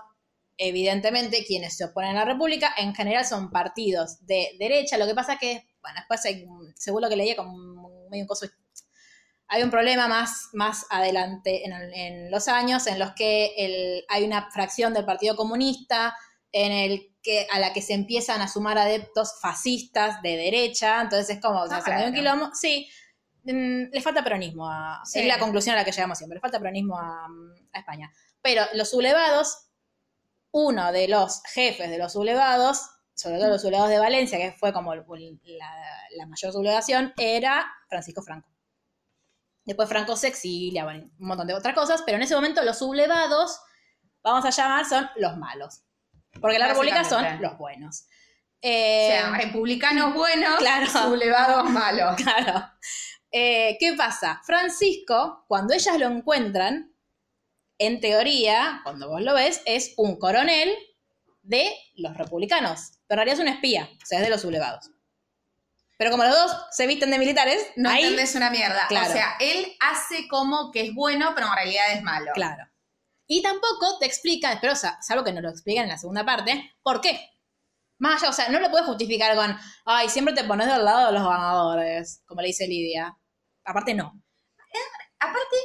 evidentemente, 0.58 1.44
quienes 1.46 1.76
se 1.76 1.86
oponen 1.86 2.12
a 2.18 2.26
la 2.26 2.26
República. 2.34 2.74
En 2.78 2.94
general 2.96 3.26
son 3.26 3.52
partidos 3.52 4.26
de 4.26 4.56
derecha. 4.60 4.98
Lo 4.98 5.06
que 5.08 5.16
pasa 5.16 5.34
es 5.34 5.40
que, 5.40 5.68
bueno, 5.82 6.00
después 6.00 6.24
hay, 6.26 6.46
según 6.76 7.02
lo 7.02 7.10
que 7.10 7.16
leía, 7.16 7.36
como 7.36 8.08
medio 8.10 8.24
un 8.24 8.28
coso. 8.28 8.48
Hay 9.50 9.64
un 9.64 9.72
problema 9.72 10.08
más, 10.08 10.50
más 10.54 10.86
adelante 10.90 11.66
en, 11.66 11.72
en 11.74 12.32
los 12.32 12.48
años 12.50 12.86
en 12.88 13.00
los 13.00 13.12
que 13.14 13.54
el- 13.58 14.06
hay 14.10 14.24
una 14.26 14.50
fracción 14.52 14.94
del 14.94 15.06
Partido 15.06 15.36
Comunista 15.36 16.16
en 16.52 16.72
el 16.72 17.16
que 17.28 17.46
a 17.52 17.60
la 17.60 17.74
que 17.74 17.82
se 17.82 17.94
empiezan 17.94 18.40
a 18.42 18.48
sumar 18.48 18.78
adeptos 18.78 19.34
fascistas 19.42 20.22
de 20.22 20.38
derecha. 20.38 21.02
Entonces 21.02 21.30
es 21.30 21.42
como, 21.42 21.62
o 21.64 21.68
sea, 21.68 21.78
Ah, 21.78 21.82
se 21.82 21.92
me 21.92 21.98
dio 21.98 22.08
un 22.08 22.14
quilombo. 22.14 22.50
Sí, 22.54 22.90
mm, 23.44 23.92
le 23.92 24.02
falta 24.02 24.24
peronismo. 24.24 24.66
A, 24.70 25.02
Sí. 25.06 25.20
Es 25.20 25.26
la 25.28 25.38
conclusión 25.38 25.76
a 25.76 25.80
la 25.80 25.84
que 25.84 25.92
llegamos 25.92 26.18
siempre. 26.18 26.38
Le 26.38 26.42
falta 26.42 26.58
peronismo 26.60 26.98
a, 26.98 27.28
a 27.74 27.80
España. 27.80 28.10
Pero 28.42 28.64
los 28.76 28.90
sublevados, 28.90 29.68
uno 30.52 30.94
de 30.94 31.10
los 31.10 31.42
jefes 31.54 31.90
de 31.90 31.98
los 31.98 32.14
sublevados, 32.14 32.82
sobre 33.14 33.40
todo 33.40 33.50
los 33.50 33.62
sublevados 33.62 33.90
de 33.90 34.00
Valencia, 34.00 34.38
que 34.38 34.54
fue 34.54 34.72
como 34.72 34.94
el- 34.94 35.04
la, 35.44 35.70
la 36.16 36.26
mayor 36.28 36.54
sublevación, 36.54 37.14
era 37.18 37.66
Francisco 37.90 38.22
Franco. 38.22 38.50
Después 39.66 39.90
Franco 39.90 40.16
se 40.16 40.30
exilia, 40.30 40.86
bueno, 40.86 41.10
un 41.20 41.28
montón 41.28 41.46
de 41.48 41.54
otras 41.54 41.76
cosas, 41.76 42.02
pero 42.06 42.16
en 42.16 42.24
ese 42.24 42.36
momento 42.36 42.64
los 42.64 42.78
sublevados, 42.78 43.60
vamos 44.24 44.46
a 44.46 44.50
llamar, 44.50 44.86
son 44.86 45.10
los 45.18 45.36
malos. 45.36 45.82
Porque 46.42 46.60
la 46.60 46.68
República 46.68 47.04
son 47.04 47.42
los 47.42 47.58
buenos. 47.58 48.02
O 48.02 48.60
Eh, 48.64 49.10
sea, 49.12 49.32
republicanos 49.38 50.14
buenos, 50.14 50.56
claro. 50.60 50.88
sublevados 50.88 51.70
malos. 51.70 52.16
Claro. 52.22 52.66
Eh, 53.32 53.78
¿Qué 53.80 53.94
pasa? 53.94 54.42
Francisco, 54.46 55.44
cuando 55.48 55.74
ellas 55.74 55.98
lo 56.00 56.08
encuentran, 56.08 56.94
en 57.78 58.00
teoría, 58.00 58.80
cuando 58.84 59.10
vos 59.10 59.22
lo 59.22 59.34
ves, 59.34 59.62
es 59.66 59.94
un 59.98 60.18
coronel 60.18 60.74
de 61.44 61.72
los 61.96 62.16
republicanos. 62.18 62.94
Pero 63.08 63.22
en 63.22 63.26
realidad 63.28 63.34
es 63.36 63.40
un 63.42 63.54
espía, 63.56 63.90
o 64.02 64.06
sea, 64.06 64.20
es 64.20 64.24
de 64.26 64.30
los 64.32 64.42
sublevados. 64.42 64.90
Pero 65.98 66.12
como 66.12 66.24
los 66.24 66.34
dos 66.34 66.52
se 66.72 66.88
visten 66.88 67.12
de 67.12 67.20
militares, 67.20 67.66
No 67.76 67.90
ahí, 67.90 68.04
entendés 68.04 68.34
una 68.36 68.50
mierda. 68.50 68.88
Claro. 68.88 69.10
O 69.10 69.14
sea, 69.14 69.36
él 69.40 69.76
hace 69.80 70.28
como 70.28 70.72
que 70.72 70.82
es 70.88 70.94
bueno, 70.94 71.34
pero 71.36 71.48
en 71.48 71.54
realidad 71.56 71.92
es 71.94 72.02
malo. 72.04 72.32
claro. 72.34 72.66
Y 73.28 73.42
tampoco 73.42 73.98
te 74.00 74.06
explican, 74.06 74.58
pero 74.62 74.74
o 74.74 74.76
sea, 74.76 74.98
salvo 75.02 75.24
que 75.24 75.34
nos 75.34 75.44
lo 75.44 75.50
explican 75.50 75.84
en 75.84 75.90
la 75.90 75.98
segunda 75.98 76.26
parte, 76.26 76.76
¿por 76.82 77.02
qué? 77.02 77.30
Más 78.00 78.22
allá, 78.22 78.30
o 78.30 78.34
sea, 78.34 78.50
no 78.50 78.60
lo 78.60 78.70
puedes 78.70 78.88
justificar 78.88 79.36
con, 79.36 79.56
ay, 79.86 80.08
siempre 80.10 80.34
te 80.34 80.44
pones 80.44 80.68
del 80.68 80.86
lado 80.86 81.08
de 81.08 81.14
los 81.14 81.24
ganadores, 81.28 82.22
como 82.26 82.42
le 82.42 82.48
dice 82.48 82.68
Lidia. 82.68 83.18
Aparte, 83.66 83.94
no. 83.94 84.14
Aparte, 85.20 85.56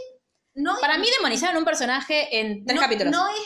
no 0.55 0.79
Para 0.81 0.98
mí 0.98 1.07
demonizaron 1.11 1.59
un 1.59 1.64
personaje 1.64 2.40
en 2.40 2.64
tres 2.64 2.77
no, 2.77 2.83
capítulos. 2.83 3.12
No 3.12 3.29
es, 3.29 3.37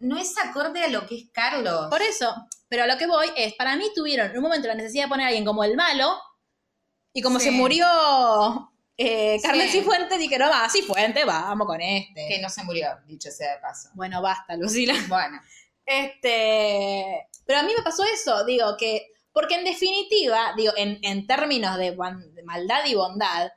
no 0.00 0.18
es 0.18 0.34
acorde 0.38 0.84
a 0.84 0.88
lo 0.88 1.06
que 1.06 1.16
es 1.16 1.30
Carlos. 1.32 1.86
Por 1.88 2.02
eso, 2.02 2.34
pero 2.68 2.82
a 2.82 2.86
lo 2.86 2.98
que 2.98 3.06
voy 3.06 3.28
es, 3.36 3.54
para 3.54 3.76
mí 3.76 3.86
tuvieron 3.94 4.30
en 4.30 4.36
un 4.36 4.42
momento 4.42 4.66
la 4.68 4.74
necesidad 4.74 5.04
de 5.04 5.08
poner 5.08 5.26
a 5.26 5.28
alguien 5.28 5.44
como 5.44 5.62
el 5.64 5.76
malo, 5.76 6.20
y 7.12 7.22
como 7.22 7.38
Sí. 7.38 7.46
se 7.46 7.50
murió 7.52 7.86
eh, 8.98 9.38
Carmen 9.42 9.68
Sí. 9.68 9.78
Cifuentes, 9.78 10.18
dijeron, 10.18 10.50
va, 10.50 10.68
Cifuentes, 10.70 11.24
vamos 11.26 11.66
con 11.66 11.80
este. 11.80 12.28
Que 12.28 12.38
no 12.40 12.48
se 12.48 12.64
murió, 12.64 12.88
dicho 13.06 13.30
sea 13.30 13.54
de 13.54 13.58
paso. 13.60 13.88
Bueno, 13.94 14.22
basta, 14.22 14.56
Lucila. 14.56 14.94
Bueno, 15.08 15.40
Este, 16.20 17.28
pero 17.44 17.60
a 17.60 17.62
mí 17.62 17.72
me 17.76 17.82
pasó 17.82 18.04
eso, 18.04 18.44
digo, 18.44 18.76
que, 18.78 19.06
porque 19.32 19.54
en 19.56 19.64
definitiva, 19.64 20.52
digo, 20.56 20.72
en, 20.76 20.98
en 21.02 21.26
términos 21.26 21.78
de, 21.78 21.94
bon- 21.96 22.34
de 22.34 22.42
maldad 22.42 22.84
y 22.86 22.94
bondad, 22.94 23.50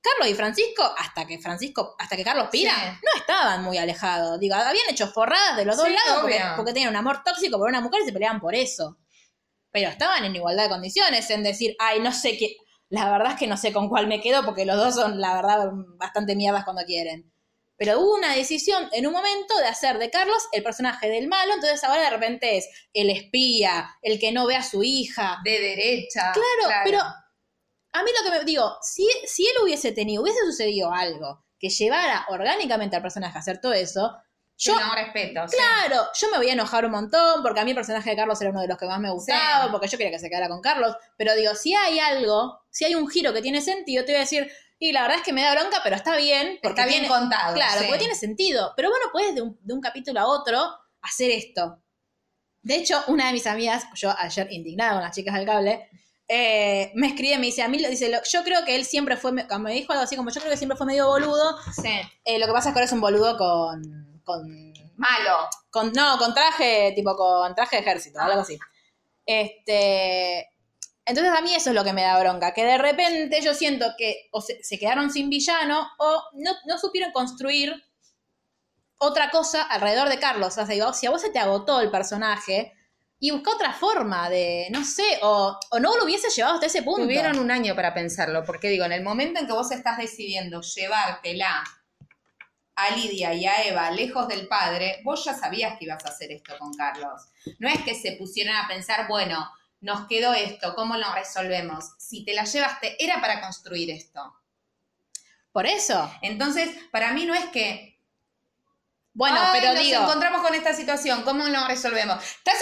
Carlos 0.00 0.28
y 0.30 0.34
Francisco, 0.34 0.84
hasta 0.98 1.26
que 1.26 1.38
Francisco, 1.40 1.96
hasta 1.98 2.16
que 2.16 2.22
Carlos 2.22 2.48
Pira, 2.52 2.72
Sí. 2.72 3.00
no 3.02 3.20
estaban 3.20 3.64
muy 3.64 3.76
alejados. 3.78 4.38
Digo, 4.38 4.54
habían 4.54 4.88
hecho 4.90 5.08
forradas 5.08 5.56
de 5.56 5.64
los 5.64 5.76
dos 5.76 5.86
Sí, 5.88 5.92
lados 5.94 6.20
porque, 6.22 6.40
porque 6.54 6.72
tenían 6.72 6.90
un 6.90 6.96
amor 6.96 7.22
tóxico 7.24 7.58
por 7.58 7.68
una 7.68 7.80
mujer 7.80 8.02
y 8.02 8.06
se 8.06 8.12
peleaban 8.12 8.40
por 8.40 8.54
eso. 8.54 8.98
Pero 9.72 9.88
estaban 9.90 10.24
en 10.24 10.36
igualdad 10.36 10.64
de 10.64 10.68
condiciones, 10.68 11.28
en 11.30 11.42
decir, 11.42 11.74
ay, 11.80 11.98
no 12.00 12.12
sé 12.12 12.38
qué. 12.38 12.56
La 12.88 13.10
verdad 13.10 13.32
es 13.32 13.38
que 13.38 13.46
no 13.46 13.56
sé 13.56 13.72
con 13.72 13.88
cuál 13.88 14.06
me 14.06 14.20
quedo 14.20 14.44
porque 14.44 14.64
los 14.64 14.76
dos 14.76 14.94
son, 14.94 15.20
la 15.20 15.34
verdad, 15.34 15.70
bastante 15.98 16.36
mierdas 16.36 16.64
cuando 16.64 16.84
quieren. 16.84 17.32
Pero 17.78 18.00
hubo 18.00 18.14
una 18.14 18.34
decisión 18.34 18.88
en 18.92 19.06
un 19.06 19.12
momento 19.12 19.56
de 19.58 19.66
hacer 19.66 19.98
de 19.98 20.10
Carlos 20.10 20.48
el 20.52 20.62
personaje 20.62 21.08
del 21.08 21.28
malo, 21.28 21.54
entonces 21.54 21.84
ahora 21.84 22.04
de 22.04 22.10
repente 22.10 22.56
es 22.56 22.68
el 22.94 23.10
espía, 23.10 23.90
el 24.00 24.18
que 24.18 24.32
no 24.32 24.46
ve 24.46 24.56
a 24.56 24.62
su 24.62 24.82
hija. 24.82 25.38
de 25.44 25.60
derecha. 25.60 26.32
Claro, 26.32 26.74
pero 26.84 27.00
a 27.00 28.02
mí 28.02 28.10
lo 28.18 28.24
que 28.24 28.38
me 28.38 28.44
digo, 28.44 28.76
si, 28.80 29.06
si 29.26 29.46
él 29.46 29.62
hubiese 29.62 29.92
tenido, 29.92 30.22
hubiese 30.22 30.40
sucedido 30.46 30.92
algo 30.92 31.44
que 31.58 31.68
llevara 31.68 32.26
orgánicamente 32.28 32.96
al 32.96 33.02
personaje 33.02 33.36
a 33.36 33.40
hacer 33.40 33.60
todo 33.60 33.72
eso, 33.72 34.16
Yo 34.58 34.78
no 34.80 34.94
respeto. 34.94 35.40
claro, 35.50 36.06
yo 36.18 36.30
me 36.30 36.38
voy 36.38 36.48
a 36.48 36.54
enojar 36.54 36.84
un 36.86 36.92
montón 36.92 37.42
porque 37.42 37.60
a 37.60 37.64
mí 37.64 37.70
el 37.72 37.76
personaje 37.76 38.10
de 38.10 38.16
Carlos 38.16 38.40
era 38.40 38.50
uno 38.50 38.62
de 38.62 38.68
los 38.68 38.78
que 38.78 38.86
más 38.86 38.98
me 38.98 39.10
gustaba, 39.10 39.64
Sí. 39.64 39.68
porque 39.70 39.86
yo 39.88 39.98
quería 39.98 40.10
que 40.12 40.18
se 40.18 40.30
quedara 40.30 40.48
con 40.48 40.60
Carlos, 40.62 40.96
pero 41.18 41.34
digo, 41.34 41.54
si 41.54 41.74
hay 41.74 41.98
algo, 41.98 42.60
si 42.70 42.84
hay 42.86 42.94
un 42.94 43.06
giro 43.08 43.32
que 43.34 43.42
tiene 43.42 43.60
sentido, 43.60 44.04
te 44.04 44.12
voy 44.12 44.16
a 44.16 44.20
decir, 44.20 44.50
y 44.78 44.92
la 44.92 45.02
verdad 45.02 45.18
es 45.18 45.22
que 45.24 45.32
me 45.32 45.42
da 45.42 45.52
bronca, 45.54 45.80
pero 45.84 45.96
está 45.96 46.16
bien, 46.16 46.58
porque 46.62 46.80
Está 46.80 46.86
bien 46.86 47.00
tiene- 47.04 47.08
contado. 47.08 47.54
Claro, 47.54 47.80
sí. 47.80 47.84
porque 47.86 47.98
tiene 47.98 48.14
sentido. 48.14 48.72
Pero 48.76 48.88
bueno, 48.90 49.06
puedes 49.12 49.34
de 49.34 49.42
un, 49.42 49.58
de 49.62 49.74
un 49.74 49.80
capítulo 49.80 50.20
a 50.20 50.26
otro 50.26 50.58
hacer 51.02 51.30
esto. 51.30 51.82
De 52.62 52.76
hecho, 52.76 53.02
una 53.08 53.26
de 53.28 53.32
mis 53.34 53.46
amigas, 53.46 53.84
yo 53.94 54.14
ayer 54.18 54.48
indignada 54.50 54.92
con 54.94 55.02
las 55.02 55.14
chicas 55.14 55.34
del 55.34 55.46
cable, 55.46 55.88
eh, 56.28 56.90
me 56.94 57.06
escribe, 57.08 57.38
me 57.38 57.46
dice, 57.46 57.62
a 57.62 57.68
mí, 57.68 57.78
lo- 57.78 57.88
dice, 57.88 58.08
lo- 58.08 58.22
yo 58.24 58.42
creo 58.42 58.64
que 58.64 58.74
él 58.74 58.84
siempre 58.84 59.16
fue, 59.16 59.32
me 59.32 59.46
me 59.60 59.72
dijo 59.72 59.92
algo 59.92 60.02
así 60.04 60.16
como, 60.16 60.30
yo 60.30 60.40
creo 60.40 60.50
que 60.50 60.56
siempre 60.56 60.76
fue 60.76 60.86
medio 60.86 61.06
boludo. 61.06 61.56
Sí. 61.72 61.88
Eh, 62.24 62.38
lo 62.38 62.46
que 62.46 62.52
pasa 62.52 62.70
es 62.70 62.72
que 62.74 62.78
ahora 62.80 62.86
es 62.86 62.92
un 62.92 63.00
boludo 63.00 63.38
con, 63.38 64.05
con, 64.26 64.74
Malo. 64.96 65.48
con, 65.70 65.92
no, 65.92 66.18
con 66.18 66.34
traje, 66.34 66.92
tipo 66.94 67.16
con 67.16 67.54
traje 67.54 67.76
de 67.76 67.82
ejército, 67.82 68.20
algo 68.20 68.40
así. 68.40 68.58
Este, 69.24 70.50
entonces 71.06 71.32
a 71.32 71.40
mí 71.40 71.54
eso 71.54 71.70
es 71.70 71.76
lo 71.76 71.84
que 71.84 71.94
me 71.94 72.02
da 72.02 72.20
bronca, 72.20 72.52
que 72.52 72.64
de 72.64 72.76
repente 72.76 73.40
yo 73.40 73.54
siento 73.54 73.86
que 73.96 74.28
o 74.32 74.42
se, 74.42 74.62
se 74.62 74.78
quedaron 74.78 75.10
sin 75.10 75.30
villano 75.30 75.88
o 75.98 76.22
no, 76.34 76.52
no 76.66 76.78
supieron 76.78 77.12
construir 77.12 77.72
otra 78.98 79.30
cosa 79.30 79.62
alrededor 79.62 80.08
de 80.08 80.18
Carlos. 80.18 80.48
O 80.48 80.50
sea, 80.50 80.64
digo, 80.66 80.92
si 80.92 81.06
a 81.06 81.10
vos 81.10 81.22
se 81.22 81.30
te 81.30 81.38
agotó 81.38 81.80
el 81.80 81.90
personaje, 81.90 82.72
y 83.18 83.30
busca 83.30 83.54
otra 83.54 83.72
forma 83.72 84.28
de, 84.28 84.68
no 84.70 84.84
sé, 84.84 85.20
o, 85.22 85.58
o 85.70 85.80
no 85.80 85.96
lo 85.96 86.04
hubiese 86.04 86.28
llevado 86.28 86.56
hasta 86.56 86.66
ese 86.66 86.82
punto. 86.82 87.04
Tuvieron 87.04 87.38
un 87.38 87.50
año 87.50 87.74
para 87.74 87.94
pensarlo, 87.94 88.44
porque 88.44 88.68
digo, 88.68 88.84
en 88.84 88.92
el 88.92 89.02
momento 89.02 89.40
en 89.40 89.46
que 89.46 89.54
vos 89.54 89.72
estás 89.72 89.96
decidiendo 89.96 90.60
llevártela 90.60 91.64
a 92.76 92.94
Lidia 92.94 93.32
y 93.34 93.46
a 93.46 93.64
Eva 93.64 93.90
lejos 93.90 94.28
del 94.28 94.46
padre, 94.46 95.00
vos 95.02 95.24
ya 95.24 95.34
sabías 95.34 95.78
que 95.78 95.86
ibas 95.86 96.04
a 96.04 96.10
hacer 96.10 96.30
esto 96.30 96.56
con 96.58 96.74
Carlos. 96.74 97.22
No 97.58 97.68
es 97.68 97.82
que 97.82 97.94
se 97.94 98.12
pusieran 98.12 98.56
a 98.56 98.68
pensar, 98.68 99.08
bueno, 99.08 99.50
nos 99.80 100.06
quedó 100.06 100.34
esto, 100.34 100.74
¿cómo 100.74 100.96
lo 100.96 101.12
resolvemos? 101.14 101.94
Si 101.98 102.24
te 102.24 102.34
la 102.34 102.44
llevaste, 102.44 103.02
era 103.02 103.20
para 103.20 103.40
construir 103.40 103.90
esto. 103.90 104.34
Por 105.52 105.66
eso. 105.66 106.10
Entonces, 106.20 106.68
para 106.92 107.12
mí 107.12 107.24
no 107.24 107.34
es 107.34 107.46
que 107.46 107.98
Bueno, 109.14 109.38
Ay, 109.40 109.60
pero 109.60 109.72
nos 109.72 109.82
digo, 109.82 110.02
encontramos 110.02 110.42
con 110.42 110.54
esta 110.54 110.74
situación, 110.74 111.22
¿cómo 111.22 111.48
lo 111.48 111.66
resolvemos? 111.66 112.22
Estás 112.22 112.56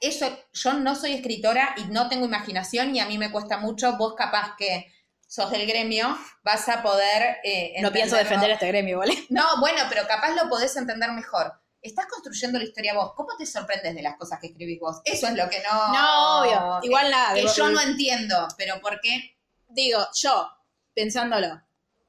Eso, 0.00 0.38
yo 0.54 0.72
no 0.72 0.94
soy 0.94 1.12
escritora 1.12 1.74
y 1.76 1.84
no 1.92 2.08
tengo 2.08 2.24
imaginación 2.24 2.96
y 2.96 3.00
a 3.00 3.06
mí 3.06 3.18
me 3.18 3.30
cuesta 3.30 3.58
mucho. 3.58 3.98
Vos 3.98 4.14
capaz 4.16 4.56
que 4.56 4.90
sos 5.30 5.48
del 5.52 5.64
gremio, 5.64 6.18
vas 6.42 6.68
a 6.68 6.82
poder... 6.82 7.36
eh, 7.44 7.74
no 7.80 7.92
pienso 7.92 8.16
defender 8.16 8.50
este 8.50 8.66
gremio, 8.66 8.98
¿vale? 8.98 9.14
No, 9.30 9.44
bueno, 9.60 9.82
pero 9.88 10.04
capaz 10.08 10.34
lo 10.34 10.48
podés 10.48 10.74
entender 10.76 11.12
mejor. 11.12 11.52
Estás 11.80 12.06
construyendo 12.06 12.58
la 12.58 12.64
historia 12.64 12.94
vos. 12.94 13.12
¿Cómo 13.14 13.36
te 13.38 13.46
sorprendes 13.46 13.94
de 13.94 14.02
las 14.02 14.16
cosas 14.16 14.40
que 14.40 14.48
escribís 14.48 14.80
vos? 14.80 15.00
Eso 15.04 15.28
es 15.28 15.34
lo 15.34 15.48
que 15.48 15.62
no... 15.62 15.92
No, 15.92 16.40
obvio. 16.40 16.80
que- 16.80 16.86
Igual 16.88 17.10
nada. 17.12 17.34
Que 17.34 17.40
digo, 17.42 17.52
yo 17.54 17.68
no 17.70 17.80
entiendo, 17.80 18.48
pero 18.58 18.80
¿por 18.80 19.00
qué? 19.00 19.36
digo, 19.68 20.04
yo, 20.20 20.48
pensándolo, 20.94 21.62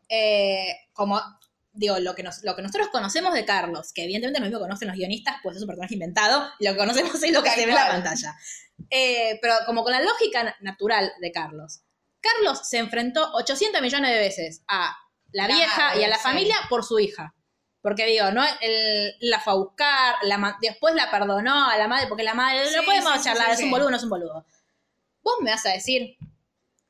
eh, 0.09 0.75
como, 0.93 1.21
digo, 1.73 1.99
lo 1.99 2.15
que, 2.15 2.23
nos, 2.23 2.43
lo 2.43 2.55
que 2.55 2.63
nosotros 2.63 2.87
conocemos 2.91 3.33
de 3.35 3.45
Carlos, 3.45 3.93
que 3.93 4.03
evidentemente 4.03 4.39
no 4.39 4.45
lo 4.45 4.49
mismo 4.49 4.59
conocen 4.65 4.87
los 4.87 4.97
guionistas, 4.97 5.35
pues 5.43 5.55
es 5.57 5.61
un 5.61 5.67
personaje 5.67 5.93
inventado, 5.93 6.49
lo 6.59 6.71
que 6.71 6.77
conocemos 6.77 7.21
es 7.21 7.31
lo 7.31 7.43
que 7.43 7.51
se 7.51 7.65
ve 7.67 7.71
en 7.71 7.75
la 7.75 7.87
pantalla. 7.87 8.35
Eh, 8.89 9.37
pero 9.43 9.53
como 9.67 9.83
con 9.83 9.91
la 9.93 10.01
lógica 10.01 10.43
na- 10.43 10.55
natural 10.61 11.13
de 11.21 11.31
Carlos. 11.31 11.81
Carlos 12.21 12.59
se 12.67 12.77
enfrentó 12.77 13.31
800 13.33 13.81
millones 13.81 14.11
de 14.11 14.19
veces 14.19 14.63
a 14.67 14.95
la, 15.31 15.47
vieja 15.47 15.97
y 15.97 16.03
a 16.03 16.07
la 16.07 16.17
sí. 16.17 16.23
familia 16.23 16.55
por 16.69 16.83
su 16.85 16.99
hija. 16.99 17.33
Porque 17.81 18.05
digo, 18.05 18.29
¿no? 18.31 18.43
Él 18.61 19.15
la 19.21 19.39
fue 19.39 19.53
a 19.53 19.55
buscar, 19.55 20.15
la 20.21 20.57
después 20.61 20.93
la 20.93 21.09
perdonó 21.09 21.67
a 21.69 21.77
la 21.77 21.87
madre, 21.87 22.07
porque 22.07 22.23
la 22.23 22.35
madre, 22.35 22.67
Sí, 22.67 22.75
no 22.75 22.83
podemos 22.83 23.11
sí, 23.13 23.17
sí, 23.19 23.23
charlar, 23.25 23.47
sí, 23.47 23.51
es 23.53 23.59
un 23.59 23.65
sí. 23.65 23.71
boludo, 23.71 23.89
no 23.89 23.97
es 23.97 24.03
un 24.03 24.09
boludo. 24.09 24.45
Vos 25.23 25.35
me 25.41 25.49
vas 25.51 25.65
a 25.65 25.69
decir 25.69 26.15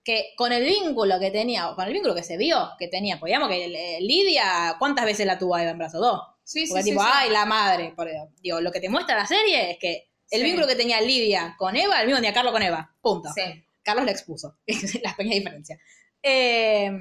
que 0.03 0.33
con 0.35 0.51
el 0.51 0.63
vínculo 0.65 1.19
que 1.19 1.31
tenía, 1.31 1.69
o 1.69 1.75
con 1.75 1.87
el 1.87 1.93
vínculo 1.93 2.13
que 2.15 2.23
se 2.23 2.35
vio 2.35 2.71
que 2.77 2.87
tenía, 2.89 3.19
pues 3.19 3.29
digamos 3.29 3.47
que 3.49 3.65
eh, 3.65 4.01
Lidia, 4.01 4.75
¿cuántas 4.79 5.05
veces 5.05 5.25
la 5.25 5.37
tuvo 5.37 5.55
a 5.55 5.61
Eva 5.61 5.71
en 5.71 5.77
brazo? 5.77 5.99
Dos. 5.99 6.21
Sí, 6.43 6.65
Porque 6.67 6.83
tipo, 6.83 7.01
ay, 7.01 7.29
la 7.29 7.45
madre. 7.45 7.93
Por, 7.95 8.09
digo, 8.41 8.59
lo 8.59 8.71
que 8.71 8.81
te 8.81 8.89
muestra 8.89 9.15
la 9.15 9.27
serie 9.27 9.71
es 9.71 9.77
que 9.79 10.09
el 10.29 10.39
Sí. 10.41 10.45
vínculo 10.45 10.67
que 10.67 10.75
tenía 10.75 10.99
Lidia 10.99 11.55
con 11.57 11.75
Eva, 11.77 11.99
el 12.01 12.07
mismo 12.07 12.17
tenía 12.17 12.33
Carlos 12.33 12.51
con 12.51 12.63
Eva. 12.63 12.93
Punto. 13.01 13.29
Sí. 13.33 13.63
Carlos 13.83 14.05
la 14.05 14.11
expuso. 14.11 14.57
La 15.03 15.15
pequeña 15.15 15.35
diferencia. 15.35 15.79
Eh, 16.23 16.91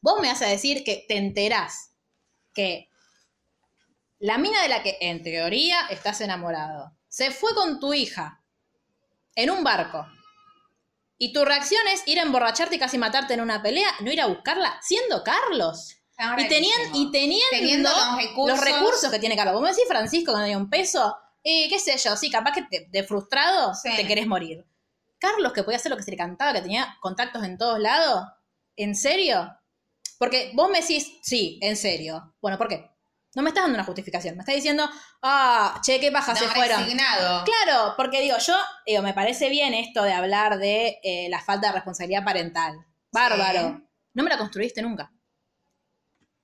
vos 0.00 0.20
me 0.20 0.28
vas 0.28 0.42
a 0.42 0.46
decir 0.46 0.84
que 0.84 1.04
te 1.08 1.16
enterás 1.16 1.92
que 2.54 2.88
la 4.18 4.38
mina 4.38 4.62
de 4.62 4.68
la 4.68 4.82
que 4.82 4.96
en 5.00 5.22
teoría 5.22 5.86
estás 5.90 6.20
enamorado 6.20 6.92
se 7.08 7.30
fue 7.30 7.54
con 7.54 7.80
tu 7.80 7.92
hija 7.94 8.40
en 9.34 9.50
un 9.50 9.64
barco 9.64 10.06
y 11.18 11.32
tu 11.32 11.44
reacción 11.44 11.80
es 11.88 12.02
ir 12.06 12.18
a 12.20 12.22
emborracharte 12.22 12.76
y 12.76 12.78
casi 12.78 12.98
matarte 12.98 13.34
en 13.34 13.40
una 13.40 13.62
pelea, 13.62 13.88
no 14.00 14.10
ir 14.12 14.20
a 14.20 14.26
buscarla, 14.26 14.78
siendo 14.82 15.22
Carlos. 15.22 15.96
Y, 16.38 16.48
tenían, 16.48 16.80
y 16.94 17.10
teniendo, 17.10 17.46
Teniendo 17.50 17.90
los 17.90 18.16
recursos. 18.16 18.56
los 18.58 18.64
recursos 18.64 19.10
que 19.10 19.18
tiene 19.18 19.34
Carlos. 19.36 19.54
Vos 19.54 19.62
me 19.62 19.70
decís, 19.70 19.84
Francisco, 19.88 20.32
que 20.32 20.36
no 20.38 20.44
tenía 20.44 20.58
un 20.58 20.70
peso, 20.70 21.16
y 21.42 21.68
qué 21.68 21.78
sé 21.80 21.96
yo, 21.98 22.16
sí, 22.16 22.30
capaz 22.30 22.52
que 22.52 22.62
te- 22.62 22.86
de 22.90 23.02
frustrado 23.04 23.72
Sí. 23.74 23.88
te 23.96 24.06
querés 24.06 24.26
morir. 24.26 24.64
Carlos, 25.22 25.52
que 25.52 25.62
podía 25.62 25.76
hacer 25.76 25.90
lo 25.90 25.96
que 25.96 26.02
se 26.02 26.10
le 26.10 26.16
cantaba, 26.16 26.52
que 26.52 26.62
tenía 26.62 26.96
contactos 27.00 27.44
en 27.44 27.56
todos 27.56 27.78
lados, 27.78 28.26
¿en 28.76 28.96
serio? 28.96 29.56
Porque 30.18 30.50
vos 30.54 30.68
me 30.68 30.80
decís, 30.80 31.18
sí, 31.22 31.60
en 31.62 31.76
serio. 31.76 32.34
Bueno, 32.42 32.58
¿por 32.58 32.66
qué? 32.66 32.90
No 33.36 33.42
me 33.42 33.50
estás 33.50 33.62
dando 33.62 33.76
una 33.76 33.84
justificación, 33.84 34.34
me 34.36 34.40
estás 34.40 34.56
diciendo, 34.56 34.90
ah, 35.22 35.80
che, 35.82 36.00
qué 36.00 36.10
paja 36.10 36.34
se 36.34 36.44
No, 36.44 36.50
fueron. 36.52 36.80
resignado. 36.80 37.44
Claro, 37.44 37.94
porque 37.96 38.20
digo, 38.20 38.36
yo, 38.38 38.54
digo, 38.84 39.02
me 39.02 39.14
parece 39.14 39.48
bien 39.48 39.74
esto 39.74 40.02
de 40.02 40.12
hablar 40.12 40.58
de 40.58 40.98
eh, 41.04 41.28
la 41.30 41.40
falta 41.40 41.68
de 41.68 41.74
responsabilidad 41.74 42.24
parental. 42.24 42.74
Bárbaro. 43.12 43.76
Sí. 43.78 43.88
No 44.14 44.24
me 44.24 44.28
la 44.30 44.38
construiste 44.38 44.82
nunca. 44.82 45.12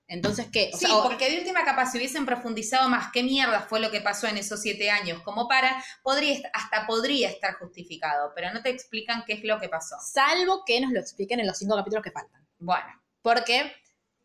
Entonces, 0.09 0.47
¿qué? 0.51 0.71
O 0.73 0.77
Sí, 0.79 0.87
sea, 0.87 1.03
porque 1.03 1.31
de 1.31 1.39
última 1.39 1.65
capaz, 1.65 1.93
si 1.93 1.99
hubiesen 1.99 2.25
profundizado 2.25 2.89
más 2.89 3.13
qué 3.13 3.23
mierda 3.23 3.61
fue 3.61 3.79
lo 3.79 3.91
que 3.91 4.01
pasó 4.01 4.27
en 4.27 4.39
esos 4.39 4.61
siete 4.63 4.91
años, 4.91 5.23
como 5.23 5.47
para, 5.47 5.85
podría, 6.03 6.39
hasta 6.55 6.87
podría 6.87 7.29
estar 7.29 7.55
justificado, 7.59 8.33
pero 8.35 8.51
no 8.53 8.63
te 8.63 8.71
explican 8.71 9.23
qué 9.27 9.35
es 9.35 9.45
lo 9.45 9.61
que 9.61 9.69
pasó. 9.69 9.97
salvo 10.03 10.65
que 10.67 10.81
nos 10.81 10.93
lo 10.93 11.01
expliquen 11.01 11.41
en 11.41 11.47
los 11.47 11.59
cinco 11.59 11.77
capítulos 11.77 12.03
que 12.03 12.11
faltan. 12.11 12.47
Bueno, 12.59 12.87
Porque, 13.23 13.73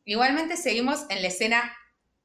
igualmente 0.05 0.55
seguimos 0.57 1.01
en 1.09 1.21
la 1.21 1.27
escena 1.27 1.75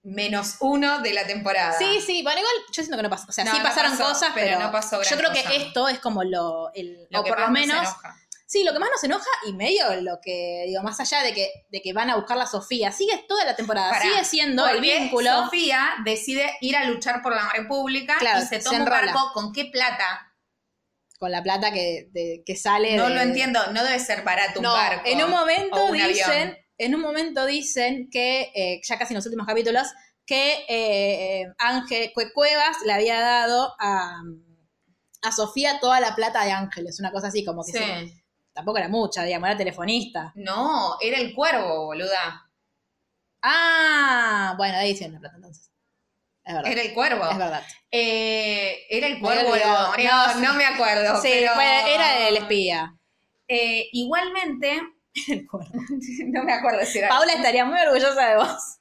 menos 0.04 0.56
uno 0.60 1.00
de 1.00 1.12
la 1.12 1.26
temporada. 1.26 1.76
sí, 1.76 2.00
sí, 2.00 2.22
bueno, 2.22 2.38
igual 2.38 2.54
yo 2.72 2.82
siento 2.82 2.96
que 2.96 3.02
no 3.02 3.10
pasó. 3.10 3.26
O 3.28 3.32
sea, 3.32 3.44
No, 3.44 3.50
sí 3.50 3.58
no 3.58 3.64
pasaron 3.64 3.90
pasó, 3.98 4.04
cosas, 4.04 4.30
pero 4.34 4.46
pero, 4.56 4.60
no 4.60 4.70
pasó 4.72 4.98
gran 5.00 5.10
yo 5.10 5.16
creo 5.18 5.30
cosa. 5.30 5.42
que 5.50 5.56
esto 5.56 5.88
es 5.88 5.98
como 5.98 6.22
lo, 6.22 6.72
el, 6.74 7.06
Lo 7.10 7.20
o 7.20 7.24
que 7.24 7.30
por 7.30 7.40
lo 7.40 7.48
menos, 7.50 7.76
enoja. 7.76 8.16
Sí, 8.50 8.64
lo 8.64 8.72
que 8.72 8.78
más 8.78 8.88
nos 8.90 9.04
enoja 9.04 9.28
y 9.46 9.52
medio 9.52 10.00
lo 10.00 10.18
que, 10.22 10.64
digo, 10.66 10.82
más 10.82 10.98
allá 11.00 11.22
de 11.22 11.34
que, 11.34 11.50
de 11.70 11.82
que 11.82 11.92
van 11.92 12.08
a 12.11 12.16
buscar 12.16 12.37
la 12.38 12.46
Sofía, 12.46 12.90
sigue 12.92 13.24
toda 13.28 13.44
la 13.44 13.54
temporada, 13.54 13.90
Pará, 13.90 14.02
sigue 14.02 14.24
siendo 14.24 14.66
el 14.66 14.80
vínculo. 14.80 15.30
Sofía 15.44 15.88
decide 16.04 16.56
ir 16.62 16.74
a 16.76 16.84
luchar 16.84 17.20
por 17.22 17.34
la 17.34 17.48
República 17.54 18.16
Claro, 18.18 18.38
y 18.40 18.46
se 18.46 18.58
se 18.61 18.64
toma 18.64 18.78
un 18.78 18.84
barco. 18.87 19.30
¿Con 19.34 19.52
qué 19.52 19.66
plata? 19.66 20.24
con 21.20 21.32
la 21.32 21.42
plata 21.42 21.72
que, 21.72 22.08
de- 22.12 22.44
que 22.46 22.54
sale. 22.54 22.96
No 22.96 23.08
de- 23.08 23.14
lo 23.16 23.20
entiendo. 23.20 23.61
No 23.72 23.82
debe 23.82 23.98
ser 23.98 24.22
barato 24.22 24.61
un 24.61 24.62
No, 24.62 24.72
barco. 24.72 25.02
en 25.04 25.20
un 25.24 25.30
momento 25.30 25.84
un 25.87 25.92
dicen, 25.94 26.30
avión. 26.30 26.56
en 26.78 26.94
un 26.94 27.00
momento 27.00 27.44
dicen 27.44 28.08
que, 28.08 28.52
eh, 28.54 28.80
ya 28.84 28.98
casi 28.98 29.14
en 29.14 29.16
los 29.16 29.26
últimos 29.26 29.44
capítulos, 29.44 29.88
que 30.24 30.64
eh, 30.68 31.44
Ángel 31.58 32.12
Cue- 32.14 32.32
Cuevas 32.32 32.76
le 32.87 32.92
había 32.92 33.18
dado 33.20 33.74
a, 33.80 34.20
a 35.22 35.32
Sofía 35.32 35.80
toda 35.80 35.98
la 35.98 36.14
plata 36.14 36.44
de 36.44 36.52
Ángeles, 36.52 37.00
una 37.00 37.11
cosa 37.11 37.26
así, 37.28 37.44
como 37.44 37.64
que 37.64 37.72
Sí. 37.72 37.78
sí, 37.78 38.22
tampoco 38.58 38.78
era 38.78 38.88
mucha, 38.88 39.22
digamos, 39.22 39.48
era 39.48 39.56
telefonista. 39.56 40.32
No, 40.34 40.96
era 41.00 41.16
el 41.18 41.32
cuervo, 41.32 41.86
boluda. 41.86 42.50
Ah, 43.40 44.54
bueno, 44.56 44.78
ahí 44.78 44.90
hicieron 44.90 45.14
la 45.14 45.20
plata 45.20 45.36
entonces. 45.36 45.70
Es 46.42 46.54
verdad. 46.54 46.72
Era 46.72 46.82
el 46.82 46.92
cuervo. 46.92 47.30
Es 47.30 47.38
verdad. 47.38 47.62
Eh, 47.92 48.78
era 48.90 49.06
el 49.06 49.20
cuervo. 49.20 49.54
No, 49.54 49.96
No, 49.96 50.40
no 50.40 50.54
me 50.54 50.66
acuerdo. 50.66 51.22
Sí, 51.22 51.28
pero- 51.32 51.60
era 51.60 52.26
el 52.28 52.36
espía. 52.38 52.96
Eh, 53.46 53.88
igualmente, 53.92 54.80
El 55.28 55.46
cuervo. 55.46 55.70
no 56.26 56.42
me 56.42 56.52
acuerdo 56.52 56.84
si 56.84 56.98
era. 56.98 57.10
Paula 57.10 57.34
estaría 57.34 57.64
muy 57.64 57.78
orgullosa 57.78 58.28
de 58.28 58.36
vos. 58.38 58.78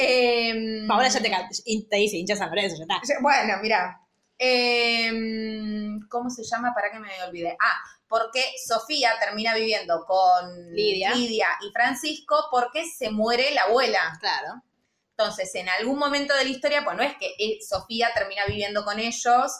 Eh, 0.00 0.84
Paula 0.88 1.06
ya 1.08 1.20
te, 1.22 1.30
te 1.88 1.96
dice 1.98 2.16
hincha 2.16 2.34
San 2.34 2.48
Lorenzo, 2.48 2.76
ya 2.78 2.82
está. 2.82 3.20
Bueno, 3.20 3.58
mira. 3.62 4.00
Eh, 4.38 5.10
¿Cómo 6.08 6.30
se 6.30 6.44
llama? 6.44 6.72
Para 6.74 6.90
que 6.90 6.98
me 6.98 7.22
olvide. 7.24 7.56
Ah, 7.60 7.80
porque 8.08 8.44
Sofía 8.66 9.12
termina 9.18 9.54
viviendo 9.54 10.04
con 10.04 10.72
Lidia. 10.74 11.12
y 11.16 11.72
Francisco 11.72 12.48
porque 12.50 12.84
se 12.86 13.10
muere 13.10 13.52
la 13.52 13.62
abuela. 13.62 14.18
Claro. 14.20 14.62
Entonces, 15.16 15.54
en 15.54 15.68
algún 15.68 15.98
momento 15.98 16.34
de 16.34 16.44
la 16.44 16.50
historia, 16.50 16.84
pues 16.84 16.96
no 16.96 17.02
es 17.02 17.16
que 17.16 17.34
eh, 17.38 17.58
Sofía 17.66 18.10
termina 18.14 18.44
viviendo 18.46 18.84
con 18.84 18.98
ellos 18.98 19.52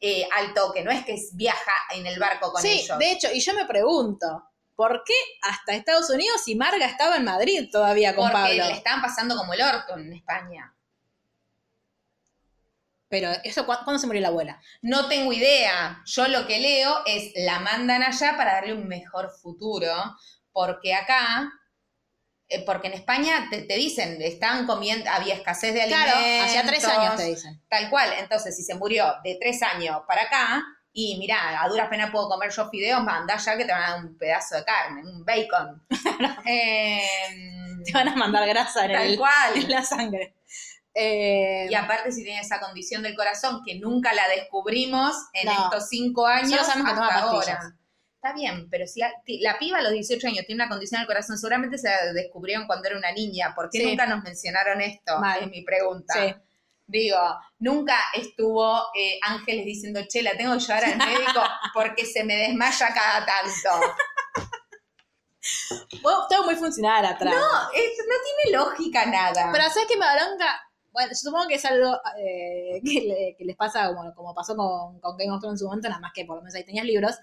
eh, 0.00 0.28
al 0.36 0.52
toque, 0.52 0.82
no 0.84 0.90
es 0.90 1.04
que 1.04 1.16
viaja 1.34 1.72
en 1.94 2.06
el 2.06 2.18
barco 2.18 2.52
con 2.52 2.60
sí, 2.60 2.80
ellos. 2.80 2.98
de 2.98 3.12
hecho, 3.12 3.28
y 3.32 3.40
yo 3.40 3.54
me 3.54 3.64
pregunto, 3.64 4.26
¿por 4.74 5.02
qué 5.04 5.14
hasta 5.42 5.72
Estados 5.74 6.10
Unidos 6.10 6.42
si 6.44 6.54
Marga 6.54 6.84
estaba 6.84 7.16
en 7.16 7.24
Madrid 7.24 7.68
todavía 7.72 8.14
con 8.14 8.24
porque 8.30 8.42
Pablo? 8.42 8.64
le 8.66 8.72
estaban 8.72 9.00
pasando 9.00 9.36
como 9.36 9.54
el 9.54 9.62
orto 9.62 9.96
en 9.96 10.12
España. 10.12 10.74
Pero 13.08 13.30
eso 13.44 13.64
¿cu- 13.66 13.72
¿cuándo 13.84 13.98
se 13.98 14.06
murió 14.06 14.20
la 14.22 14.28
abuela? 14.28 14.60
No 14.82 15.08
tengo 15.08 15.32
idea. 15.32 16.02
Yo 16.06 16.26
lo 16.28 16.46
que 16.46 16.58
leo 16.58 17.02
es 17.06 17.32
la 17.36 17.60
mandan 17.60 18.02
allá 18.02 18.36
para 18.36 18.54
darle 18.54 18.74
un 18.74 18.88
mejor 18.88 19.30
futuro, 19.40 19.92
porque 20.52 20.92
acá, 20.94 21.48
eh, 22.48 22.64
porque 22.64 22.88
en 22.88 22.94
España 22.94 23.48
te, 23.50 23.62
te 23.62 23.74
dicen, 23.76 24.20
están 24.22 24.66
comiendo, 24.66 25.08
había 25.10 25.34
escasez 25.34 25.72
de 25.74 25.82
alimentos. 25.82 26.12
Claro, 26.14 26.44
hacía 26.44 26.62
tres 26.66 26.84
años 26.84 27.16
te 27.16 27.24
dicen. 27.24 27.62
Tal 27.68 27.90
cual. 27.90 28.10
Entonces, 28.18 28.56
si 28.56 28.62
se 28.62 28.74
murió 28.74 29.14
de 29.22 29.36
tres 29.40 29.62
años 29.62 30.00
para 30.08 30.22
acá, 30.22 30.62
y 30.92 31.18
mirá, 31.18 31.62
a 31.62 31.68
duras 31.68 31.88
penas 31.88 32.10
puedo 32.10 32.28
comer 32.28 32.50
yo 32.50 32.70
fideos, 32.70 33.02
manda 33.04 33.36
ya 33.36 33.56
que 33.56 33.66
te 33.66 33.72
van 33.72 33.82
a 33.82 33.90
dar 33.90 34.04
un 34.04 34.16
pedazo 34.16 34.56
de 34.56 34.64
carne, 34.64 35.02
un 35.02 35.24
bacon. 35.24 35.86
Em, 36.46 37.82
Te 37.84 37.92
van 37.92 38.08
a 38.08 38.16
mandar 38.16 38.46
grasa 38.48 38.86
en, 38.86 38.92
tal 38.92 39.06
el- 39.06 39.18
cual. 39.18 39.52
en 39.56 39.70
la 39.70 39.82
sangre. 39.82 40.35
Eh, 40.98 41.66
Y 41.70 41.74
aparte 41.74 42.10
si 42.10 42.24
tiene 42.24 42.40
esa 42.40 42.58
condición 42.58 43.02
del 43.02 43.14
corazón 43.14 43.60
que 43.66 43.74
nunca 43.78 44.14
la 44.14 44.26
descubrimos 44.28 45.14
en 45.34 45.46
No. 45.46 45.64
estos 45.64 45.88
cinco 45.90 46.26
años 46.26 46.50
Solo 46.52 46.64
sabemos 46.64 46.92
que 46.94 47.00
hasta 47.00 47.18
ahora. 47.20 47.58
Está 48.14 48.32
bien, 48.34 48.68
pero 48.70 48.86
si 48.86 49.00
la, 49.00 49.58
piba 49.58 49.78
a 49.78 49.82
los 49.82 49.92
18 49.92 50.26
años 50.28 50.46
tiene 50.46 50.62
una 50.62 50.70
condición 50.70 51.00
del 51.02 51.06
corazón, 51.06 51.36
seguramente 51.36 51.76
se 51.78 51.88
la 51.88 52.12
descubrieron 52.14 52.66
cuando 52.66 52.88
era 52.88 52.96
una 52.96 53.12
niña. 53.12 53.52
¿Por 53.54 53.68
qué 53.70 53.78
Sí. 53.78 53.86
nunca 53.86 54.06
nos 54.06 54.24
mencionaron 54.24 54.80
esto? 54.80 55.18
Mal. 55.20 55.42
Es 55.42 55.48
mi 55.50 55.62
pregunta. 55.62 56.14
sí. 56.14 56.34
Digo, 56.88 57.18
nunca 57.58 57.96
estuvo 58.14 58.78
eh, 58.96 59.18
Ángeles 59.22 59.64
diciendo, 59.66 60.00
che, 60.08 60.22
la 60.22 60.36
tengo 60.36 60.54
que 60.54 60.60
llevar 60.60 60.84
al 60.84 60.96
médico 60.96 61.42
porque 61.74 62.06
se 62.06 62.22
me 62.24 62.36
desmaya 62.36 62.88
cada 62.94 63.26
tanto. 63.26 63.86
Bueno, 66.02 66.26
todo 66.28 66.44
muy 66.44 66.56
funcional 66.56 67.04
atrás. 67.04 67.32
No, 67.34 67.70
es- 67.72 67.98
no 67.98 68.14
tiene 68.44 68.58
lógica 68.58 69.06
nada. 69.06 69.50
Pero 69.52 69.64
¿sabes 69.70 69.86
qué 69.88 69.96
me 69.96 70.06
bronca? 70.14 70.60
Bueno, 70.96 71.10
yo 71.10 71.14
supongo 71.14 71.46
que 71.46 71.56
es 71.56 71.64
algo 71.66 72.00
eh, 72.18 72.80
que, 72.84 73.00
le- 73.02 73.34
que 73.36 73.44
les 73.44 73.54
pasa 73.54 73.86
como, 73.94 74.14
como 74.14 74.34
pasó 74.34 74.56
con, 74.56 74.98
con 75.00 75.16
Game 75.18 75.30
of 75.30 75.40
Thrones 75.40 75.56
en 75.56 75.58
su 75.58 75.66
momento, 75.66 75.88
nada 75.90 76.00
más 76.00 76.12
que 76.14 76.24
por 76.24 76.36
lo 76.36 76.42
menos 76.42 76.54
ahí 76.54 76.64
tenías 76.64 76.86
libros. 76.86 77.14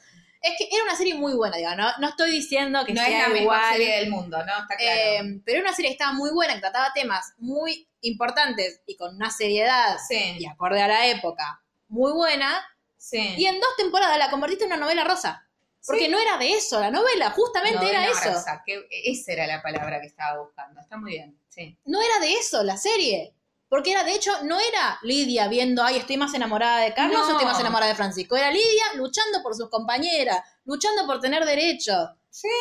Es 0.42 0.52
que 0.58 0.68
era 0.72 0.84
una 0.84 0.96
serie 0.96 1.16
muy 1.16 1.34
buena, 1.34 1.58
digo, 1.58 1.74
no, 1.76 1.88
no 2.00 2.10
estoy 2.10 2.30
diciendo 2.30 2.84
que 2.86 2.94
no 2.94 3.02
es 3.02 3.08
sea 3.08 3.30
la 3.30 3.34
mejor 3.34 3.58
serie 3.72 3.96
del 4.00 4.10
mundo, 4.12 4.38
¿no? 4.46 4.52
Está 4.62 4.76
claro. 4.78 5.00
eh, 5.26 5.42
pero 5.46 5.60
era 5.60 5.68
una 5.70 5.76
serie 5.76 5.90
que 5.90 5.94
estaba 5.94 6.12
muy 6.14 6.32
buena, 6.32 6.54
que 6.54 6.60
trataba 6.60 6.92
temas 6.94 7.34
muy 7.38 7.88
importantes 8.02 8.82
y 8.86 8.96
con 8.98 9.16
una 9.16 9.32
seriedad 9.32 9.98
y 10.38 10.46
acorde 10.46 10.82
a 10.82 10.88
la 10.90 11.08
época 11.08 11.64
muy 11.88 12.12
buena. 12.12 12.62
sí. 12.98 13.36
Y 13.38 13.46
en 13.46 13.56
dos 13.60 13.70
temporadas 13.78 14.18
la 14.18 14.30
convertiste 14.30 14.66
en 14.66 14.72
una 14.74 14.82
novela 14.82 15.04
rosa. 15.04 15.48
Porque 15.86 16.08
no 16.08 16.18
era 16.18 16.38
de 16.38 16.52
eso, 16.54 16.80
la 16.80 16.92
novela 16.92 17.32
justamente 17.32 17.78
Novela 17.80 18.04
era 18.04 18.12
eso. 18.12 18.32
rosa, 18.34 18.64
que 18.66 18.86
esa 18.90 19.34
era 19.34 19.48
la 19.48 19.62
palabra 19.62 20.00
que 20.00 20.08
estaba 20.08 20.42
buscando. 20.42 20.80
Está 20.80 20.96
muy 20.98 21.12
bien, 21.12 21.38
sí. 21.50 21.78
no 21.86 22.02
era 22.02 22.20
de 22.20 22.34
eso 22.36 22.64
la 22.64 22.78
serie. 22.78 23.34
Porque 23.74 23.90
era, 23.90 24.04
de 24.04 24.14
hecho, 24.14 24.32
no 24.44 24.60
era 24.60 25.00
Lidia 25.02 25.48
viendo, 25.48 25.84
ay, 25.84 25.98
estoy 25.98 26.16
más 26.16 26.32
enamorada 26.36 26.82
de 26.82 26.94
Carlos 26.94 27.22
No. 27.22 27.26
o 27.26 27.32
estoy 27.32 27.46
más 27.48 27.60
enamorada 27.60 27.90
de 27.90 27.96
Francisco. 27.96 28.36
Era 28.36 28.52
Lidia 28.52 28.84
luchando 28.98 29.42
por 29.42 29.56
sus 29.56 29.68
compañeras, 29.72 30.44
luchando 30.64 31.08
por 31.08 31.20
tener 31.20 31.44
derechos. 31.44 32.08
Sí. 32.30 32.52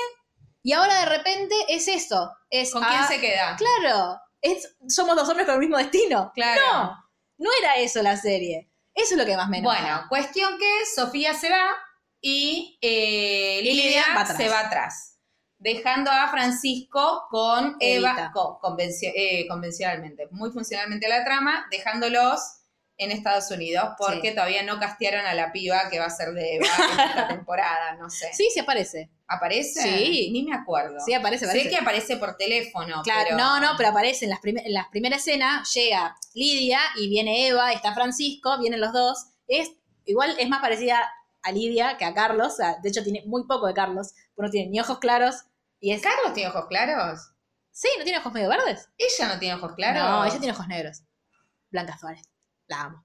Y 0.62 0.72
ahora 0.72 1.00
de 1.00 1.04
repente 1.04 1.54
es 1.68 1.86
eso. 1.86 2.32
Es, 2.48 2.72
¿Con 2.72 2.82
quién 2.82 3.04
se 3.06 3.20
queda? 3.20 3.56
Claro, 3.56 4.18
es, 4.40 4.74
somos 4.88 5.14
dos 5.14 5.28
hombres 5.28 5.44
con 5.44 5.56
el 5.56 5.60
mismo 5.60 5.76
destino. 5.76 6.32
Claro. 6.34 6.62
No, 6.66 7.04
no 7.36 7.50
era 7.60 7.76
eso 7.76 8.00
la 8.00 8.16
serie. 8.16 8.70
Eso 8.94 9.12
es 9.12 9.18
lo 9.20 9.26
que 9.26 9.36
más 9.36 9.50
me 9.50 9.58
enoja. 9.58 9.80
Bueno, 9.82 10.06
cuestión 10.08 10.58
que 10.58 10.86
Sofía 10.86 11.34
se 11.34 11.50
va 11.50 11.76
y 12.22 12.78
eh, 12.80 13.60
Lidia 13.62 13.84
Lidia 13.84 14.04
va 14.16 14.22
atrás. 14.22 14.36
se 14.38 14.48
va 14.48 14.60
atrás, 14.60 15.11
dejando 15.62 16.10
a 16.10 16.28
Francisco 16.28 17.22
con 17.30 17.76
Eva 17.78 18.32
eh, 19.14 19.46
convencionalmente, 19.48 20.28
muy 20.30 20.50
funcionalmente 20.50 21.08
la 21.08 21.24
trama, 21.24 21.66
dejándolos 21.70 22.40
en 22.98 23.10
Estados 23.10 23.50
Unidos 23.50 23.90
porque 23.98 24.28
Sí. 24.30 24.34
todavía 24.34 24.62
no 24.64 24.78
castearon 24.78 25.24
a 25.24 25.34
la 25.34 25.50
piba 25.50 25.88
que 25.90 25.98
va 25.98 26.06
a 26.06 26.10
ser 26.10 26.32
de 26.34 26.56
Eva 26.56 26.66
en 26.66 27.00
esta 27.08 27.28
temporada, 27.28 27.94
no 27.96 28.10
sé. 28.10 28.28
Sí, 28.32 28.48
sí 28.52 28.60
aparece. 28.60 29.10
¿Aparece? 29.26 29.80
Sí. 29.82 30.30
Ni 30.32 30.42
me 30.42 30.54
acuerdo. 30.54 30.98
Sí, 31.04 31.14
aparece, 31.14 31.46
aparece. 31.46 31.64
Sé 31.64 31.70
que 31.70 31.76
aparece 31.80 32.16
por 32.18 32.36
teléfono, 32.36 33.02
Claro, 33.02 33.24
pero... 33.30 33.36
no, 33.38 33.60
no, 33.60 33.70
pero 33.76 33.88
aparece 33.90 34.26
en 34.26 34.30
las, 34.30 34.40
prim- 34.40 34.58
en 34.58 34.72
las 34.74 34.88
primeras 34.88 35.20
escenas, 35.20 35.72
llega 35.72 36.14
Lidia 36.34 36.80
y 36.96 37.08
viene 37.08 37.46
Eva, 37.48 37.72
está 37.72 37.94
Francisco, 37.94 38.58
vienen 38.60 38.80
los 38.80 38.92
dos. 38.92 39.26
Es, 39.48 39.72
igual 40.04 40.36
es 40.38 40.48
más 40.48 40.60
parecida 40.60 41.00
a 41.42 41.50
Lidia 41.50 41.96
que 41.96 42.04
a 42.04 42.14
Carlos, 42.14 42.58
de 42.58 42.88
hecho 42.88 43.02
tiene 43.02 43.22
muy 43.26 43.46
poco 43.46 43.66
de 43.66 43.74
Carlos, 43.74 44.12
porque 44.36 44.48
no 44.48 44.50
tiene 44.52 44.70
ni 44.70 44.78
ojos 44.80 44.98
claros 45.00 45.44
y 45.82 45.92
es... 45.92 46.00
¿Carlos 46.00 46.32
tiene 46.32 46.48
ojos 46.48 46.64
claros? 46.68 47.20
Sí, 47.70 47.88
¿no 47.98 48.04
tiene 48.04 48.18
ojos 48.20 48.32
medio 48.32 48.48
verdes? 48.48 48.88
¿Ella 48.96 49.28
no 49.34 49.38
tiene 49.38 49.54
ojos 49.56 49.74
claros? 49.74 50.02
No, 50.02 50.24
ella 50.24 50.38
tiene 50.38 50.52
ojos 50.52 50.68
negros. 50.68 51.02
Blanca 51.70 51.98
Suárez, 51.98 52.22
la 52.68 52.82
amo. 52.82 53.04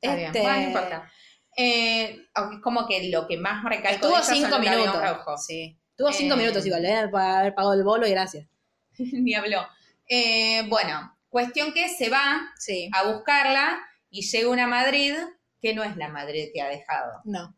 Está 0.00 0.14
bien. 0.16 0.26
Este, 0.28 0.42
Bueno, 0.42 0.56
no 0.60 0.66
importa. 0.68 1.10
Eh, 1.56 2.26
aunque 2.34 2.56
es 2.56 2.62
como 2.62 2.86
que 2.86 3.08
lo 3.10 3.26
que 3.26 3.36
más 3.36 3.64
recalco 3.64 4.06
de 4.08 4.14
Estuvo 4.14 4.16
ella 4.34 4.46
cinco 4.46 4.58
minutos. 4.60 5.02
rojos. 5.02 5.44
Sí. 5.46 5.80
Estuvo 5.90 6.12
cinco 6.12 6.34
Eh, 6.34 6.38
minutos 6.38 6.64
igual, 6.66 6.82
le 6.82 6.88
deben 6.88 7.14
haber 7.16 7.54
pagado 7.54 7.74
el 7.74 7.82
bolo 7.84 8.06
y 8.06 8.10
gracias. 8.10 8.48
Ni 8.98 9.34
habló. 9.34 9.66
Eh, 10.08 10.62
bueno, 10.68 11.16
cuestión 11.28 11.72
que 11.72 11.88
se 11.88 12.08
va 12.08 12.40
Sí. 12.58 12.90
a 12.92 13.04
buscarla 13.12 13.80
y 14.10 14.22
llega 14.22 14.48
una 14.50 14.66
Madrid 14.66 15.14
que 15.60 15.74
no 15.74 15.82
es 15.84 15.96
la 15.96 16.08
Madrid 16.08 16.48
que 16.52 16.62
ha 16.62 16.68
dejado. 16.68 17.20
No, 17.24 17.54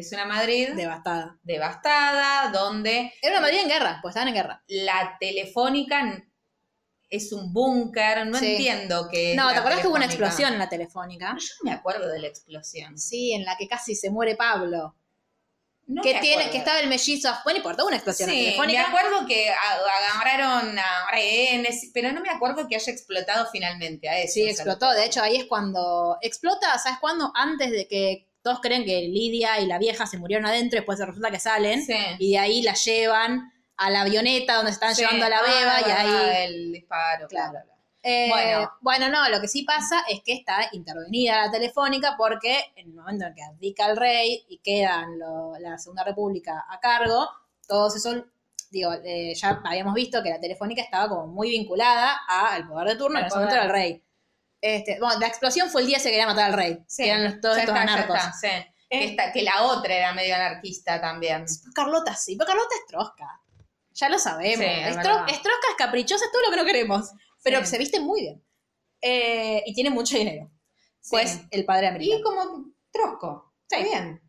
Es 0.00 0.12
una 0.12 0.24
Madrid 0.24 0.70
devastada. 0.74 1.38
devastada, 1.42 2.50
donde 2.50 3.12
Era 3.22 3.32
una 3.34 3.42
Madrid 3.42 3.58
en 3.62 3.68
guerra, 3.68 3.98
pues 4.02 4.12
estaban 4.12 4.28
en 4.28 4.34
guerra. 4.34 4.62
la 4.68 5.16
telefónica 5.20 6.24
es 7.08 7.32
un 7.32 7.52
búnker. 7.52 8.26
No 8.26 8.38
Sí. 8.38 8.52
entiendo 8.52 9.08
qué. 9.10 9.32
es 9.32 9.36
No, 9.36 9.50
¿te 9.50 9.56
acuerdas 9.58 9.80
que 9.80 9.88
hubo 9.88 9.96
una 9.96 10.06
explosión 10.06 10.52
en 10.52 10.58
la 10.58 10.68
telefónica? 10.68 11.36
Yo 11.38 11.46
no 11.64 11.70
me 11.70 11.76
acuerdo 11.76 12.08
de 12.08 12.18
la 12.20 12.28
explosión. 12.28 12.96
Sí, 12.98 13.32
en 13.32 13.44
la 13.44 13.56
que 13.56 13.66
casi 13.68 13.94
se 13.94 14.10
muere 14.10 14.36
Pablo. 14.36 14.96
No 15.88 16.02
que 16.02 16.14
me 16.14 16.20
tiene, 16.20 16.50
que 16.50 16.58
estaba 16.58 16.78
el 16.78 16.88
mellizo. 16.88 17.28
Bueno, 17.42 17.56
no 17.58 17.64
importa, 17.64 17.84
una 17.84 17.96
explosión 17.96 18.30
Sí, 18.30 18.36
me 18.36 18.42
telefónica. 18.44 18.86
acuerdo 18.86 19.26
que 19.26 19.50
agarraron 19.50 20.78
a 20.78 21.10
rehenes, 21.10 21.90
pero 21.92 22.12
no 22.12 22.20
me 22.20 22.30
acuerdo 22.30 22.68
que 22.68 22.76
haya 22.76 22.92
explotado 22.92 23.48
finalmente 23.50 24.08
a 24.08 24.20
eso. 24.20 24.34
Sí, 24.34 24.48
explotó. 24.48 24.92
De 24.92 25.04
hecho, 25.04 25.20
ahí 25.20 25.36
es 25.36 25.46
cuando 25.46 26.16
explota, 26.22 26.78
¿sabes 26.78 27.00
cuándo? 27.00 27.32
Antes 27.34 27.72
de 27.72 27.88
que 27.88 28.28
todos 28.42 28.60
creen 28.60 28.84
que 28.84 29.02
Lidia 29.02 29.60
y 29.60 29.66
la 29.66 29.78
vieja 29.78 30.06
se 30.06 30.18
murieron 30.18 30.46
adentro, 30.46 30.78
después 30.78 30.98
resulta 30.98 31.30
que 31.30 31.38
salen 31.40 31.82
Sí. 31.84 31.94
y 32.18 32.32
de 32.32 32.38
ahí 32.38 32.62
la 32.62 32.74
llevan 32.74 33.52
a 33.76 33.90
la 33.90 34.02
avioneta 34.02 34.56
donde 34.56 34.70
están 34.72 34.94
Sí. 34.94 35.02
llevando 35.02 35.26
a 35.26 35.28
la 35.28 35.38
Ah, 35.38 35.42
beba 35.42 35.80
y 35.80 35.90
ahí... 35.90 36.44
el 36.44 36.72
disparo. 36.72 37.28
Claro. 37.28 37.58
Eh, 38.02 38.28
Bueno. 38.30 38.72
bueno. 38.80 39.08
no, 39.10 39.28
lo 39.28 39.42
que 39.42 39.48
sí 39.48 39.62
pasa 39.62 40.04
es 40.08 40.22
que 40.24 40.32
está 40.32 40.68
intervenida 40.72 41.44
la 41.46 41.50
telefónica 41.50 42.14
porque 42.16 42.58
en 42.76 42.88
el 42.88 42.94
momento 42.94 43.26
en 43.26 43.34
que 43.34 43.42
abdica 43.42 43.86
el 43.90 43.96
rey 43.98 44.42
y 44.48 44.58
quedan 44.58 45.18
lo- 45.18 45.52
la 45.58 45.76
Segunda 45.78 46.02
República 46.04 46.64
a 46.70 46.80
cargo, 46.80 47.28
todos 47.68 47.94
esos, 47.96 48.24
digo, 48.70 48.92
eh, 49.04 49.34
ya 49.34 49.60
habíamos 49.66 49.92
visto 49.94 50.22
que 50.22 50.30
la 50.30 50.40
telefónica 50.40 50.80
estaba 50.80 51.08
como 51.10 51.26
muy 51.26 51.50
vinculada 51.50 52.20
al 52.26 52.66
poder 52.66 52.88
de 52.88 52.96
turno, 52.96 53.18
en 53.18 53.26
ese 53.26 53.34
momento 53.36 53.54
era 53.54 53.64
poder. 53.68 53.76
el 53.76 53.82
rey. 53.82 54.02
Este, 54.60 54.98
bueno, 55.00 55.18
la 55.18 55.26
explosión 55.26 55.70
fue 55.70 55.80
el 55.82 55.86
día 55.86 55.96
que 55.96 56.02
se 56.02 56.10
quería 56.10 56.26
matar 56.26 56.46
al 56.50 56.52
rey, 56.52 56.84
Sí, 56.86 57.04
que 57.04 57.10
eran 57.10 57.24
los- 57.24 57.40
todos 57.40 57.56
ya 57.56 57.62
estos 57.62 57.76
está, 57.76 57.92
anarcos. 57.92 58.16
está, 58.18 58.32
sí. 58.32 58.48
Que, 58.90 58.98
Eh. 58.98 59.04
esta- 59.10 59.32
que 59.32 59.42
la 59.42 59.62
otra 59.62 59.94
era 59.94 60.12
medio 60.12 60.34
anarquista 60.34 61.00
también. 61.00 61.44
Carlota 61.74 62.14
sí, 62.14 62.36
pero 62.36 62.48
Carlota 62.48 62.74
es 62.74 62.86
trosca. 62.86 63.40
Ya 63.92 64.08
lo 64.08 64.18
sabemos. 64.18 64.58
Sí, 64.64 64.64
es 64.64 64.96
tro- 64.98 65.24
es 65.28 65.42
trosca, 65.42 65.66
es 65.70 65.76
caprichosa, 65.78 66.24
es 66.24 66.32
todo 66.32 66.42
lo 66.42 66.50
que 66.50 66.56
no 66.56 66.64
queremos. 66.64 67.10
Pero 67.42 67.64
se 67.64 67.78
viste 67.78 68.00
muy 68.00 68.20
bien. 68.20 68.44
Eh, 69.00 69.62
y 69.64 69.72
tiene 69.74 69.90
mucho 69.90 70.16
dinero. 70.18 70.50
Pues 71.08 71.40
el 71.50 71.64
padre 71.64 71.86
Y 71.86 71.88
americano. 71.88 72.22
como 72.22 72.64
trosco. 72.92 73.54
Está 73.68 73.82
bien. 73.82 74.20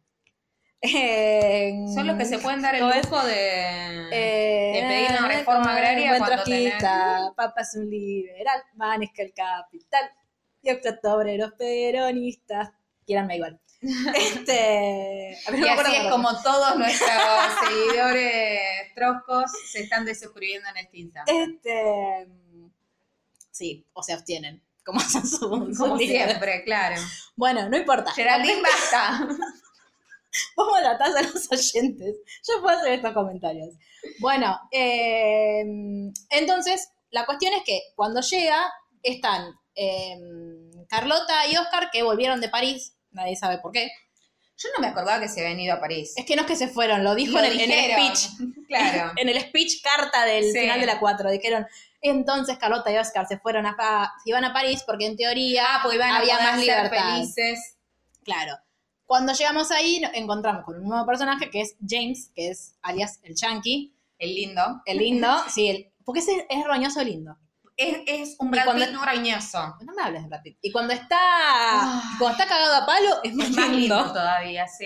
Eh, 0.82 1.73
Son 1.93 2.07
los 2.07 2.17
que 2.17 2.25
se 2.25 2.39
pueden 2.39 2.61
dar 2.61 2.73
el 2.75 2.82
lujo 2.82 3.23
de, 3.23 4.07
eh, 4.11 4.71
de 4.73 4.82
pedir 4.88 5.19
una 5.19 5.27
reforma 5.27 5.73
agraria 5.73 6.09
buen 6.11 6.19
cuando 6.23 6.36
trotskista, 6.43 7.34
Papa 7.36 7.61
es 7.61 7.75
un 7.75 7.89
liberal, 7.89 8.63
maneja 8.75 9.13
el 9.21 9.34
capital. 9.34 10.11
Y 10.62 10.70
explota 10.70 11.16
obreros 11.16 11.53
peronistas. 11.53 12.70
Quieranme 13.05 13.38
igual. 13.38 13.59
Este, 14.16 15.38
no 15.51 15.57
Y 15.57 15.68
así 15.68 15.95
es 15.95 16.12
como 16.12 16.30
todos 16.43 16.78
nuestros 16.78 17.09
seguidores 17.68 18.93
troscos 18.95 19.51
se 19.72 19.82
están 19.82 20.05
desuscribiendo 20.05 20.70
en 20.70 20.78
este 20.78 20.97
instante. 20.99 21.43
Este, 21.43 22.28
sí, 23.49 23.86
o 23.93 24.03
se 24.03 24.14
abstienen. 24.14 24.62
Como 24.86 24.99
hacen 25.01 25.26
su, 25.26 25.38
su 25.74 25.78
Como 25.78 25.97
líder. 25.97 26.28
siempre, 26.28 26.64
claro. 26.64 27.01
Bueno, 27.36 27.70
no 27.70 27.78
importa. 27.78 28.12
Geraldine, 28.12 28.62
basta. 28.62 29.28
Vamos 30.55 30.78
a 30.78 30.82
la 30.82 30.97
taza 30.97 31.20
a 31.20 31.24
los 31.24 31.51
oyentes. 31.51 32.18
Yo 32.47 32.62
puedo 32.62 32.78
hacer 32.78 32.93
estos 32.93 33.14
comentarios. 33.14 33.70
Bueno, 34.20 34.57
eh, 34.72 35.62
entonces, 36.30 36.89
la 37.09 37.26
cuestión 37.26 37.53
es 37.53 37.64
que 37.66 37.82
cuando 37.95 38.22
llega, 38.22 38.72
están 39.03 39.53
eh, 39.76 40.17
Carlota 40.89 41.47
y 41.47 41.57
Oscar, 41.57 41.89
que 41.91 42.03
volvieron 42.03 42.41
de 42.41 42.49
París. 42.49 42.95
Nadie 43.11 43.36
sabe 43.36 43.57
por 43.59 43.72
qué. 43.72 43.89
Yo 44.57 44.69
no 44.76 44.82
me 44.82 44.88
acordaba 44.88 45.19
que 45.19 45.28
se 45.28 45.41
habían 45.41 45.59
ido 45.59 45.74
a 45.74 45.80
París. 45.80 46.13
Es 46.15 46.26
que 46.26 46.36
no 46.36 46.43
es 46.43 46.47
que 46.47 46.55
se 46.55 46.67
fueron, 46.67 47.03
lo 47.03 47.15
dijo 47.15 47.34
Lo 47.34 47.39
en, 47.43 47.51
el, 47.59 47.59
en 47.61 47.72
el 47.72 47.91
speech. 47.91 48.30
Claro. 48.67 49.11
En 49.17 49.28
el 49.28 49.39
speech 49.41 49.82
carta 49.84 50.24
del 50.26 50.43
Sí. 50.51 50.59
final 50.59 50.80
de 50.80 50.86
la 50.86 50.99
4. 50.99 51.32
Dijeron, 51.32 51.65
entonces 52.01 52.57
Carlota 52.57 52.91
y 52.91 52.97
Oscar 52.97 53.28
se 53.28 53.38
fueron 53.39 53.65
a, 53.65 54.13
se 54.24 54.30
iban 54.30 54.45
a 54.45 54.53
París 54.53 54.84
porque 54.86 55.07
en 55.07 55.17
teoría 55.17 55.65
Ah, 55.67 55.80
pues 55.84 55.95
iban 55.95 56.11
había 56.11 56.38
más 56.39 56.59
libertad. 56.59 57.15
felices. 57.15 57.78
Claro. 58.24 58.55
Cuando 59.05 59.34
llegamos 59.34 59.72
ahí, 59.72 59.99
nos 59.99 60.13
encontramos 60.13 60.63
con 60.63 60.78
un 60.80 60.88
nuevo 60.88 61.05
personaje 61.05 61.49
que 61.49 61.61
es 61.61 61.76
James, 61.86 62.32
que 62.36 62.49
es 62.49 62.76
alias 62.82 63.19
el 63.24 63.36
Chunky, 63.36 63.93
El 64.19 64.36
lindo. 64.36 64.82
el 64.86 64.97
lindo. 64.99 65.28
sí, 65.49 65.67
el, 65.69 65.91
porque 66.05 66.19
es, 66.22 66.28
es 66.49 66.63
roñoso 66.65 67.03
lindo. 67.03 67.36
Es, 67.82 67.97
es 68.05 68.36
un 68.39 68.51
Brad 68.51 68.65
Pitt 68.75 68.89
no 68.91 69.93
me 69.93 70.01
hables 70.03 70.21
de 70.23 70.27
Brad 70.29 70.41
Pitt. 70.43 70.57
Y 70.61 70.71
cuando 70.71 70.93
está, 70.93 72.01
cuando 72.19 72.38
está 72.39 72.47
cagado 72.47 72.75
a 72.75 72.86
palo, 72.86 73.19
es 73.23 73.34
más, 73.34 73.47
Es 73.49 73.55
más 73.55 73.69
lindo 73.69 73.95
lindo. 73.97 74.13
todavía, 74.13 74.67
sí. 74.67 74.86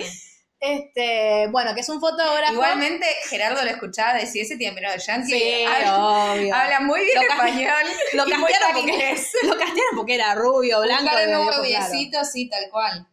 Este, 0.59 1.47
bueno, 1.51 1.75
que 1.75 1.81
es 1.81 1.89
un 1.89 1.99
fotógrafo. 1.99 2.53
Igualmente, 2.53 3.05
Gerardo 3.29 3.63
lo 3.63 3.69
escuchaba 3.69 4.13
decir 4.13 4.41
ese 4.43 4.57
tiempo 4.57 4.79
de 4.79 4.97
Yankee. 4.97 5.29
Sí, 5.29 5.65
habla, 5.65 5.97
obvio. 6.31 6.55
habla 6.55 6.79
muy 6.79 7.01
bien 7.01 7.15
Lo 7.15 7.21
español. 7.33 7.83
lo 8.13 8.25
castearon 8.25 8.71
porque, 8.73 8.91
inglés. 8.93 9.31
lo 9.43 9.49
castearon 9.57 9.95
porque 9.97 10.15
era 10.15 10.33
rubio, 10.35 10.81
blanco. 10.81 11.03
Un 11.03 11.33
ojos 11.35 11.47
claros. 11.47 11.57
rubiecito, 11.57 12.23
sí, 12.25 12.49
tal 12.49 12.63
cual. 12.71 13.07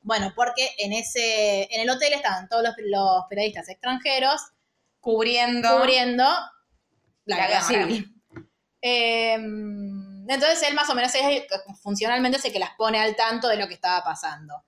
Bueno, 0.00 0.32
porque 0.34 0.68
en 0.78 0.92
ese, 0.92 1.68
en 1.72 1.80
el 1.82 1.90
hotel 1.90 2.14
estaban 2.14 2.48
todos 2.48 2.62
los, 2.62 2.74
los 2.78 3.24
periodistas 3.28 3.68
extranjeros 3.68 4.40
Cubriendo. 5.00 5.76
cubriendo 5.78 6.24
la, 7.26 7.36
La 7.36 7.46
guerra. 7.48 7.62
civil. 7.62 8.15
Eh, 8.88 9.34
entonces 10.28 10.62
él 10.68 10.74
más 10.74 10.88
o 10.90 10.94
menos 10.94 11.12
es 11.14 11.22
el- 11.24 11.46
funcionalmente 11.82 12.38
es 12.38 12.44
el 12.44 12.52
que 12.52 12.58
las 12.60 12.70
pone 12.76 13.00
al 13.00 13.16
tanto 13.16 13.48
de 13.48 13.56
lo 13.56 13.66
que 13.66 13.74
estaba 13.74 14.04
pasando. 14.04 14.62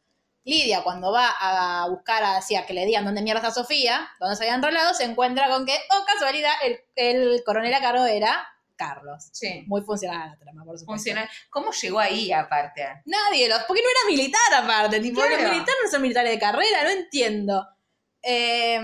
Lidia, 0.45 0.83
cuando 0.83 1.12
va 1.12 1.29
a 1.41 1.89
buscar 1.89 2.25
a 2.25 2.37
decir 2.37 2.59
que 2.66 2.73
le 2.73 2.87
digan 2.87 3.05
dónde 3.05 3.23
mierda 3.23 3.41
está 3.41 3.53
Sofía, 3.53 4.09
dónde 4.19 4.35
se 4.35 4.45
había 4.45 4.55
enrolado, 4.55 4.95
se 4.95 5.05
encuentra 5.05 5.49
con 5.49 5.66
que, 5.66 5.77
oh 5.91 6.05
casualidad, 6.07 6.53
el, 6.64 6.81
el 6.97 7.43
coronel 7.45 7.75
a 7.75 7.81
cargo 7.81 8.07
era 8.07 8.49
Carlos. 8.75 9.29
Sí. 9.33 9.64
Muy 9.66 9.83
funcional 9.83 10.31
la 10.31 10.37
trama, 10.39 10.64
por 10.64 10.79
supuesto. 10.79 10.93
Funcional. 10.95 11.29
¿Cómo 11.51 11.71
llegó 11.73 11.99
ahí 12.01 12.33
aparte? 12.33 12.87
Nadie 13.05 13.49
los. 13.49 13.62
Porque 13.64 13.83
no 13.83 13.89
era 13.91 14.16
militar 14.16 14.55
aparte. 14.64 15.01
Tipo, 15.01 15.21
Claro. 15.21 15.37
los 15.43 15.51
militares 15.53 15.81
no 15.85 15.91
son 15.91 16.03
militares 16.03 16.31
de 16.33 16.39
carrera, 16.39 16.85
no 16.85 16.91
entiendo. 16.91 17.66
Eh, 18.23 18.81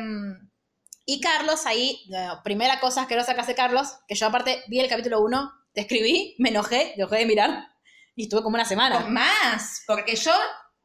y 1.07 1.21
Carlos 1.21 1.67
ahí, 1.67 2.05
bueno, 2.09 2.41
primera 2.43 2.81
cosa 2.81 3.03
asquerosa 3.03 3.35
que 3.35 3.41
hace 3.43 3.55
Carlos, 3.55 3.95
que 4.09 4.15
yo 4.15 4.27
aparte 4.27 4.63
vi 4.69 4.81
el 4.81 4.89
capítulo 4.89 5.21
1, 5.23 5.53
te 5.73 5.83
escribí, 5.83 6.35
me 6.39 6.49
enojé, 6.51 6.95
dejé 6.97 7.17
de 7.17 7.27
mirar 7.27 7.69
y 8.15 8.25
estuve 8.25 8.43
como 8.43 8.55
una 8.55 8.65
semana. 8.65 9.01
Más, 9.01 9.83
porque 9.87 10.17
yo 10.17 10.33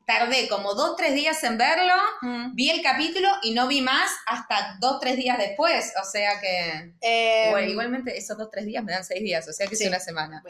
tardé 0.06 0.48
como 0.50 0.74
dos, 0.74 0.96
tres 0.96 1.14
días 1.14 1.44
en 1.44 1.58
verlo, 1.60 1.94
Mm. 2.22 2.56
vi 2.56 2.72
el 2.72 2.82
capítulo 2.82 3.30
y 3.44 3.52
no 3.54 3.68
vi 3.68 3.82
más 3.82 4.12
hasta 4.26 4.76
dos, 4.80 5.00
tres 5.00 5.16
días 5.18 5.38
después. 5.38 5.94
O 6.02 6.04
sea 6.06 6.42
que. 6.42 6.96
Eh, 7.02 7.50
Bueno, 7.52 7.68
igualmente 7.70 8.18
esos 8.18 8.36
dos, 8.38 8.50
tres 8.52 8.66
días 8.66 8.84
me 8.84 8.92
dan 8.92 9.06
seis 9.06 9.22
días, 9.22 9.48
o 9.48 9.54
sea 9.54 9.68
que 9.68 9.76
Sí. 9.76 9.84
es 9.84 9.90
una 9.90 10.00
semana. 10.00 10.42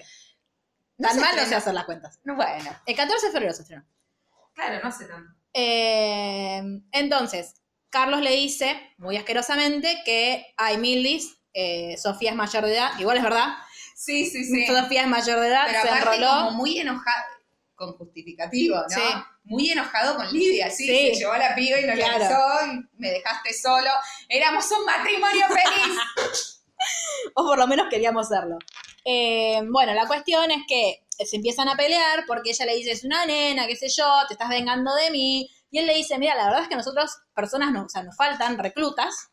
tan 0.97 1.13
se 1.13 1.19
mal 1.19 1.29
no 1.31 1.35
sé 1.35 1.41
estrena. 1.41 1.57
hacer 1.57 1.73
las 1.73 1.83
cuentas. 1.85 2.19
No, 2.23 2.35
Bueno, 2.35 2.71
El 2.85 2.95
14 2.95 3.25
de 3.27 3.31
febrero 3.33 3.53
se 3.53 3.61
estrenó. 3.63 3.85
claro, 4.53 4.79
no 4.83 4.91
sé 4.91 5.05
tanto. 5.05 5.33
Eh, 5.53 6.61
entonces, 6.93 7.55
Carlos 7.89 8.21
le 8.21 8.31
dice, 8.31 8.79
muy 8.97 9.17
asquerosamente, 9.17 10.01
que 10.05 10.45
hay 10.57 10.77
Mildis, 10.77 11.37
eh, 11.53 11.95
Sofía 11.97 12.31
es 12.31 12.35
mayor 12.35 12.65
de 12.65 12.73
edad, 12.75 12.91
igual 12.99 13.17
es 13.17 13.23
verdad, 13.23 13.47
Sí, 13.95 14.25
sí, 14.25 14.45
sí. 14.45 14.65
Sofía 14.65 15.01
es 15.01 15.07
mayor 15.07 15.41
de 15.41 15.47
edad, 15.49 15.63
Pero 15.67 15.81
se 15.81 15.89
aparte 15.89 16.15
enroló. 16.15 16.45
como 16.45 16.51
muy 16.51 16.79
enojado, 16.79 17.25
con 17.75 17.93
justificativo, 17.97 18.75
¿no? 18.77 18.87
Sí. 18.89 19.01
Muy 19.43 19.71
enojado 19.71 20.15
con 20.15 20.31
Lidia, 20.31 20.69
sí, 20.69 20.85
Sí. 20.85 21.09
se 21.13 21.19
llevó 21.19 21.33
a 21.33 21.37
la 21.37 21.53
piba 21.55 21.79
y 21.79 21.85
no 21.85 21.93
Claro. 21.95 22.17
le 22.19 22.25
avisó 22.25 22.65
y 22.67 22.85
me 23.01 23.09
dejaste 23.11 23.53
solo. 23.53 23.89
Éramos 24.29 24.71
un 24.71 24.85
matrimonio 24.85 25.45
feliz. 25.47 25.99
o 27.35 27.43
por 27.45 27.57
lo 27.57 27.67
menos 27.67 27.87
queríamos 27.89 28.27
serlo. 28.29 28.57
Eh, 29.03 29.59
bueno, 29.69 29.93
la 29.93 30.07
cuestión 30.07 30.49
es 30.51 30.61
que 30.67 31.03
se 31.25 31.35
empiezan 31.35 31.67
a 31.67 31.75
pelear 31.75 32.23
porque 32.25 32.51
ella 32.51 32.65
le 32.67 32.75
dice, 32.75 32.91
es 32.91 33.03
una 33.03 33.25
nena, 33.25 33.67
qué 33.67 33.75
sé 33.75 33.89
yo, 33.89 34.05
te 34.27 34.33
estás 34.35 34.47
vengando 34.49 34.93
de 34.95 35.11
mí. 35.11 35.49
Y 35.71 35.79
él 35.79 35.85
le 35.87 35.93
dice, 35.95 36.17
mira, 36.17 36.35
la 36.35 36.45
verdad 36.45 36.63
es 36.63 36.67
que 36.67 36.75
nosotros, 36.75 37.11
personas, 37.35 37.71
no, 37.71 37.83
o 37.85 37.89
sea, 37.89 38.03
nos 38.03 38.15
faltan 38.15 38.57
reclutas. 38.57 39.29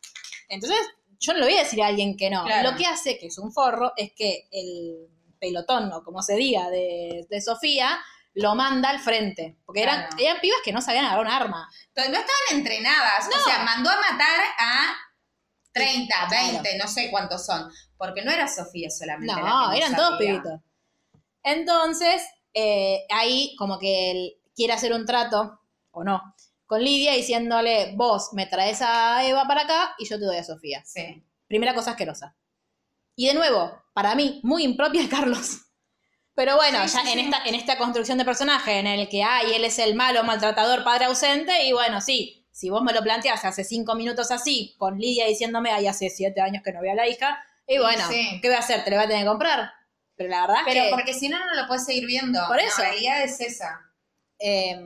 Entonces, 0.49 0.77
yo 1.19 1.33
no 1.33 1.39
le 1.39 1.45
voy 1.45 1.55
a 1.55 1.63
decir 1.63 1.81
a 1.81 1.87
alguien 1.87 2.15
que 2.15 2.29
no. 2.29 2.43
Claro. 2.45 2.71
Lo 2.71 2.77
que 2.77 2.85
hace, 2.85 3.17
que 3.17 3.27
es 3.27 3.37
un 3.39 3.51
forro, 3.51 3.91
es 3.97 4.11
que 4.15 4.47
el 4.51 5.07
pelotón, 5.39 5.91
o 5.93 6.03
como 6.03 6.21
se 6.21 6.35
diga, 6.35 6.69
de, 6.69 7.25
de 7.29 7.41
Sofía, 7.41 7.97
lo 8.35 8.53
manda 8.53 8.89
al 8.89 8.99
frente. 8.99 9.57
Porque 9.65 9.81
eran, 9.81 10.01
Claro. 10.09 10.15
eran 10.19 10.41
pibas 10.41 10.59
que 10.63 10.71
no 10.71 10.81
sabían 10.81 11.05
agarrar 11.05 11.25
un 11.25 11.31
arma. 11.31 11.69
Entonces, 11.87 12.13
no 12.13 12.19
estaban 12.19 12.59
entrenadas, 12.59 13.27
No. 13.31 13.41
o 13.41 13.43
sea, 13.43 13.63
mandó 13.63 13.89
a 13.89 13.95
matar 13.97 14.39
a 14.59 14.95
30, 15.73 16.15
Claro. 16.27 16.43
20, 16.53 16.77
no 16.77 16.87
sé 16.87 17.09
cuántos 17.09 17.45
son, 17.45 17.71
porque 17.97 18.21
no 18.23 18.31
era 18.31 18.47
Sofía 18.47 18.89
solamente. 18.91 19.33
la 19.41 19.41
No, 19.41 19.71
que 19.71 19.77
eran 19.77 19.95
todos 19.95 20.17
pibitos. 20.19 20.59
Entonces, 21.43 22.23
eh, 22.53 23.05
ahí 23.09 23.55
como 23.57 23.79
que 23.79 24.11
él 24.11 24.33
quiere 24.55 24.73
hacer 24.73 24.93
un 24.93 25.05
trato, 25.05 25.59
o 25.97 26.03
no, 26.03 26.21
con 26.65 26.83
Lidia 26.83 27.13
diciéndole, 27.13 27.93
vos 27.95 28.29
me 28.33 28.45
traes 28.45 28.81
a 28.81 29.25
Eva 29.25 29.45
para 29.47 29.61
acá 29.61 29.95
y 29.97 30.05
yo 30.07 30.19
te 30.19 30.25
doy 30.25 30.37
a 30.37 30.43
Sofía. 30.43 30.83
Sí. 30.85 31.23
Primera 31.47 31.73
cosa 31.73 31.91
asquerosa. 31.91 32.35
Y 33.15 33.27
de 33.27 33.33
nuevo, 33.33 33.81
para 33.93 34.15
mí, 34.15 34.39
muy 34.43 34.63
impropia 34.63 35.01
de 35.01 35.09
Carlos. 35.17 35.61
Pero 36.35 36.55
bueno, 36.55 36.87
Sí, 36.87 36.93
ya 36.95 37.01
sí, 37.03 37.11
en, 37.13 37.19
sí. 37.19 37.25
Esta, 37.25 37.43
en 37.45 37.55
esta 37.55 37.77
construcción 37.77 38.17
de 38.17 38.25
personaje 38.25 38.77
en 38.79 38.85
el 38.87 39.09
que, 39.09 39.23
ay, 39.23 39.53
él 39.55 39.63
es 39.63 39.79
el 39.79 39.95
malo, 39.95 40.23
maltratador, 40.23 40.83
padre 40.83 41.05
ausente, 41.05 41.65
y 41.65 41.71
bueno, 41.73 41.99
sí, 41.99 42.47
si 42.51 42.69
vos 42.69 42.83
me 42.83 42.93
lo 42.93 43.01
planteás 43.01 43.43
hace 43.45 43.63
cinco 43.63 43.95
minutos 43.95 44.29
así, 44.29 44.75
con 44.77 44.99
Lidia 44.99 45.25
diciéndome, 45.25 45.71
ay, 45.71 45.87
hace 45.87 46.09
siete 46.11 46.41
años 46.41 46.61
que 46.63 46.73
no 46.73 46.81
veo 46.81 46.91
a 46.91 46.95
la 46.95 47.07
hija, 47.07 47.39
y 47.65 47.79
bueno, 47.79 48.07
Sí. 48.07 48.39
¿qué 48.41 48.49
voy 48.49 48.55
a 48.55 48.59
hacer? 48.59 48.83
¿Te 48.83 48.91
lo 48.91 48.97
voy 48.97 49.05
a 49.05 49.07
tener 49.07 49.23
que 49.23 49.29
comprar? 49.29 49.71
Pero 50.15 50.29
la 50.29 50.41
verdad 50.41 50.57
es 50.59 50.73
Pero 50.73 50.83
que... 50.85 50.89
porque 50.91 51.13
si 51.13 51.27
no, 51.29 51.39
no 51.43 51.55
lo 51.55 51.67
puedes 51.67 51.85
seguir 51.85 52.05
viendo. 52.05 52.39
Por 52.47 52.59
eso. 52.59 52.81
La 52.81 52.89
realidad 52.89 53.23
es 53.23 53.39
esa. 53.41 53.79
eh, 54.39 54.79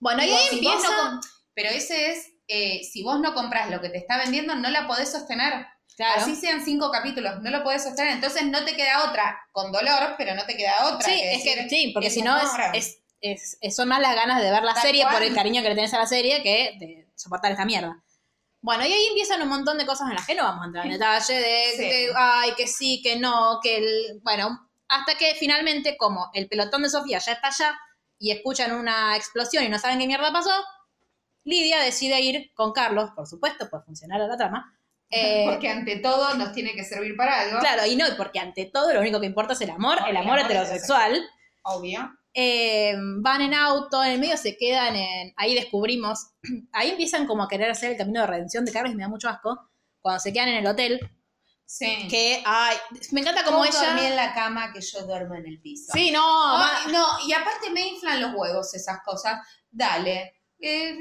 bueno, 0.00 0.24
y 0.24 0.30
ahí 0.30 0.46
si 0.50 0.54
empieza... 0.56 0.88
no 1.12 1.20
pero 1.54 1.70
ese 1.70 2.10
es, 2.12 2.26
eh, 2.48 2.80
si 2.90 3.02
vos 3.02 3.20
no 3.20 3.34
compras 3.34 3.70
lo 3.70 3.80
que 3.80 3.90
te 3.90 3.98
está 3.98 4.16
vendiendo, 4.18 4.54
no 4.56 4.70
la 4.70 4.86
podés 4.86 5.10
sostener. 5.12 5.66
claro. 5.96 6.22
Así 6.22 6.34
sean 6.36 6.64
cinco 6.64 6.90
capítulos, 6.90 7.40
no 7.42 7.50
lo 7.50 7.62
podés 7.62 7.82
sostener. 7.84 8.14
Entonces 8.14 8.44
no 8.46 8.64
te 8.64 8.74
queda 8.76 9.08
otra, 9.10 9.38
con 9.52 9.70
dolor, 9.70 10.14
pero 10.16 10.34
no 10.34 10.46
te 10.46 10.56
queda 10.56 10.86
otra. 10.86 11.06
Sí, 11.06 11.20
es 11.22 11.42
que 11.44 11.68
sí, 11.68 11.90
porque 11.92 12.08
si 12.10 12.22
no 12.22 12.36
es, 12.38 12.48
es, 12.72 12.98
es- 13.20 13.58
es- 13.60 13.76
son 13.76 13.88
más 13.88 14.00
las 14.00 14.14
ganas 14.14 14.40
de 14.42 14.50
ver 14.50 14.62
la 14.62 14.72
Tal 14.74 14.82
serie 14.82 15.02
por 15.02 15.12
cual. 15.12 15.24
el 15.24 15.34
cariño 15.34 15.60
que 15.62 15.68
le 15.68 15.74
tenés 15.74 15.92
a 15.92 15.98
la 15.98 16.06
serie 16.06 16.42
que 16.42 16.76
de 16.78 17.08
soportar 17.14 17.52
esta 17.52 17.66
mierda. 17.66 18.02
Bueno, 18.62 18.86
y 18.86 18.92
ahí 18.92 19.06
empiezan 19.08 19.42
un 19.42 19.48
montón 19.48 19.76
de 19.76 19.84
cosas 19.86 20.08
en 20.08 20.16
las 20.16 20.26
que 20.26 20.34
no 20.34 20.44
vamos 20.44 20.62
a 20.62 20.66
entrar 20.66 20.86
en 20.86 20.92
detalle, 20.98 21.34
de, 21.34 21.64
Sí. 21.76 21.82
de, 21.84 22.12
ay, 22.16 22.52
que 22.56 22.66
sí, 22.66 23.00
que 23.02 23.16
no, 23.18 23.58
que 23.62 23.76
el... 23.78 24.20
Bueno, 24.22 24.70
hasta 24.88 25.14
que 25.16 25.34
finalmente, 25.34 25.96
como 25.98 26.30
el 26.32 26.48
pelotón 26.48 26.82
de 26.84 26.90
Sofía 26.90 27.18
ya 27.18 27.32
está 27.32 27.48
allá 27.48 27.78
y 28.20 28.30
escuchan 28.30 28.72
una 28.72 29.16
explosión 29.16 29.64
y 29.64 29.68
no 29.68 29.78
saben 29.80 29.98
qué 29.98 30.06
mierda 30.06 30.30
pasó, 30.32 30.52
Lidia 31.42 31.80
decide 31.80 32.20
ir 32.20 32.52
con 32.54 32.72
Carlos, 32.72 33.10
por 33.16 33.26
supuesto, 33.26 33.68
por 33.68 33.82
funcionar 33.84 34.20
a 34.20 34.28
la 34.28 34.36
trama. 34.36 34.78
eh, 35.10 35.46
Porque 35.48 35.68
ante 35.68 35.96
todo 35.96 36.34
nos 36.34 36.52
tiene 36.52 36.74
que 36.74 36.84
servir 36.84 37.16
para 37.16 37.40
algo. 37.40 37.58
Claro, 37.58 37.86
y 37.86 37.96
no, 37.96 38.04
porque 38.16 38.38
ante 38.38 38.66
todo 38.66 38.92
lo 38.92 39.00
único 39.00 39.18
que 39.20 39.26
importa 39.26 39.54
es 39.54 39.60
el 39.62 39.70
amor, 39.70 39.98
el 40.06 40.16
amor 40.16 40.38
heterosexual. 40.38 41.18
Obvio. 41.62 42.12
Eh, 42.32 42.94
van 43.20 43.40
en 43.40 43.54
auto, 43.54 44.04
en 44.04 44.12
el 44.12 44.20
medio 44.20 44.36
se 44.36 44.56
quedan 44.56 44.94
en. 44.94 45.32
Ahí 45.36 45.54
descubrimos. 45.54 46.28
Ahí 46.72 46.90
empiezan 46.90 47.26
como 47.26 47.42
a 47.42 47.48
querer 47.48 47.70
hacer 47.70 47.92
el 47.92 47.96
camino 47.96 48.20
de 48.20 48.26
redención 48.26 48.64
de 48.64 48.72
Carlos 48.72 48.92
y 48.92 48.96
me 48.96 49.02
da 49.02 49.08
mucho 49.08 49.28
asco. 49.28 49.68
Cuando 50.00 50.20
se 50.20 50.32
quedan 50.32 50.50
en 50.50 50.56
el 50.58 50.66
hotel. 50.66 51.00
Sí. 51.72 52.08
Que, 52.08 52.42
ay, 52.44 52.76
me 53.12 53.20
encanta 53.20 53.44
como 53.44 53.64
ella. 53.64 53.78
dormí 53.80 54.04
en 54.06 54.16
la 54.16 54.34
cama 54.34 54.72
que 54.72 54.80
yo 54.80 55.06
duermo 55.06 55.36
en 55.36 55.46
el 55.46 55.60
piso. 55.60 55.92
Sí, 55.94 56.10
no, 56.10 56.20
ma- 56.58 56.80
no, 56.90 57.06
y 57.24 57.32
aparte 57.32 57.70
me 57.70 57.86
inflan 57.86 58.20
los 58.20 58.34
huevos 58.34 58.74
esas 58.74 58.98
cosas. 59.04 59.38
Dale. 59.70 60.42
Eh, 60.58 60.98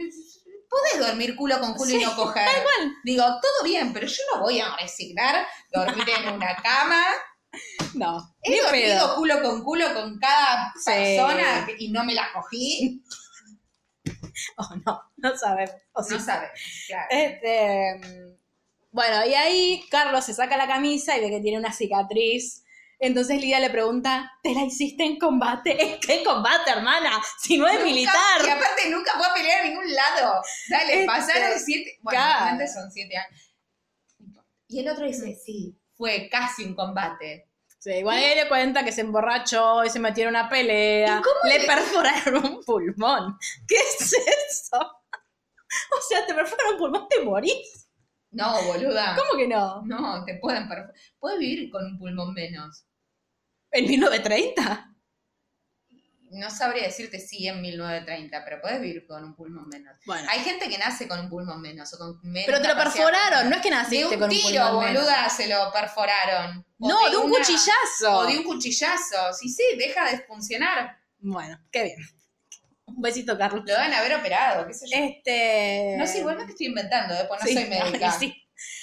podés 0.69 0.99
dormir 1.07 1.35
culo 1.35 1.59
con 1.59 1.73
culo 1.73 1.89
y 1.89 1.93
Sí, 1.97 2.03
no 2.05 2.15
coger. 2.15 2.47
Digo, 3.03 3.23
todo 3.23 3.63
bien, 3.63 3.91
pero 3.93 4.05
yo 4.05 4.21
no 4.31 4.41
voy 4.41 4.59
a 4.59 4.75
resignar 4.77 5.43
dormir 5.73 6.07
en 6.07 6.33
una 6.35 6.55
cama. 6.57 7.03
no. 7.95 8.35
He 8.43 8.61
dormido 8.61 8.95
pedo. 9.07 9.15
culo 9.15 9.41
con 9.41 9.63
culo 9.63 9.91
con 9.95 10.19
cada 10.19 10.71
Sí. 10.75 10.91
persona 10.91 11.67
y 11.79 11.89
no 11.89 12.03
me 12.03 12.13
la 12.13 12.31
cogí. 12.31 13.03
Oh, 14.57 14.75
no, 14.85 15.01
no 15.17 15.37
sabemos. 15.37 15.75
O 15.93 16.03
sí. 16.03 16.13
No 16.13 16.19
sabes, 16.19 16.49
claro. 16.87 17.07
Este, 17.09 17.95
mm, 17.99 18.38
bueno, 18.91 19.25
y 19.25 19.33
ahí 19.33 19.85
Carlos 19.91 20.25
se 20.25 20.33
saca 20.33 20.57
la 20.57 20.67
camisa 20.67 21.17
y 21.17 21.21
ve 21.21 21.29
que 21.29 21.39
tiene 21.41 21.57
una 21.59 21.71
cicatriz. 21.73 22.63
Entonces 23.01 23.39
Lidia 23.39 23.59
le 23.61 23.69
pregunta, 23.69 24.29
¿te 24.43 24.53
la 24.53 24.63
hiciste 24.65 25.05
en 25.05 25.17
combate? 25.17 25.99
¿Qué 26.05 26.23
combate, 26.23 26.69
hermana? 26.71 27.21
Si 27.41 27.57
no 27.57 27.65
es 27.67 27.75
Nunca- 27.75 27.85
militar. 27.85 28.41
Y 28.45 28.49
aparte 28.49 28.89
nunca 28.89 29.13
fue 29.17 29.25
a 29.27 29.33
pelear 29.33 29.61
a 29.61 29.63
ningún 29.65 29.93
lado. 29.93 30.41
Dale, 30.69 30.93
Este, 30.93 31.05
pasaron 31.05 31.59
siete. 31.59 31.97
Bueno, 32.01 32.19
realmente 32.19 32.67
son 32.67 32.91
siete 32.91 33.15
años. 33.17 33.55
Y 34.67 34.79
el 34.81 34.89
otro 34.89 35.05
dice, 35.05 35.33
sí, 35.35 35.79
fue 35.95 36.27
casi 36.29 36.63
un 36.65 36.75
combate. 36.75 37.45
Sí, 37.79 37.91
igual 37.91 38.17
ella 38.17 38.43
le 38.43 38.49
cuenta 38.49 38.83
que 38.83 38.91
se 38.91 39.01
emborrachó 39.01 39.85
y 39.85 39.89
se 39.89 39.99
metió 39.99 40.23
en 40.23 40.29
una 40.31 40.49
pelea. 40.49 41.19
¿Y 41.19 41.21
cómo 41.21 41.39
le 41.45 41.59
le- 41.59 41.65
perforaron 41.65 42.45
un 42.45 42.63
pulmón. 42.65 43.37
¿Qué 43.67 43.75
es 43.75 44.13
eso? 44.13 44.77
O 45.97 46.01
sea, 46.01 46.25
te 46.25 46.33
perforan 46.33 46.73
un 46.73 46.77
pulmón, 46.79 47.07
te 47.07 47.21
morís. 47.21 47.87
No, 48.31 48.61
boluda. 48.63 49.15
¿Cómo 49.15 49.37
que 49.37 49.47
no? 49.47 49.81
No, 49.85 50.23
te 50.25 50.35
pueden 50.35 50.67
perfor- 50.69 50.93
Puedes 51.19 51.39
vivir 51.39 51.69
con 51.71 51.83
un 51.85 51.97
pulmón 51.97 52.33
menos. 52.33 52.85
¿En 53.71 53.85
1930? 53.87 54.85
No 56.31 56.51
sabría 56.51 56.83
decirte 56.83 57.19
si 57.19 57.47
en 57.47 57.59
1930, 57.59 58.45
pero 58.45 58.61
puedes 58.61 58.79
vivir 58.79 59.07
con 59.07 59.23
un 59.23 59.35
pulmón 59.35 59.67
menos. 59.67 59.95
Bueno. 60.05 60.27
Hay 60.31 60.41
gente 60.41 60.69
que 60.69 60.77
nace 60.77 61.07
con 61.07 61.19
un 61.19 61.27
pulmón 61.27 61.59
menos 61.59 61.91
o 61.95 61.97
con 61.97 62.19
menos 62.21 62.45
Pero 62.45 62.61
te 62.61 62.67
lo 62.67 62.75
perforaron, 62.77 63.49
no 63.49 63.55
es 63.55 63.61
que 63.63 63.69
De 63.71 63.75
naciste 63.75 64.05
un 64.05 64.19
con 64.19 64.23
un 64.23 64.29
tiro, 64.29 64.65
pulmón 64.67 64.85
menos. 64.85 65.01
boluda, 65.03 65.29
se 65.29 65.47
lo 65.47 65.71
perforaron. 65.71 66.63
O 66.79 66.87
No, 66.87 67.09
de 67.09 67.17
un 67.17 67.31
una- 67.31 67.39
cuchillazo. 67.39 68.17
O 68.19 68.25
de 68.27 68.37
un 68.37 68.43
cuchillazo. 68.43 69.33
Sí, 69.39 69.49
sí, 69.49 69.63
deja 69.79 70.05
de 70.11 70.19
funcionar. 70.19 70.99
Bueno, 71.17 71.59
qué 71.71 71.83
bien. 71.85 71.97
Un 72.95 73.01
besito, 73.01 73.37
Carlos. 73.37 73.63
Lo 73.65 73.73
van 73.73 73.93
a 73.93 73.99
haber 73.99 74.15
operado, 74.15 74.65
qué 74.67 74.73
sé 74.73 74.87
yo. 74.87 74.97
Este. 74.97 75.95
No 75.97 76.05
sé, 76.07 76.19
igualmente 76.19 76.51
estoy 76.53 76.67
inventando, 76.67 77.13
¿eh? 77.13 77.25
Pues 77.27 77.41
no 77.41 77.47
Sí, 77.47 77.53
soy 77.53 77.65
médica. 77.69 78.11
sí. 78.11 78.35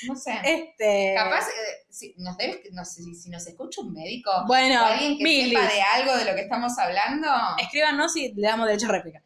No 0.08 0.16
sé. 0.16 0.32
Este. 0.42 1.14
Capaz, 1.14 1.48
eh, 1.48 1.86
si, 1.90 2.14
nos 2.18 2.36
debes, 2.38 2.60
no 2.72 2.84
sé, 2.84 3.02
si, 3.14 3.28
nos 3.28 3.46
escucha 3.46 3.82
un 3.82 3.92
médico 3.92 4.30
Bueno, 4.46 4.82
o 4.82 4.86
alguien 4.86 5.18
que 5.18 5.24
Milis. 5.24 5.58
sepa 5.58 5.72
de 5.72 5.82
algo 5.82 6.16
de 6.16 6.24
lo 6.24 6.34
que 6.34 6.40
estamos 6.42 6.78
hablando, 6.78 7.28
Escríbanos 7.60 8.12
si 8.12 8.32
le 8.34 8.48
damos 8.48 8.66
derecho 8.66 8.86
a 8.86 8.92
réplica. 8.92 9.22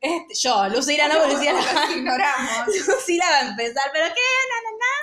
Este, 0.00 0.34
yo, 0.40 0.66
Lucila 0.70 1.06
no, 1.08 1.18
porque 1.18 1.34
Lucila, 1.34 1.52
los 1.86 1.90
ignoramos. 1.96 2.66
Lucila 2.66 3.24
va 3.30 3.38
a 3.38 3.48
empezar, 3.50 3.84
pero 3.92 4.06
¿qué? 4.06 4.20
Na, 4.48 4.56
na, 4.64 4.76
na. 4.78 4.96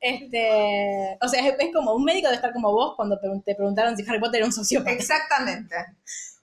Este, 0.00 1.18
o 1.20 1.28
sea, 1.28 1.46
es, 1.46 1.54
es 1.58 1.72
como 1.74 1.94
un 1.94 2.04
médico 2.04 2.28
de 2.28 2.36
estar 2.36 2.52
como 2.52 2.72
vos 2.72 2.94
cuando 2.96 3.18
te 3.44 3.54
preguntaron 3.54 3.96
si 3.96 4.04
Harry 4.08 4.20
Potter 4.20 4.36
era 4.38 4.46
un 4.46 4.52
sociópata. 4.52 4.92
Exactamente. 4.92 5.74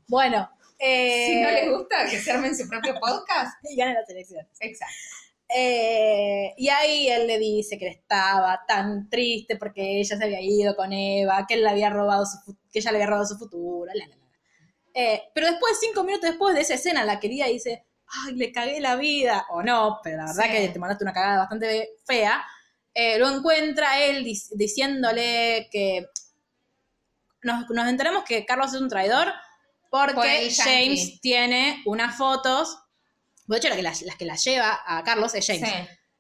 Bueno, 0.08 0.50
eh, 0.84 1.28
Si 1.28 1.42
no 1.42 1.52
les 1.52 1.70
gusta 1.72 2.06
que 2.10 2.20
se 2.20 2.32
armen 2.32 2.56
su 2.56 2.68
propio 2.68 2.94
podcast. 3.00 3.58
y 3.70 3.76
ganen 3.76 3.96
las 3.96 4.10
elecciones. 4.10 4.48
Exacto. 4.60 4.94
Eh, 5.56 6.54
y 6.58 6.70
ahí 6.70 7.10
él 7.10 7.28
le 7.28 7.38
dice 7.38 7.78
que 7.78 7.88
estaba 7.88 8.62
tan 8.68 9.08
triste 9.10 9.56
porque 9.58 10.00
ella 10.00 10.18
se 10.18 10.24
había 10.24 10.42
ido 10.42 10.76
con 10.76 10.92
Eva, 10.94 11.46
que 11.48 11.54
él 11.56 11.64
le 11.64 11.70
había 11.70 11.90
robado 11.92 12.26
su, 12.26 12.38
que 12.72 12.80
ella 12.80 12.92
le 12.92 12.98
había 12.98 13.08
robado 13.08 13.26
su 13.28 13.38
futuro, 13.38 13.86
la, 13.94 14.06
la, 14.08 14.16
la. 14.16 14.24
Eh, 14.96 15.24
pero 15.34 15.48
después, 15.48 15.78
cinco 15.80 16.04
minutos 16.04 16.30
después 16.30 16.56
de 16.56 16.62
esa 16.62 16.74
escena, 16.76 17.02
en 17.02 17.08
la 17.08 17.20
querida 17.20 17.46
dice, 17.48 17.86
ay, 18.26 18.36
le 18.36 18.52
cagué 18.52 18.80
la 18.80 18.96
vida, 18.96 19.46
o 19.52 19.62
no, 19.62 20.00
pero 20.04 20.18
la 20.18 20.26
verdad 20.26 20.44
Sí. 20.46 20.52
que 20.52 20.70
te 20.70 20.80
mandaste 20.80 21.04
una 21.04 21.14
cagada 21.14 21.38
bastante 21.40 21.90
fea, 22.06 22.44
eh, 22.96 23.18
lo 23.20 23.30
encuentra 23.30 24.00
él 24.04 24.24
dic- 24.26 24.52
diciéndole 24.56 25.68
que 25.72 26.08
nos, 27.44 27.70
nos 27.70 27.88
enteramos 27.90 28.24
que 28.24 28.46
Carlos 28.46 28.74
es 28.74 28.82
un 28.82 28.90
traidor 28.90 29.28
porque. 30.14 30.52
James 30.56 31.22
tiene 31.22 31.82
unas 31.86 32.18
fotos, 32.18 32.78
de 33.46 33.58
hecho 33.58 33.70
la 33.70 33.76
que 33.76 33.84
las, 33.84 34.02
las 34.02 34.16
que 34.16 34.26
las 34.26 34.44
lleva 34.44 34.82
a 34.86 35.04
Carlos 35.04 35.34
es 35.36 35.46
James, 35.46 35.70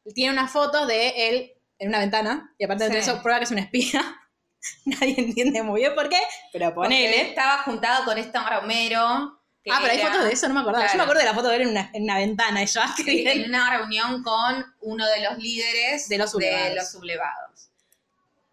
Sí. 0.06 0.14
tiene 0.14 0.34
unas 0.34 0.52
fotos 0.52 0.88
de 0.88 1.30
él 1.30 1.52
en 1.80 1.90
una 1.90 2.00
ventana, 2.00 2.54
y 2.58 2.66
aparte 2.66 2.88
de 2.90 3.00
eso 3.00 3.22
prueba 3.22 3.40
que 3.40 3.46
es 3.46 3.52
un 3.52 3.58
espía. 3.60 4.20
Nadie 4.86 5.16
entiende 5.18 5.62
muy 5.64 5.82
bien 5.82 5.94
por 5.96 6.08
qué, 6.10 6.22
pero 6.54 6.68
Porque 6.74 6.88
ponele. 6.90 7.22
estaba 7.30 7.64
juntado 7.64 8.06
con 8.06 8.18
este 8.18 8.38
Romero. 8.40 9.40
Ah, 9.72 9.80
pero 9.82 9.94
hay 9.94 10.00
era- 10.00 10.10
fotos 10.12 10.26
de 10.26 10.34
eso, 10.34 10.48
no 10.50 10.54
me 10.56 10.60
acordaba. 10.62 10.88
Yo 10.90 10.98
me 10.98 11.04
acuerdo 11.04 11.20
de 11.22 11.26
la 11.28 11.34
foto 11.34 11.48
de 11.50 11.56
él 11.56 11.62
en 11.64 11.68
una, 11.70 11.90
en 11.94 12.04
una 12.04 12.18
ventana, 12.18 12.66
Sí, 12.68 13.24
en 13.28 13.48
una 13.50 13.78
reunión 13.78 14.22
con 14.24 14.66
uno 14.82 15.06
de 15.08 15.22
los 15.24 15.38
líderes 15.38 16.08
De 16.10 16.18
los 16.18 16.32
sublevados. 16.32 16.76
los 16.76 16.92
sublevados. 16.92 17.70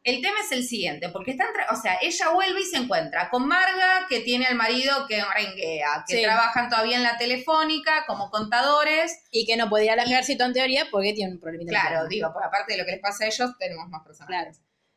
El 0.03 0.23
tema 0.23 0.39
es 0.43 0.51
el 0.53 0.65
siguiente, 0.65 1.11
porque 1.11 1.33
están, 1.33 1.49
o 1.71 1.77
sea, 1.77 1.99
ella 2.01 2.31
vuelve 2.31 2.61
y 2.63 2.65
se 2.65 2.79
encuentra 2.79 3.29
con 3.29 3.47
Marga, 3.47 4.07
que 4.09 4.21
tiene 4.21 4.47
al 4.47 4.55
marido 4.55 5.07
que 5.07 5.23
renguea, 5.23 6.05
que 6.09 6.17
Sí. 6.17 6.23
trabajan 6.23 6.71
todavía 6.71 6.97
en 6.97 7.03
la 7.03 7.19
telefónica 7.19 8.05
como 8.07 8.31
contadores. 8.31 9.13
Y 9.31 9.45
que 9.47 9.57
no 9.59 9.69
podía 9.69 9.93
ir 9.95 10.01
al 10.01 10.07
ejército 10.11 10.45
en 10.45 10.55
teoría 10.55 10.87
porque 10.91 11.13
tiene 11.13 11.33
un 11.35 11.41
problemita. 11.41 11.71
Claro, 11.73 12.09
digo, 12.09 12.33
por 12.33 12.43
aparte 12.43 12.73
de 12.73 12.79
lo 12.79 12.85
que 12.87 12.93
les 12.93 13.01
pasa 13.01 13.25
a 13.25 13.27
ellos, 13.27 13.51
tenemos 13.59 13.89
más 13.91 14.03
personas. 14.03 14.29
Claro. 14.29 14.51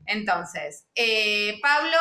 Entonces, 0.05 0.85
eh, 0.95 1.59
Pablo 1.61 1.97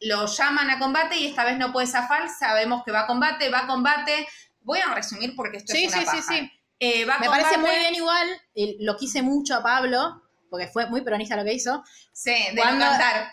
lo 0.00 0.26
llaman 0.26 0.70
a 0.70 0.78
combate 0.78 1.16
y 1.16 1.26
esta 1.26 1.44
vez 1.44 1.56
no 1.58 1.72
puede 1.72 1.86
zafar, 1.86 2.28
sabemos 2.28 2.82
que 2.84 2.92
va 2.92 3.00
a 3.00 3.06
combate, 3.06 3.48
va 3.48 3.60
a 3.60 3.66
combate. 3.66 4.28
Voy 4.60 4.78
a 4.80 4.94
resumir 4.94 5.34
porque 5.34 5.58
esto 5.58 5.72
Sí, 5.72 5.84
es 5.84 5.92
una 5.94 6.02
sí, 6.02 6.06
sí, 6.10 6.16
paja. 6.16 6.32
sí. 6.34 6.52
Eh, 6.78 7.06
Me 7.06 7.28
parece 7.28 7.54
combate- 7.54 7.58
muy 7.58 7.70
bien 7.78 7.94
igual, 7.94 8.28
lo 8.80 8.96
quise 8.96 9.22
mucho 9.22 9.54
a 9.54 9.62
Pablo, 9.62 10.22
porque 10.56 10.68
fue 10.72 10.86
muy 10.86 11.02
peronista 11.02 11.36
lo 11.36 11.44
que 11.44 11.52
hizo. 11.54 11.82
Sí, 12.12 12.34
de 12.52 12.56
Cuando- 12.60 12.84
no 12.84 12.90
cantar. 12.90 13.30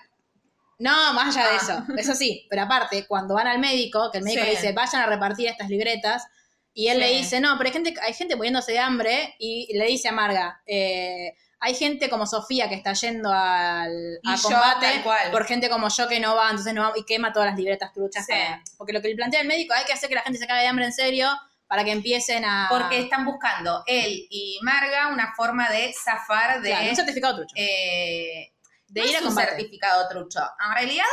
No, 0.80 1.14
más 1.14 1.36
allá 1.36 1.48
de 1.50 1.56
Ah. 1.56 1.60
eso. 1.62 1.84
Eso 1.98 2.16
sí, 2.16 2.46
pero 2.50 2.64
aparte, 2.64 3.06
cuando 3.08 3.36
van 3.36 3.48
al 3.48 3.60
médico, 3.60 4.10
que 4.12 4.18
el 4.18 4.24
médico 4.24 4.42
Sí. 4.44 4.50
le 4.50 4.56
dice, 4.56 4.72
vayan 4.74 5.02
a 5.02 5.06
repartir 5.06 5.48
estas 5.48 5.70
libretas, 5.70 6.26
y 6.74 6.88
él 6.88 6.96
Sí. 6.96 7.00
le 7.02 7.10
dice, 7.18 7.40
no, 7.40 7.56
pero 7.58 7.68
hay 7.70 7.74
gente, 7.74 7.94
hay 8.02 8.14
gente 8.14 8.36
muriéndose 8.36 8.72
de 8.72 8.80
hambre, 8.80 9.36
y 9.40 9.76
le 9.78 9.86
dice 9.86 10.10
a 10.10 10.12
Marga, 10.12 10.62
eh, 10.66 11.34
hay 11.60 11.76
gente 11.76 12.10
como 12.10 12.26
Sofía 12.26 12.68
que 12.68 12.76
está 12.76 12.92
yendo 12.94 13.32
al 13.32 14.20
Y 14.22 14.30
a 14.30 14.36
yo, 14.36 14.42
combate 14.42 15.04
por 15.32 15.46
gente 15.46 15.70
como 15.70 15.88
yo 15.88 16.08
que 16.10 16.20
no 16.20 16.36
va, 16.36 16.50
entonces 16.50 16.74
no 16.74 16.82
va, 16.82 16.94
y 16.98 17.06
quema 17.06 17.32
todas 17.32 17.50
las 17.50 17.58
libretas 17.58 17.94
truchas. 17.94 18.26
Sí. 18.26 18.34
para- 18.34 18.62
porque 18.78 18.92
lo 18.92 19.02
que 19.02 19.08
le 19.10 19.16
plantea 19.16 19.40
el 19.42 19.48
médico, 19.48 19.74
hay 19.74 19.86
que 19.86 19.94
hacer 19.94 20.10
que 20.10 20.16
la 20.16 20.22
gente 20.22 20.40
se 20.40 20.48
cague 20.48 20.62
de 20.64 20.68
hambre 20.68 20.86
en 20.86 20.92
serio 20.94 21.30
para 21.74 21.84
que 21.86 21.92
empiecen 21.92 22.46
a... 22.46 22.68
Porque 22.70 23.00
están 23.00 23.26
buscando 23.26 23.84
él 23.88 24.28
y 24.30 24.60
Marga 24.62 25.08
una 25.08 25.34
forma 25.34 25.68
de 25.72 25.92
zafar 25.92 26.62
de, 26.62 26.70
Claro, 26.70 26.88
un 26.88 26.96
certificado 26.96 27.36
trucho. 27.38 27.54
eh, 27.58 28.54
de 28.90 29.02
no 29.02 29.08
ir 29.08 29.18
a 29.18 29.22
un 29.28 29.34
certificado 29.36 30.08
trucho. 30.08 30.40
En 30.64 30.72
realidad, 30.76 31.04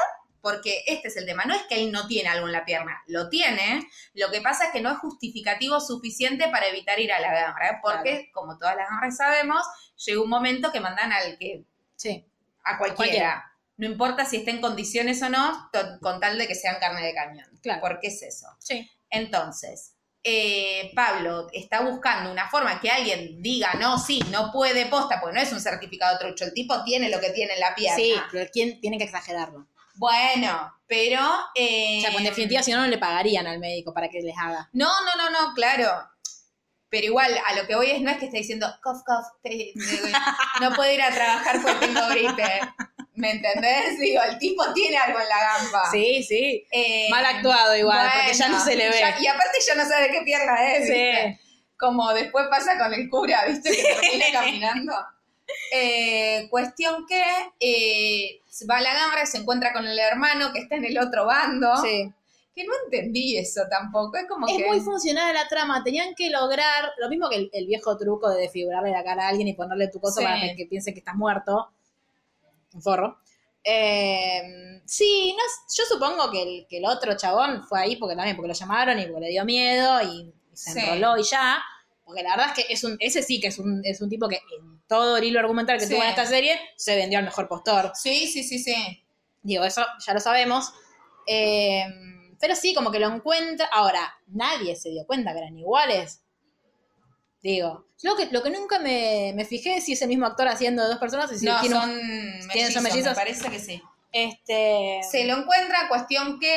porque 0.43 0.83
este 0.87 1.09
es 1.09 1.17
el 1.17 1.25
tema, 1.25 1.47
no 1.47 1.55
es 1.55 1.63
que 1.63 1.77
él 1.77 1.91
no 1.91 2.07
tiene 2.07 2.29
algo 2.29 2.47
en 2.47 2.53
la 2.53 2.67
pierna, 2.67 3.03
lo 3.07 3.31
tiene, 3.31 3.89
lo 4.13 4.31
que 4.31 4.43
pasa 4.43 4.67
es 4.67 4.71
que 4.71 4.83
no 4.83 4.91
es 4.93 4.99
justificativo 4.99 5.81
suficiente 5.81 6.49
para 6.49 6.67
evitar 6.67 7.01
ir 7.01 7.11
a 7.11 7.21
la 7.21 7.31
guerra, 7.31 7.81
porque 7.83 8.29
como 8.35 8.59
todas 8.59 8.77
las 8.77 8.87
guerras 8.91 9.17
sabemos, 9.17 9.67
llega 10.05 10.21
un 10.21 10.29
momento 10.29 10.71
que 10.73 10.81
mandan 10.81 11.11
al 11.11 11.39
que 11.39 11.65
Sí. 11.97 12.27
a 12.65 12.77
cualquiera. 12.77 12.97
Cualquiera. 12.97 13.53
No 13.79 13.87
importa 13.87 14.27
si 14.27 14.37
está 14.37 14.51
en 14.51 14.61
condiciones 14.61 15.23
o 15.23 15.31
no, 15.31 15.71
con 16.03 16.21
tal 16.21 16.37
de 16.37 16.47
que 16.47 16.55
sean 16.55 16.77
carne 16.81 17.01
de 17.01 17.15
cañón. 17.15 17.49
Claro. 17.63 17.81
Porque 17.81 18.09
es 18.09 18.23
eso. 18.23 18.47
Sí. 18.59 18.91
Entonces, 19.09 19.95
eh, 20.23 20.91
Pablo 20.95 21.47
está 21.53 21.81
buscando 21.81 22.31
una 22.31 22.49
forma 22.49 22.81
que 22.81 22.91
alguien 22.91 23.41
diga, 23.43 23.75
no, 23.75 23.99
sí, 23.99 24.21
no 24.31 24.53
puede 24.53 24.87
posta, 24.87 25.21
porque 25.21 25.37
no 25.37 25.41
es 25.43 25.53
un 25.53 25.61
certificado 25.61 26.19
trucho, 26.19 26.45
el 26.45 26.53
tipo 26.55 26.83
tiene 26.85 27.09
lo 27.09 27.21
que 27.21 27.31
tiene 27.31 27.55
en 27.55 27.61
la 27.61 27.75
pierna. 27.75 27.97
Sí, 27.97 28.15
pero 28.31 28.51
¿quién 28.53 28.81
tiene 28.81 28.99
que 28.99 29.05
exagerarlo? 29.05 29.67
Bueno, 29.95 30.73
pero... 30.87 31.21
eh, 31.55 31.99
O 31.99 32.01
sea, 32.03 32.11
pues 32.11 32.19
en 32.25 32.31
definitiva, 32.31 32.63
si 32.63 32.73
no, 32.73 32.79
no 32.79 32.87
le 32.87 32.99
pagarían 32.99 33.47
al 33.47 33.59
médico 33.59 33.93
para 33.93 34.09
que 34.09 34.21
les 34.21 34.37
haga. 34.39 34.69
No, 34.73 34.89
no, 35.05 35.17
no, 35.17 35.31
no, 35.31 35.55
claro. 35.55 35.91
Pero 36.89 37.07
igual, 37.07 37.39
a 37.47 37.55
lo 37.55 37.67
que 37.67 37.77
voy 37.77 37.91
es, 37.91 38.01
no 38.01 38.11
es 38.11 38.19
que 38.19 38.25
esté 38.27 38.39
diciendo, 38.39 38.67
cough, 38.83 39.03
cough, 39.07 39.27
te- 39.43 39.73
te- 39.75 40.13
no 40.61 40.75
puedo 40.75 40.91
ir 40.93 41.01
a 41.03 41.11
trabajar 41.11 41.61
porque 41.63 41.87
tengo 41.87 42.09
gripe. 42.09 42.61
¿Me 43.15 43.33
entendés? 43.33 43.99
Digo, 44.01 44.23
el 44.23 44.39
tipo 44.39 44.73
tiene 44.73 44.97
algo 44.97 45.21
en 45.21 45.29
la 45.29 45.39
gamba. 45.41 45.83
Sí, 45.91 46.23
sí. 46.23 46.65
Eh, 46.71 47.09
Mal 47.11 47.25
actuado 47.27 47.77
igual, 47.77 48.09
porque 48.15 48.37
ya 48.37 48.49
no 48.49 48.61
se 48.61 48.77
le 48.77 48.89
ve. 48.89 48.99
ya- 48.99 49.17
y 49.21 49.27
aparte 49.27 49.59
ya 49.67 49.75
no 49.75 49.89
sabe 49.89 50.05
de 50.05 50.11
qué 50.11 50.23
pierna 50.23 50.73
es, 50.75 50.87
Sí. 50.87 50.93
¿viste? 50.93 51.41
Como 51.79 52.13
después 52.13 52.47
pasa 52.49 52.79
con 52.79 52.93
el 52.95 53.09
cura, 53.09 53.45
¿viste? 53.47 53.71
Que 53.71 53.83
termina 53.83 54.25
caminando. 54.33 54.93
Eh, 55.73 56.47
cuestión 56.51 57.07
que 57.09 57.23
eh, 57.59 58.41
va 58.71 58.79
a 58.79 58.83
la 58.83 58.95
gambra, 58.95 59.27
se 59.27 59.39
encuentra 59.39 59.73
con 59.73 59.87
el 59.87 59.99
hermano 59.99 60.53
que 60.53 60.61
está 60.61 60.77
en 60.77 60.85
el 60.85 60.99
otro 60.99 61.27
bando. 61.27 61.77
Sí. 61.83 62.13
Que 62.55 62.65
no 62.65 62.73
entendí 62.85 63.37
eso 63.39 63.63
tampoco. 63.71 64.17
Es 64.17 64.27
como 64.29 64.47
Es 64.49 64.57
que. 64.57 64.67
muy 64.67 64.81
funcional 64.81 65.33
la 65.35 65.49
trama. 65.49 65.83
Tenían 65.85 66.15
que 66.15 66.31
lograr 66.31 66.91
lo 66.99 67.09
mismo 67.09 67.29
que 67.29 67.37
el, 67.37 67.51
el 67.53 67.67
viejo 67.67 67.97
truco 67.97 68.29
de 68.31 68.43
desfigurarle 68.43 68.91
la 68.91 69.03
cara 69.05 69.25
a 69.25 69.29
alguien 69.29 69.49
y 69.49 69.55
ponerle 69.55 69.89
tu 69.89 70.01
cosa 70.01 70.21
Sí. 70.21 70.27
para 70.27 70.41
que, 70.41 70.57
que 70.57 70.67
piense 70.67 70.93
que 70.93 70.99
estás 70.99 71.15
muerto. 71.15 71.71
Un 72.75 72.83
forro. 72.83 73.19
Eh, 73.65 74.81
sí, 74.87 75.35
no, 75.37 75.43
yo 75.77 75.85
supongo 75.85 76.31
que 76.31 76.43
el, 76.43 76.67
que 76.69 76.79
el 76.79 76.85
otro 76.87 77.17
chabón 77.17 77.63
fue 77.65 77.81
ahí 77.81 77.97
porque 77.97 78.17
también 78.17 78.37
porque 78.37 78.49
lo 78.49 78.55
llamaron 78.55 78.99
y 78.99 79.07
porque 79.07 79.21
le 79.21 79.29
dio 79.31 79.45
miedo 79.45 80.03
y, 80.03 80.33
y 80.53 80.57
se 80.57 80.73
Sí. 80.73 80.79
enroló 80.81 81.19
y 81.19 81.23
ya. 81.25 81.63
Porque 82.05 82.23
la 82.23 82.31
verdad 82.37 82.53
es 82.57 82.65
que 82.67 82.73
es 82.73 82.83
un, 82.85 82.97
ese 82.99 83.23
sí 83.23 83.41
que 83.41 83.49
es 83.49 83.59
un, 83.59 83.83
es 83.85 84.01
un 84.01 84.09
tipo 84.09 84.27
que 84.29 84.37
en 84.37 84.81
todo 84.89 85.17
el 85.19 85.25
hilo 85.25 85.39
argumental 85.41 85.79
que 85.79 85.87
Sí. 85.87 85.95
tuvo 85.95 86.03
en 86.03 86.09
esta 86.11 86.27
serie 86.27 86.59
se 86.77 86.97
vendió 86.97 87.19
al 87.19 87.25
mejor 87.25 87.47
postor. 87.49 87.93
Sí, 87.95 88.27
sí, 88.27 88.43
sí, 88.43 88.59
sí. 88.59 89.05
Digo, 89.43 89.65
eso 89.65 89.85
ya 90.07 90.15
lo 90.15 90.21
sabemos. 90.21 90.73
Eh, 91.27 91.85
pero 92.41 92.57
sí, 92.57 92.75
como 92.75 92.91
que 92.91 92.99
lo 92.99 93.09
encuentra. 93.09 93.67
Ahora, 93.71 94.13
nadie 94.29 94.75
se 94.75 94.89
dio 94.91 95.07
cuenta 95.07 95.33
que 95.33 95.39
eran 95.39 95.57
iguales. 95.57 96.23
Digo, 97.43 97.87
lo 98.03 98.17
que, 98.17 98.27
lo 98.27 98.43
que 98.43 98.51
nunca 98.51 98.79
me, 98.79 99.33
me 99.35 99.45
fijé 99.45 99.77
es 99.79 99.85
si 99.85 99.93
es 99.95 100.03
el 100.03 100.09
mismo 100.09 100.27
actor 100.27 100.47
haciendo 100.49 100.83
de 100.83 100.89
dos 100.91 100.99
personas 100.99 101.33
y 101.33 101.39
si 101.39 101.47
no, 101.47 101.59
tiene 101.61 101.75
son 101.77 101.91
¿tienen- 101.91 102.47
mellizos, 102.49 102.73
son 102.75 102.83
mellizos? 102.83 103.09
Me 103.11 103.15
parece 103.15 103.49
que 103.51 103.59
sí. 103.59 103.83
este, 104.13 105.01
Se 105.11 105.25
lo 105.25 105.37
encuentra, 105.39 105.89
cuestión 105.89 106.39
que. 106.39 106.57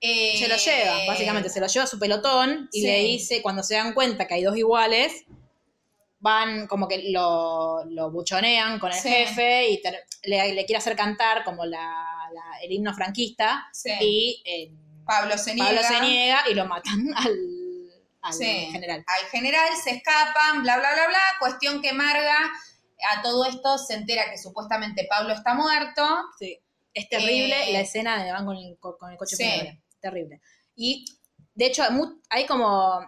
eh, 0.00 0.36
se 0.38 0.48
lo 0.48 0.56
lleva, 0.56 1.06
básicamente, 1.06 1.48
se 1.50 1.60
lo 1.60 1.66
lleva 1.66 1.84
a 1.84 1.88
su 1.88 1.98
pelotón 1.98 2.68
y 2.72 2.80
Sí. 2.80 2.86
le 2.86 2.98
dice, 3.00 3.42
cuando 3.42 3.62
se 3.62 3.74
dan 3.74 3.94
cuenta 3.94 4.26
que 4.26 4.34
hay 4.34 4.42
dos 4.44 4.56
iguales, 4.56 5.24
van 6.20 6.66
como 6.66 6.88
que 6.88 7.10
lo, 7.10 7.84
lo 7.84 8.10
buchonean 8.10 8.78
con 8.80 8.90
el 8.92 8.98
Sí. 8.98 9.08
jefe 9.08 9.70
y 9.70 9.80
ter- 9.80 10.04
le, 10.24 10.52
le 10.52 10.66
quiere 10.66 10.78
hacer 10.78 10.96
cantar 10.96 11.44
como 11.44 11.64
la, 11.64 11.78
la- 12.32 12.58
el 12.62 12.72
himno 12.72 12.92
franquista 12.94 13.68
Sí. 13.72 13.90
y 14.00 14.42
eh, 14.44 14.70
Pablo 15.06 15.38
se 15.38 15.54
niega. 15.54 15.70
Pablo 15.70 15.82
se 15.88 16.00
niega 16.00 16.40
y 16.50 16.54
lo 16.54 16.66
matan 16.66 17.06
al, 17.16 17.38
al 18.22 18.32
Sí. 18.32 18.68
general. 18.72 19.04
Al 19.06 19.26
general 19.30 19.68
se 19.82 19.90
escapan, 19.90 20.62
bla, 20.62 20.78
bla, 20.78 20.92
bla, 20.94 21.06
bla. 21.08 21.20
Cuestión 21.40 21.80
que 21.82 21.92
Marga 21.92 22.36
a 23.16 23.22
todo 23.22 23.44
esto 23.46 23.78
se 23.78 23.94
entera 23.94 24.30
que 24.30 24.38
supuestamente 24.38 25.06
Pablo 25.08 25.32
está 25.32 25.54
muerto. 25.54 26.04
Sí. 26.38 26.58
Es 26.94 27.08
terrible 27.08 27.70
Eh, 27.70 27.72
la 27.72 27.80
escena 27.80 28.22
de 28.24 28.32
van 28.32 28.44
con 28.44 28.56
el, 28.56 28.76
co- 28.80 28.96
con 28.98 29.12
el 29.12 29.16
coche 29.18 29.36
sí. 29.36 29.80
Terrible. 30.00 30.40
Y 30.74 31.04
de 31.54 31.66
hecho, 31.66 31.84
hay 32.30 32.46
como 32.46 33.00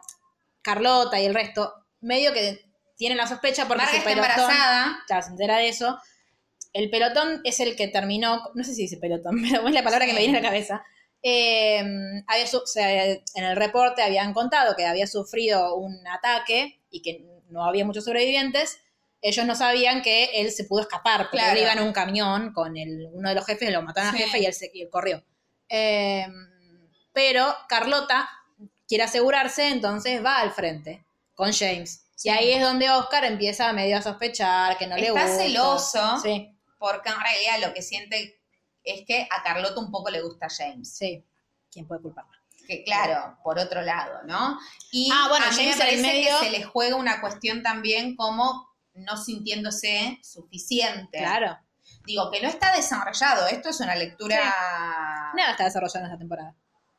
Carlota 0.62 1.18
y 1.20 1.26
el 1.26 1.34
resto, 1.34 1.72
medio 2.00 2.32
que 2.32 2.60
tienen 2.96 3.18
la 3.18 3.26
sospecha 3.26 3.66
porque 3.66 3.78
Marga 3.84 3.92
su 3.92 3.98
está 3.98 4.10
pelotón. 4.10 4.30
embarazada. 4.32 4.98
Claro, 5.06 5.22
se 5.22 5.30
entera 5.30 5.56
de 5.58 5.68
eso. 5.68 5.98
El 6.72 6.90
pelotón 6.90 7.40
es 7.44 7.58
el 7.60 7.74
que 7.76 7.88
terminó, 7.88 8.42
no 8.54 8.62
sé 8.62 8.74
si 8.74 8.82
dice 8.82 8.96
pelotón, 8.98 9.36
pero 9.50 9.66
es 9.66 9.74
la 9.74 9.82
palabra 9.82 10.06
que 10.06 10.12
me 10.12 10.20
viene 10.20 10.38
a 10.38 10.40
la 10.42 10.48
cabeza. 10.48 10.84
Eh, 11.22 11.82
había 12.26 12.46
su- 12.46 12.58
o 12.58 12.66
sea, 12.66 13.04
en 13.04 13.44
el 13.44 13.56
reporte 13.56 14.02
habían 14.02 14.32
contado 14.32 14.74
que 14.76 14.86
había 14.86 15.06
sufrido 15.06 15.74
un 15.76 16.06
ataque 16.08 16.80
y 16.90 17.02
que 17.02 17.24
no 17.48 17.64
había 17.64 17.84
muchos 17.84 18.04
sobrevivientes. 18.04 18.78
Ellos 19.22 19.44
no 19.44 19.54
sabían 19.54 20.00
que 20.02 20.30
él 20.40 20.50
se 20.50 20.64
pudo 20.64 20.80
escapar, 20.80 21.24
porque 21.24 21.36
Claro. 21.38 21.52
él 21.56 21.62
iba 21.64 21.72
en 21.74 21.82
un 21.82 21.92
camión 21.92 22.52
con 22.54 22.76
el, 22.76 23.08
uno 23.12 23.28
de 23.28 23.34
los 23.34 23.44
jefes, 23.44 23.70
lo 23.70 23.82
mataron 23.82 24.12
Sí. 24.12 24.22
al 24.22 24.24
jefe 24.28 24.38
y 24.40 24.46
él, 24.46 24.54
se, 24.54 24.70
y 24.72 24.82
él 24.82 24.88
corrió. 24.90 25.22
Eh, 25.68 26.26
pero 27.12 27.54
Carlota 27.68 28.28
quiere 28.88 29.04
asegurarse, 29.04 29.68
entonces 29.68 30.24
va 30.24 30.38
al 30.38 30.52
frente 30.52 31.04
con 31.34 31.52
James. 31.52 32.06
Y 32.22 32.28
ahí 32.30 32.52
es 32.52 32.62
donde 32.62 32.90
Oscar 32.90 33.24
empieza 33.24 33.72
medio 33.72 33.96
a 33.96 34.02
sospechar 34.02 34.76
que 34.78 34.86
no 34.86 34.96
le 34.96 35.08
Está 35.08 35.22
gusta. 35.26 35.36
celoso. 35.42 36.18
Sí, 36.22 36.56
Porque 36.78 37.10
en 37.10 37.20
realidad 37.20 37.68
lo 37.68 37.74
que 37.74 37.82
siente 37.82 38.39
es 38.84 39.04
que 39.06 39.28
a 39.30 39.42
Carlota 39.42 39.80
un 39.80 39.90
poco 39.90 40.10
le 40.10 40.20
gusta 40.22 40.48
James. 40.48 40.94
sí. 40.96 41.24
¿Quién 41.72 41.86
puede 41.86 42.02
culparla? 42.02 42.32
Que 42.66 42.82
claro, 42.82 43.38
por 43.44 43.58
otro 43.58 43.80
lado, 43.82 44.22
¿no? 44.26 44.58
Y 44.90 45.08
Ah, 45.12 45.26
bueno, 45.28 45.46
a 45.46 45.50
mí 45.50 45.56
James 45.56 45.76
me 45.76 45.84
parece 45.84 46.02
medio- 46.02 46.40
que 46.40 46.46
se 46.46 46.50
le 46.50 46.64
juega 46.64 46.96
una 46.96 47.20
cuestión 47.20 47.62
también 47.62 48.16
como 48.16 48.68
no 48.94 49.16
sintiéndose 49.16 50.18
suficiente. 50.22 51.18
Claro. 51.18 51.58
Digo, 52.04 52.30
que 52.30 52.40
no 52.42 52.48
está 52.48 52.74
desarrollado. 52.74 53.46
Esto 53.46 53.68
es 53.68 53.78
una 53.80 53.94
lectura... 53.94 54.36
Nada 55.36 55.52
está 55.52 55.64
desarrollado 55.64 56.00
en 56.00 56.04
esta 56.06 56.18
temporada. 56.18 56.54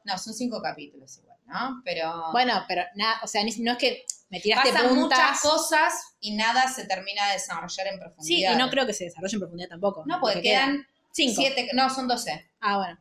No, 0.05 0.17
son 0.17 0.34
cinco 0.34 0.61
capítulos 0.61 1.17
igual, 1.17 1.38
¿no? 1.45 1.82
Pero 1.84 2.32
Bueno, 2.32 2.63
pero 2.67 2.84
nada, 2.95 3.19
o 3.23 3.27
sea, 3.27 3.41
no 3.43 3.49
es 3.73 3.77
que 3.77 4.05
me 4.29 4.39
tiraste 4.39 4.71
pasan 4.71 4.88
puntas. 4.89 5.19
muchas 5.19 5.41
cosas 5.41 5.93
y 6.21 6.34
nada 6.36 6.67
se 6.69 6.86
termina 6.86 7.27
de 7.27 7.34
desarrollar 7.34 7.88
en 7.88 7.93
Sí, 7.95 7.99
profundidad. 7.99 8.53
y 8.53 8.57
no 8.57 8.69
creo 8.69 8.86
que 8.88 8.93
se 8.93 9.03
desarrolle 9.05 9.36
en 9.36 9.39
profundidad 9.41 9.69
tampoco. 9.69 10.03
No, 10.05 10.19
porque 10.19 10.36
Porque 10.36 10.49
quedan 10.49 10.71
quedan 10.71 10.88
cinco. 11.12 11.41
siete... 11.41 11.70
No, 11.74 11.89
son 11.89 12.07
doce. 12.07 12.51
Ah, 12.59 12.78
bueno. 12.78 12.99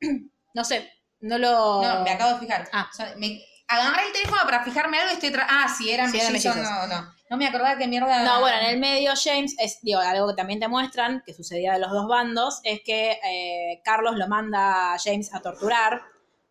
No 0.52 0.64
sé, 0.64 0.90
no 1.20 1.38
lo. 1.38 1.80
No, 1.80 2.02
me 2.02 2.10
acabo 2.10 2.32
de 2.34 2.40
fijar. 2.40 2.68
Ah. 2.72 2.90
Me- 3.18 3.40
agarré 3.68 4.08
el 4.08 4.12
teléfono 4.12 4.40
para 4.42 4.64
fijarme 4.64 4.98
algo 4.98 5.12
y 5.12 5.14
estoy... 5.14 5.28
tra- 5.30 5.46
ah, 5.48 5.72
sí, 5.78 5.88
eran 5.92 6.10
Sí, 6.10 6.16
eran 6.18 6.32
mellizos. 6.32 6.56
mellizos. 6.56 6.74
No, 6.76 6.86
no. 6.88 7.14
No 7.30 7.36
me 7.36 7.46
acordaba 7.46 7.78
qué 7.78 7.86
mierda... 7.86 8.24
No, 8.24 8.40
bueno, 8.40 8.58
en 8.58 8.66
el 8.70 8.78
medio, 8.80 9.12
James, 9.14 9.54
es, 9.60 9.78
digo, 9.82 10.00
algo 10.00 10.26
que 10.26 10.34
también 10.34 10.58
te 10.58 10.66
muestran, 10.66 11.22
que 11.24 11.32
sucedía 11.34 11.74
de 11.74 11.78
los 11.78 11.92
dos 11.92 12.08
bandos, 12.08 12.58
es 12.64 12.80
que 12.84 13.20
eh, 13.22 13.80
Carlos 13.84 14.16
lo 14.16 14.26
manda 14.26 14.94
a 14.94 14.98
James 14.98 15.32
a 15.32 15.38
torturar 15.40 16.02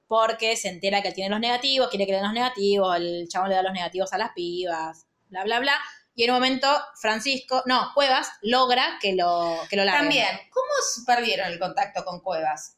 porque 0.07 0.55
se 0.55 0.69
entera 0.69 1.01
que 1.01 1.09
él 1.09 1.13
tiene 1.13 1.29
los 1.31 1.41
negativos, 1.41 1.89
quiere 1.89 2.05
que 2.05 2.13
le 2.13 2.17
den 2.19 2.25
los 2.27 2.33
negativos, 2.33 2.95
el 2.95 3.27
chabón 3.27 3.49
le 3.49 3.55
da 3.55 3.63
los 3.63 3.73
negativos 3.73 4.13
a 4.13 4.17
las 4.17 4.31
pibas, 4.31 5.05
bla, 5.27 5.43
bla, 5.43 5.59
bla. 5.59 5.73
Y 6.19 6.25
en 6.25 6.31
un 6.31 6.35
momento, 6.35 6.67
Francisco, 6.99 7.63
no, 7.65 7.91
Cuevas, 7.93 8.29
logra 8.41 8.99
que 9.01 9.15
lo, 9.15 9.55
que 9.69 9.77
lo 9.77 9.85
larguen. 9.85 10.03
También, 10.03 10.27
¿cómo 10.51 10.67
perdieron 11.05 11.47
el 11.47 11.57
contacto 11.57 12.03
con 12.03 12.19
Cuevas? 12.19 12.75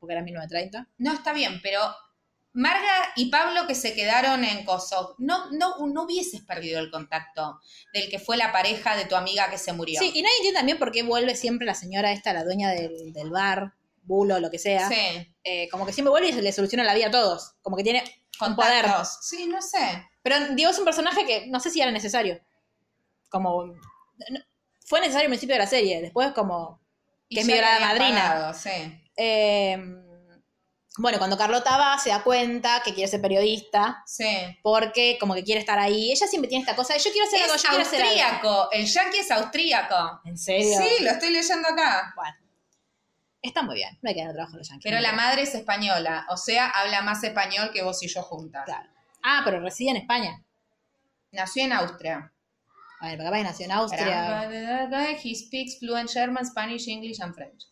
Porque 0.00 0.14
era 0.14 0.22
1930. 0.24 0.88
No, 0.98 1.12
está 1.12 1.32
bien, 1.32 1.60
pero 1.62 1.80
Marga 2.52 3.12
y 3.14 3.30
Pablo 3.30 3.64
que 3.68 3.76
se 3.76 3.94
quedaron 3.94 4.42
en 4.42 4.64
Kosovo, 4.64 5.14
no, 5.18 5.52
no, 5.52 5.86
no 5.86 6.02
hubieses 6.02 6.40
perdido 6.40 6.80
el 6.80 6.90
contacto 6.90 7.60
del 7.94 8.10
que 8.10 8.18
fue 8.18 8.36
la 8.36 8.50
pareja 8.50 8.96
de 8.96 9.04
tu 9.04 9.14
amiga 9.14 9.48
que 9.48 9.56
se 9.56 9.72
murió. 9.72 10.00
Sí, 10.00 10.10
y 10.12 10.20
nadie 10.22 10.34
entiende 10.38 10.58
también 10.58 10.78
por 10.80 10.90
qué 10.90 11.04
vuelve 11.04 11.36
siempre 11.36 11.64
la 11.64 11.76
señora 11.76 12.10
esta, 12.10 12.32
la 12.32 12.42
dueña 12.42 12.70
del, 12.70 13.12
del 13.12 13.30
bar, 13.30 13.74
bulo, 14.02 14.40
lo 14.40 14.50
que 14.50 14.58
sea. 14.58 14.88
Sí, 14.88 15.32
Eh, 15.44 15.68
como 15.68 15.86
que 15.86 15.92
siempre 15.92 16.10
vuelve 16.10 16.30
y 16.30 16.32
se 16.32 16.42
le 16.42 16.50
soluciona 16.50 16.82
la 16.82 16.94
vida 16.94 17.06
a 17.06 17.12
todos. 17.12 17.52
Como 17.62 17.76
que 17.76 17.84
tiene 17.84 18.02
un 18.48 18.56
poder. 18.56 18.82
contactos. 18.84 19.18
Sí, 19.22 19.46
no 19.46 19.60
sé. 19.62 20.06
Pero 20.22 20.36
Diego 20.54 20.70
es 20.70 20.78
un 20.78 20.84
personaje 20.84 21.24
que 21.26 21.46
no 21.48 21.60
sé 21.60 21.70
si 21.70 21.80
era 21.80 21.90
necesario. 21.90 22.40
Como. 23.28 23.74
fue 24.86 25.00
necesario 25.00 25.26
al 25.26 25.30
principio 25.30 25.54
de 25.54 25.60
la 25.60 25.66
serie, 25.66 26.00
después 26.02 26.32
como. 26.32 26.80
Y 27.28 27.36
Que 27.36 27.40
es 27.42 27.46
mi 27.46 27.52
habían 27.54 27.80
madrina. 27.80 28.22
pagado, 28.22 28.54
sí. 28.54 28.70
eh, 29.16 29.78
bueno, 30.98 31.18
cuando 31.18 31.38
Carlota 31.38 31.78
va, 31.78 31.98
se 31.98 32.10
da 32.10 32.22
cuenta 32.24 32.82
que 32.84 32.92
quiere 32.92 33.08
ser 33.08 33.20
periodista, 33.22 34.02
Sí. 34.04 34.26
porque 34.62 35.16
como 35.20 35.34
que 35.34 35.44
quiere 35.44 35.60
estar 35.60 35.78
ahí. 35.78 36.10
Ella 36.10 36.26
siempre 36.26 36.48
tiene 36.48 36.62
esta 36.64 36.74
cosa 36.76 36.92
de 36.94 36.98
yo 37.00 37.10
quiero 37.12 37.26
hacer 37.28 37.40
algo, 37.42 37.54
yo 37.56 37.68
quiero 37.68 37.84
hacer 37.84 38.02
algo. 38.02 38.10
austríaco, 38.20 38.68
el 38.72 38.86
yankee 38.86 39.18
es 39.20 39.30
austríaco. 39.30 40.20
¿En 40.24 40.36
serio? 40.36 40.76
Sí, 40.78 41.04
lo 41.04 41.10
estoy 41.12 41.30
leyendo 41.30 41.68
acá. 41.68 42.12
Bueno. 42.16 42.34
Está 43.42 43.62
muy 43.62 43.76
bien, 43.76 43.98
no 44.02 44.08
hay 44.08 44.14
que 44.14 44.22
dar 44.22 44.34
trabajo 44.34 44.54
a 44.54 44.58
los 44.58 44.68
yankees. 44.68 44.90
Pero 44.90 45.00
la 45.00 45.12
madre 45.12 45.42
es 45.42 45.54
española, 45.54 46.26
o 46.28 46.36
sea, 46.36 46.68
habla 46.68 47.00
más 47.02 47.24
español 47.24 47.70
que 47.72 47.82
vos 47.82 48.02
y 48.02 48.08
yo 48.08 48.22
juntas. 48.22 48.64
Claro. 48.64 48.88
Ah, 49.22 49.42
pero 49.44 49.60
reside 49.60 49.90
en 49.90 49.96
España. 49.96 50.44
Nació 51.32 51.64
en 51.64 51.72
Austria. 51.72 52.32
A 53.00 53.08
ver, 53.08 53.18
capaz 53.18 53.36
que 53.38 53.42
nació 53.44 53.64
en 53.66 53.72
Austria. 53.72 55.16
He 55.22 55.34
speaks 55.34 55.78
fluent 55.78 56.10
German, 56.10 56.44
Spanish, 56.44 56.86
English 56.88 57.20
and 57.20 57.34
French. 57.34 57.64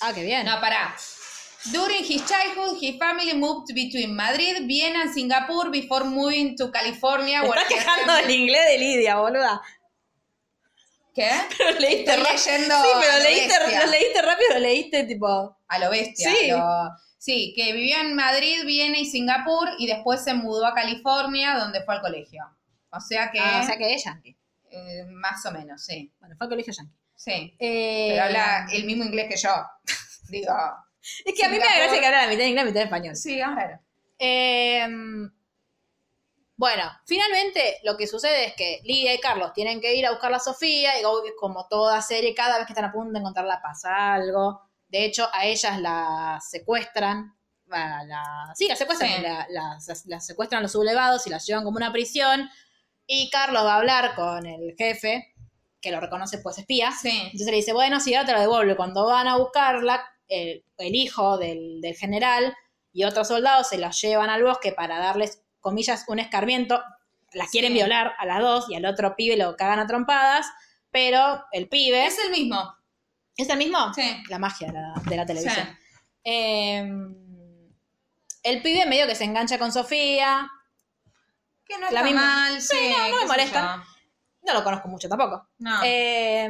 Ah, 0.00 0.12
qué 0.14 0.22
bien. 0.22 0.46
No, 0.46 0.60
pará. 0.60 0.94
During 1.72 2.04
his 2.04 2.22
childhood, 2.26 2.76
his 2.80 2.98
family 2.98 3.32
moved 3.32 3.74
between 3.74 4.14
Madrid, 4.14 4.66
Viena 4.66 5.02
and 5.02 5.14
Singapore 5.14 5.70
before 5.70 6.04
moving 6.04 6.54
to 6.56 6.70
California. 6.70 7.42
Estás 7.42 7.64
quejando 7.68 8.12
del 8.14 8.30
inglés 8.30 8.66
de 8.66 8.78
Lidia, 8.78 9.16
boluda. 9.16 9.62
¿Qué? 11.14 11.30
Pero 11.58 11.78
leíste 11.78 12.10
Estoy 12.14 12.32
leyendo 12.32 12.74
Sí, 12.82 12.88
pero 13.00 13.22
leíste, 13.22 13.54
lo 13.84 13.90
leíste 13.90 14.22
rápido, 14.22 14.48
lo 14.54 14.58
leíste 14.58 15.04
tipo. 15.04 15.56
A 15.68 15.78
lo 15.78 15.90
bestia. 15.90 16.30
Sí. 16.30 16.48
lo- 16.48 16.90
Sí, 17.18 17.54
que 17.56 17.72
vivió 17.72 17.96
en 18.00 18.14
Madrid, 18.14 18.64
Viena 18.66 18.98
y 18.98 19.06
Singapur 19.06 19.68
y 19.78 19.86
después 19.86 20.22
se 20.22 20.34
mudó 20.34 20.66
a 20.66 20.74
California 20.74 21.54
donde 21.56 21.82
fue 21.82 21.94
al 21.94 22.02
colegio. 22.02 22.44
O 22.90 23.00
sea 23.00 23.30
que, 23.30 23.38
Ah, 23.40 23.60
o 23.62 23.66
sea 23.66 23.78
que 23.78 23.94
es 23.94 24.04
yankee. 24.04 24.36
eh, 24.70 25.04
más 25.08 25.44
o 25.46 25.50
menos, 25.52 25.82
sí. 25.82 26.12
Bueno, 26.20 26.34
fue 26.36 26.44
al 26.46 26.50
colegio 26.50 26.74
yankee. 26.74 26.92
Sí. 27.14 27.56
Eh, 27.58 28.08
Pero 28.10 28.24
habla 28.24 28.66
el 28.72 28.84
mismo 28.84 29.04
inglés 29.04 29.26
que 29.30 29.36
yo. 29.36 29.54
Digo, 30.28 30.52
Es 31.24 31.34
que 31.34 31.44
a 31.46 31.48
mí 31.48 31.56
me 31.58 31.64
da 31.64 31.76
gracia 31.76 31.98
que 32.00 32.06
habla 32.06 32.22
la 32.26 32.28
mitad 32.30 32.44
inglés, 32.44 32.64
mitad 32.66 32.82
en 32.82 32.88
español. 32.88 33.16
sí, 33.16 33.40
ahora. 33.40 33.80
Eh, 34.18 34.86
bueno, 36.56 36.84
finalmente 37.06 37.78
lo 37.82 37.96
que 37.96 38.06
sucede 38.06 38.46
es 38.46 38.54
que 38.54 38.80
Lidia 38.84 39.12
y 39.14 39.18
Carlos 39.20 39.52
tienen 39.52 39.80
que 39.80 39.94
ir 39.94 40.06
a 40.06 40.10
buscar 40.12 40.32
a 40.32 40.38
Sofía 40.38 40.98
y 41.00 41.02
como 41.38 41.66
toda 41.68 42.00
serie, 42.02 42.34
cada 42.34 42.58
vez 42.58 42.66
que 42.66 42.72
están 42.72 42.84
a 42.86 42.92
punto 42.92 43.12
de 43.12 43.18
encontrarla 43.18 43.60
pasa 43.62 44.14
algo. 44.14 44.60
De 44.88 45.04
hecho, 45.04 45.28
a 45.32 45.44
ellas 45.46 45.80
la 45.80 46.38
secuestran. 46.46 47.36
a 47.70 48.04
la- 48.04 48.52
sí, 48.54 48.68
la 48.68 48.76
secuestran, 48.76 49.10
Sí. 49.16 49.22
la- 49.22 49.46
las, 49.48 50.04
las 50.06 50.26
secuestran 50.26 50.62
los 50.62 50.70
sublevados 50.72 51.26
y 51.26 51.30
las 51.30 51.44
llevan 51.46 51.64
como 51.64 51.78
una 51.78 51.90
prisión. 51.92 52.48
Y 53.06 53.30
Carlos 53.30 53.64
va 53.64 53.74
a 53.74 53.78
hablar 53.78 54.14
con 54.14 54.46
el 54.46 54.74
jefe, 54.78 55.34
que 55.80 55.90
lo 55.90 55.98
reconoce 55.98 56.38
pues 56.38 56.58
espía. 56.58 56.92
Sí. 56.92 57.08
Entonces 57.24 57.46
le 57.48 57.56
dice, 57.56 57.72
bueno, 57.72 57.98
si 58.00 58.14
ahora 58.14 58.26
te 58.26 58.32
lo 58.34 58.40
devuelve. 58.40 58.76
Cuando 58.76 59.06
van 59.06 59.26
a 59.28 59.38
buscarla, 59.38 60.04
el, 60.28 60.64
el 60.76 60.94
hijo 60.94 61.36
del, 61.38 61.80
del 61.80 61.96
general 61.96 62.54
y 62.92 63.04
otros 63.04 63.28
soldados 63.28 63.68
se 63.68 63.78
las 63.78 64.00
llevan 64.00 64.30
al 64.30 64.44
bosque 64.44 64.70
para 64.72 64.98
darles, 64.98 65.42
comillas, 65.64 66.04
un 66.06 66.20
escarmiento. 66.20 66.80
Las 67.32 67.50
quieren 67.50 67.72
Sí. 67.72 67.78
violar 67.78 68.12
a 68.18 68.26
las 68.26 68.38
dos 68.40 68.70
y 68.70 68.76
al 68.76 68.84
otro 68.86 69.16
pibe 69.16 69.36
lo 69.36 69.56
cagan 69.56 69.80
a 69.80 69.86
trompadas, 69.88 70.46
pero 70.92 71.42
el 71.50 71.68
pibe... 71.68 72.06
Es 72.06 72.18
el 72.24 72.30
mismo. 72.30 72.72
¿Es 73.36 73.48
el 73.48 73.58
mismo? 73.58 73.92
Sí. 73.94 74.22
La 74.28 74.38
magia 74.38 74.68
de 74.68 74.74
la, 74.74 74.94
de 75.04 75.16
la 75.16 75.26
televisión. 75.26 75.66
Sí. 75.66 75.72
Eh, 76.22 76.88
el 78.44 78.62
pibe 78.62 78.86
medio 78.86 79.06
que 79.08 79.14
se 79.16 79.24
engancha 79.24 79.58
con 79.58 79.72
Sofía. 79.72 80.48
Que 81.66 81.78
no 81.78 81.88
está 81.88 82.02
misma- 82.04 82.20
mal, 82.50 82.60
sí. 82.62 82.76
no, 82.96 83.08
no 83.08 83.16
me 83.22 83.26
molesta. 83.26 83.82
No 84.42 84.52
lo 84.52 84.62
conozco 84.62 84.86
mucho 84.88 85.08
tampoco. 85.08 85.48
No. 85.58 85.80
Eh, 85.82 86.48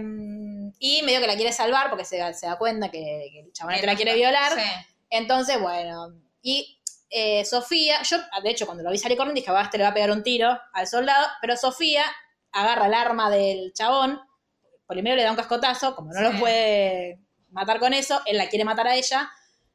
y 0.81 1.03
medio 1.05 1.21
que 1.21 1.27
la 1.29 1.37
quiere 1.37 1.53
salvar 1.53 1.89
porque 1.89 2.05
se, 2.05 2.19
da- 2.19 2.35
se 2.35 2.47
da 2.47 2.59
cuenta 2.59 2.91
que, 2.91 3.29
que 3.33 3.41
el 3.47 3.53
chabón 3.53 3.75
Que 3.77 3.81
que 3.81 3.87
la 3.87 3.95
quiere 3.97 4.15
violar. 4.17 4.53
Sí. 4.53 4.69
Entonces, 5.11 5.61
bueno. 5.61 6.09
Y 6.43 6.83
eh, 7.17 7.45
Sofía, 7.45 8.03
yo 8.03 8.17
de 8.43 8.51
hecho 8.51 8.67
cuando 8.67 8.83
lo 8.83 8.91
vi 8.91 8.99
salir 8.99 9.17
corriendo 9.17 9.39
dije, 9.41 9.53
va, 9.53 9.63
este 9.63 9.79
le 9.79 9.85
va 9.85 9.91
a 9.91 9.95
pegar 9.95 10.11
un 10.11 10.23
tiro 10.25 10.59
al 10.73 10.87
soldado, 10.89 11.27
pero 11.41 11.57
Sofía 11.57 12.05
agarra 12.51 12.87
el 12.87 12.95
arma 12.95 13.31
del 13.31 13.73
chabón, 13.73 14.21
primero 14.87 15.15
le 15.17 15.23
da 15.23 15.31
un 15.31 15.37
cascotazo, 15.37 15.95
como 15.95 16.13
no 16.13 16.19
Sí. 16.19 16.33
lo 16.33 16.39
puede 16.41 17.21
matar 17.51 17.79
con 17.79 17.95
eso, 17.95 18.21
él 18.27 18.37
la 18.39 18.49
quiere 18.49 18.65
matar 18.65 18.89
a 18.89 18.95
ella, 18.97 19.31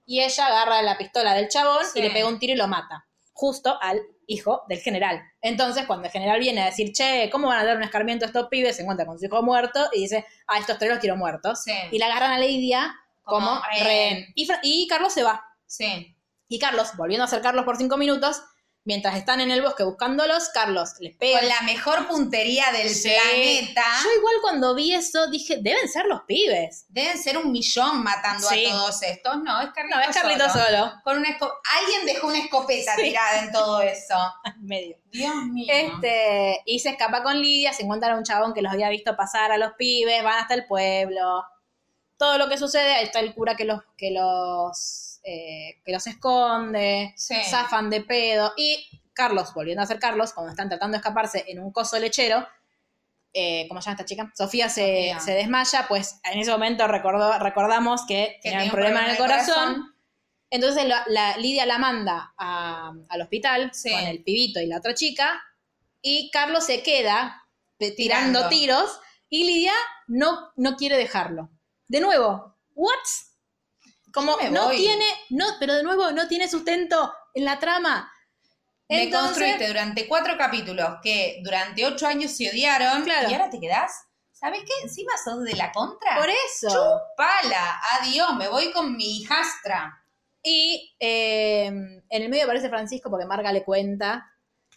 y 0.05 0.21
ella 0.21 0.47
agarra 0.47 0.81
la 0.81 0.97
pistola 0.97 1.33
del 1.33 1.47
chabón 1.49 1.85
Sí. 1.85 1.99
y 1.99 2.01
le 2.01 2.11
pega 2.11 2.27
un 2.27 2.39
tiro 2.39 2.53
y 2.53 2.57
lo 2.57 2.67
mata, 2.67 3.05
justo 3.33 3.77
al 3.81 4.01
hijo 4.27 4.63
del 4.67 4.79
general. 4.79 5.21
Entonces, 5.41 5.85
cuando 5.87 6.05
el 6.07 6.11
general 6.11 6.39
viene 6.39 6.61
a 6.61 6.65
decir, 6.65 6.91
che, 6.93 7.29
¿cómo 7.31 7.47
van 7.47 7.59
a 7.59 7.63
dar 7.65 7.77
un 7.77 7.83
escarmiento 7.83 8.25
a 8.25 8.27
estos 8.27 8.47
pibes? 8.49 8.75
Se 8.75 8.81
encuentra 8.83 9.05
con 9.05 9.17
su 9.17 9.25
hijo 9.25 9.41
muerto 9.41 9.89
y 9.93 10.01
dice, 10.01 10.25
ah, 10.47 10.59
estos 10.59 10.77
tres 10.77 10.89
los 10.91 10.99
quiero 10.99 11.15
muertos. 11.15 11.63
Sí. 11.63 11.71
Y 11.91 11.97
la 11.99 12.07
agarran 12.07 12.31
a 12.33 12.37
Lidia 12.39 12.93
como, 13.23 13.47
Como 13.47 13.61
rehén. 13.71 13.85
rehén. 13.85 14.33
Y, 14.35 14.47
y 14.63 14.87
Carlos 14.87 15.13
se 15.13 15.23
va. 15.23 15.43
Sí. 15.65 16.15
Y 16.49 16.59
Carlos, 16.59 16.89
volviendo 16.97 17.23
a 17.23 17.27
ser 17.27 17.41
Carlos 17.41 17.63
por 17.63 17.77
cinco 17.77 17.95
minutos, 17.95 18.41
mientras 18.85 19.15
están 19.17 19.39
en 19.39 19.51
el 19.51 19.61
bosque 19.61 19.83
buscándolos, 19.83 20.49
Carlos 20.49 20.93
les 20.99 21.15
pega. 21.15 21.39
Con 21.41 21.47
la 21.47 21.61
mejor 21.61 22.07
puntería 22.07 22.71
del 22.71 22.89
Sí. 22.89 23.07
planeta. 23.09 23.83
Yo 24.03 24.09
igual 24.17 24.33
cuando 24.41 24.73
vi 24.73 24.95
eso 24.95 25.27
dije, 25.27 25.57
deben 25.61 25.87
ser 25.87 26.05
los 26.07 26.21
pibes. 26.21 26.85
Deben 26.89 27.21
ser 27.21 27.37
un 27.37 27.51
millón 27.51 28.01
matando 28.03 28.47
Sí. 28.49 28.65
a 28.65 28.71
todos 28.71 29.03
estos. 29.03 29.37
No, 29.43 29.61
es 29.61 29.69
Carlitos 29.73 29.99
No, 29.99 30.09
es 30.09 30.17
Carlitos 30.17 30.51
solo. 30.53 30.93
Con 31.03 31.17
una 31.19 31.29
Alguien 31.29 32.05
dejó 32.07 32.27
una 32.27 32.39
escopeta 32.39 32.95
Sí. 32.95 33.03
tirada 33.03 33.39
en 33.43 33.51
todo 33.51 33.81
eso. 33.81 34.15
Medio. 34.59 34.97
Dios 35.11 35.35
mío. 35.51 35.67
Este, 35.71 36.61
y 36.65 36.79
se 36.79 36.89
escapa 36.89 37.21
con 37.21 37.39
Lidia, 37.39 37.73
se 37.73 37.83
encuentran 37.83 38.13
a 38.13 38.17
un 38.17 38.23
chabón 38.23 38.55
que 38.55 38.63
los 38.63 38.73
había 38.73 38.89
visto 38.89 39.15
pasar 39.15 39.51
a 39.51 39.57
los 39.57 39.73
pibes, 39.73 40.23
van 40.23 40.39
hasta 40.39 40.55
el 40.55 40.65
pueblo. 40.65 41.43
Todo 42.17 42.39
lo 42.39 42.49
que 42.49 42.57
sucede, 42.57 42.93
ahí 42.95 43.05
está 43.05 43.19
el 43.19 43.35
cura 43.35 43.55
que 43.55 43.65
los, 43.65 43.81
que 43.95 44.09
los, 44.11 45.08
eh, 45.29 45.81
que 45.85 45.91
los 45.91 46.07
esconde, 46.07 47.13
Sí. 47.17 47.35
zafan 47.49 47.89
de 47.89 48.01
pedo. 48.01 48.53
Y 48.57 49.01
Carlos, 49.13 49.53
volviendo 49.53 49.83
a 49.83 49.85
ser 49.85 49.99
Carlos, 49.99 50.33
cuando 50.33 50.51
están 50.51 50.69
tratando 50.69 50.93
de 50.95 50.99
escaparse 50.99 51.45
en 51.47 51.59
un 51.59 51.71
coso 51.71 51.99
lechero, 51.99 52.47
eh, 53.33 53.65
¿cómo 53.67 53.81
se 53.81 53.85
llama 53.85 53.95
esta 54.01 54.05
chica? 54.05 54.31
Sofía 54.35 54.69
se, 54.69 54.81
Sofía. 54.81 55.19
se 55.19 55.33
desmaya, 55.33 55.85
pues 55.87 56.19
en 56.23 56.39
ese 56.39 56.49
momento 56.51 56.87
recordó, 56.87 57.37
recordamos 57.39 58.05
que, 58.07 58.37
Que 58.41 58.49
tenía 58.49 58.57
un 58.59 58.63
tenía 58.63 58.71
problema 58.71 59.05
en 59.05 59.11
el 59.11 59.17
corazón. 59.17 59.95
Entonces 60.49 60.85
la, 60.85 61.03
la- 61.07 61.37
Lidia 61.37 61.67
la 61.67 61.77
manda 61.77 62.33
a- 62.37 62.91
al 63.07 63.21
hospital 63.21 63.69
Sí. 63.71 63.91
con 63.91 63.99
el 63.99 64.23
pibito 64.23 64.59
y 64.59 64.65
la 64.65 64.77
otra 64.77 64.95
chica 64.95 65.39
y 66.01 66.31
Carlos 66.31 66.65
se 66.65 66.81
queda 66.81 67.43
tirando, 67.77 67.95
Tirando. 67.95 68.49
tiros 68.49 68.99
y 69.29 69.43
Lidia 69.43 69.73
no, 70.07 70.51
no 70.55 70.75
quiere 70.75 70.97
dejarlo. 70.97 71.49
De 71.87 71.99
nuevo, 72.01 72.55
¿what? 72.73 72.97
Como 74.13 74.37
no 74.51 74.65
voy. 74.65 74.77
tiene, 74.77 75.05
no, 75.29 75.45
pero 75.59 75.73
de 75.75 75.83
nuevo 75.83 76.11
no 76.11 76.27
tiene 76.27 76.47
sustento 76.49 77.13
en 77.33 77.45
la 77.45 77.59
trama. 77.59 78.11
Me 78.87 79.03
Entonces- 79.03 79.29
construiste 79.37 79.67
durante 79.67 80.07
cuatro 80.07 80.37
capítulos 80.37 80.89
que 81.03 81.39
durante 81.43 81.85
ocho 81.85 82.07
años 82.07 82.31
se 82.35 82.49
odiaron 82.49 83.03
Claro. 83.03 83.29
y 83.29 83.33
ahora 83.33 83.49
te 83.49 83.59
quedás. 83.59 83.91
¿Sabes 84.31 84.61
qué? 84.65 84.71
Encima 84.83 85.11
sos 85.23 85.43
de 85.43 85.53
la 85.55 85.71
contra. 85.71 86.15
Por 86.17 86.29
eso. 86.29 86.99
Pala, 87.17 87.81
adiós, 87.99 88.35
me 88.35 88.47
voy 88.47 88.71
con 88.71 88.95
mi 88.95 89.17
hijastra. 89.19 90.01
Y 90.41 90.95
eh, 90.99 91.65
en 91.65 92.01
el 92.09 92.29
medio 92.29 92.45
aparece 92.45 92.69
Francisco 92.69 93.09
porque 93.09 93.25
Marga 93.25 93.51
le 93.51 93.63
cuenta. 93.65 94.31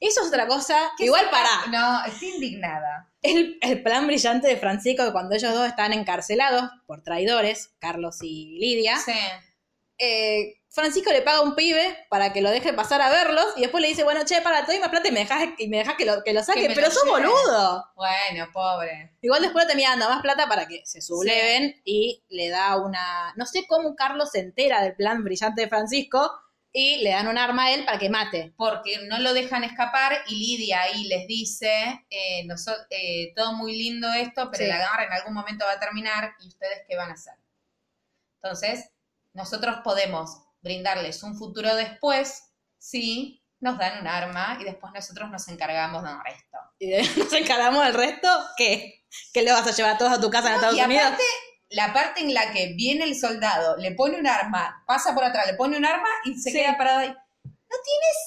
Eso 0.09 0.21
es 0.23 0.29
otra 0.29 0.47
cosa. 0.47 0.91
¿Qué 0.99 1.05
Igual 1.05 1.31
para. 1.31 1.67
No, 1.71 2.05
estoy 2.05 2.29
indignada. 2.31 3.09
El, 3.23 3.57
el 3.61 3.83
plan 3.83 4.07
brillante 4.07 4.49
de 4.49 4.57
Francisco, 4.57 5.05
que 5.05 5.13
cuando 5.13 5.35
ellos 5.37 5.55
dos 5.55 5.67
están 5.69 5.93
encarcelados 5.93 6.69
por 6.87 7.03
traidores, 7.03 7.71
Carlos 7.79 8.19
y 8.23 8.59
Lidia, 8.59 8.97
Sí. 8.99 9.13
eh, 9.99 10.55
Francisco 10.71 11.13
le 11.13 11.21
paga 11.21 11.39
a 11.39 11.43
un 11.43 11.55
pibe 11.55 11.99
para 12.09 12.33
que 12.33 12.41
lo 12.41 12.51
deje 12.51 12.73
pasar 12.73 13.03
a 13.03 13.11
verlos 13.11 13.45
y 13.57 13.61
después 13.61 13.83
le 13.83 13.89
dice, 13.89 14.05
bueno, 14.05 14.25
che, 14.25 14.41
para, 14.41 14.65
te 14.65 14.73
doy 14.73 14.81
más 14.81 14.89
plata 14.89 15.07
y 15.07 15.13
me 15.13 15.21
dejas, 15.21 15.51
y 15.59 15.69
me 15.69 15.77
dejas 15.79 15.97
que, 15.97 16.07
lo, 16.07 16.23
que 16.25 16.33
lo 16.33 16.43
saque, 16.43 16.67
Que 16.67 16.75
pero 16.75 16.87
lo 16.89 16.93
sos 16.93 17.05
boludo. 17.07 17.85
Bueno, 17.95 18.49
pobre. 18.55 19.15
Igual 19.21 19.43
después 19.43 19.65
le 19.65 19.69
termina 19.69 19.91
dando 19.91 20.09
más 20.09 20.23
plata 20.23 20.49
para 20.49 20.67
que 20.67 20.81
se 20.87 21.03
subleven 21.03 21.81
y 21.85 22.25
le 22.31 22.49
da 22.49 22.79
una... 22.79 23.35
No 23.37 23.45
sé 23.45 23.67
cómo 23.69 23.95
Carlos 23.95 24.31
se 24.33 24.41
entera 24.41 24.83
del 24.83 24.97
plan 24.97 25.23
brillante 25.23 25.61
de 25.61 25.69
Francisco 25.69 26.33
y 26.75 26.99
le 27.03 27.11
dan 27.11 27.29
un 27.29 27.37
arma 27.37 27.65
a 27.67 27.73
él 27.73 27.85
para 27.85 27.99
que 27.99 28.09
mate. 28.09 28.55
Porque 28.57 29.07
no 29.09 29.19
lo 29.19 29.35
dejan 29.35 29.63
escapar 29.65 30.13
y 30.29 30.37
Lidia 30.37 30.83
ahí 30.83 31.05
les 31.05 31.27
dice, 31.27 32.05
eh, 32.09 32.45
noso- 32.47 32.87
eh, 32.91 33.33
todo 33.37 33.53
muy 33.53 33.77
lindo 33.77 34.11
esto, 34.13 34.51
pero 34.51 34.65
Sí. 34.65 34.69
la 34.71 34.79
guerra 34.79 35.05
en 35.05 35.13
algún 35.13 35.35
momento 35.35 35.65
va 35.67 35.73
a 35.73 35.81
terminar 35.81 36.35
y 36.41 36.49
ustedes 36.49 36.81
qué 36.89 36.97
van 36.97 37.11
a 37.11 37.15
hacer. 37.15 37.35
Entonces, 38.43 38.91
nosotros 39.35 39.79
podemos 39.85 40.43
brindarles 40.61 41.23
un 41.23 41.37
futuro 41.37 41.75
después 41.75 42.45
si 42.79 43.43
nos 43.61 43.79
dan 43.79 44.01
un 44.01 44.07
arma 44.09 44.59
y 44.61 44.65
después 44.65 44.93
nosotros 44.93 45.31
nos 45.31 45.47
encargamos 45.49 46.03
del 46.03 46.17
resto. 46.25 46.59
Y 46.79 46.91
de- 46.91 47.03
nos 47.25 47.33
encargamos 47.33 47.85
del 47.85 47.95
resto, 47.95 48.29
¿qué? 48.57 49.05
¿Qué 49.33 49.43
le 49.43 49.53
vas 49.53 49.67
a 49.67 49.73
llevar 49.73 49.93
a 49.95 49.99
todos 49.99 50.13
a 50.13 50.21
tu 50.21 50.31
casa 50.31 50.49
en 50.49 50.55
Estados 50.55 50.77
y 50.77 50.81
Unidos? 50.83 51.13
La 51.73 51.93
parte 51.93 52.21
en 52.21 52.33
la 52.35 52.53
que 52.53 52.75
viene 52.75 53.05
el 53.05 53.19
soldado, 53.19 53.77
le 53.77 53.93
pone 53.93 54.19
un 54.19 54.27
arma, 54.27 54.83
pasa 54.87 55.15
por 55.15 55.25
atrás, 55.25 55.47
le 55.47 55.55
pone 55.55 55.77
un 55.77 55.85
arma 55.85 56.09
y 56.25 56.35
se 56.39 56.51
Sí. 56.51 56.59
queda 56.59 56.77
parado 56.77 56.99
ahí. 57.01 57.09
No 57.45 57.77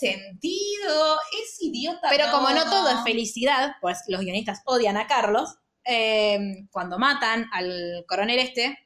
tiene 0.01 0.23
sentido, 0.33 1.17
es 1.43 1.61
idiota. 1.61 2.07
Pero 2.09 2.31
como 2.31 2.49
no 2.49 2.63
todo 2.63 2.89
es 2.89 3.03
felicidad, 3.03 3.75
pues 3.81 3.99
los 4.07 4.21
guionistas 4.21 4.61
odian 4.65 4.97
a 4.97 5.05
Carlos, 5.07 5.57
eh, 5.83 6.65
cuando 6.71 6.97
matan 6.97 7.47
al 7.53 8.03
coronel 8.07 8.39
este, 8.39 8.79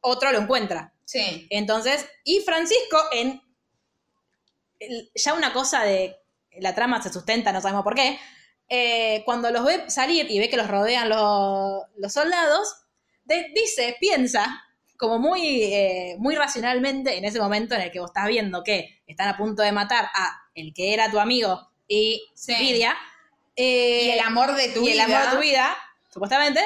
otro 0.00 0.32
lo 0.32 0.38
encuentra. 0.38 0.94
Sí. 1.04 1.46
Entonces, 1.50 2.08
y 2.24 2.40
Francisco 2.40 2.98
en 3.12 3.42
ya 5.14 5.34
una 5.34 5.52
cosa 5.52 5.82
de 5.84 6.16
la 6.58 6.74
trama 6.74 7.02
se 7.02 7.12
sustenta, 7.12 7.52
no 7.52 7.60
sabemos 7.60 7.84
por 7.84 7.94
qué, 7.94 8.18
eh, 8.68 9.22
cuando 9.24 9.50
los 9.50 9.64
ve 9.64 9.88
salir 9.90 10.30
y 10.30 10.38
ve 10.38 10.48
que 10.48 10.56
los 10.56 10.68
rodean 10.68 11.08
los, 11.08 11.82
los 11.96 12.12
soldados, 12.12 12.81
de- 13.24 13.50
dice, 13.54 13.96
piensa, 14.00 14.62
como 14.96 15.18
muy, 15.18 15.62
eh, 15.64 16.16
muy 16.18 16.34
racionalmente 16.36 17.16
en 17.16 17.24
ese 17.24 17.40
momento 17.40 17.74
en 17.74 17.80
el 17.82 17.90
que 17.90 17.98
vos 18.00 18.10
estás 18.10 18.26
viendo 18.28 18.62
que 18.62 19.02
están 19.06 19.28
a 19.28 19.36
punto 19.36 19.62
de 19.62 19.72
matar 19.72 20.04
a 20.14 20.42
el 20.54 20.72
que 20.74 20.94
era 20.94 21.10
tu 21.10 21.18
amigo 21.18 21.70
y 21.88 22.22
Sí. 22.34 22.54
Lidia, 22.56 22.96
eh, 23.56 24.02
Y 24.06 24.10
el 24.10 24.20
amor 24.20 24.54
de 24.54 24.68
tu 24.68 24.82
y 24.86 24.90
el 24.90 24.94
vida. 24.94 25.04
amor 25.04 25.30
de 25.30 25.36
tu 25.36 25.42
vida, 25.42 25.76
supuestamente, 26.10 26.60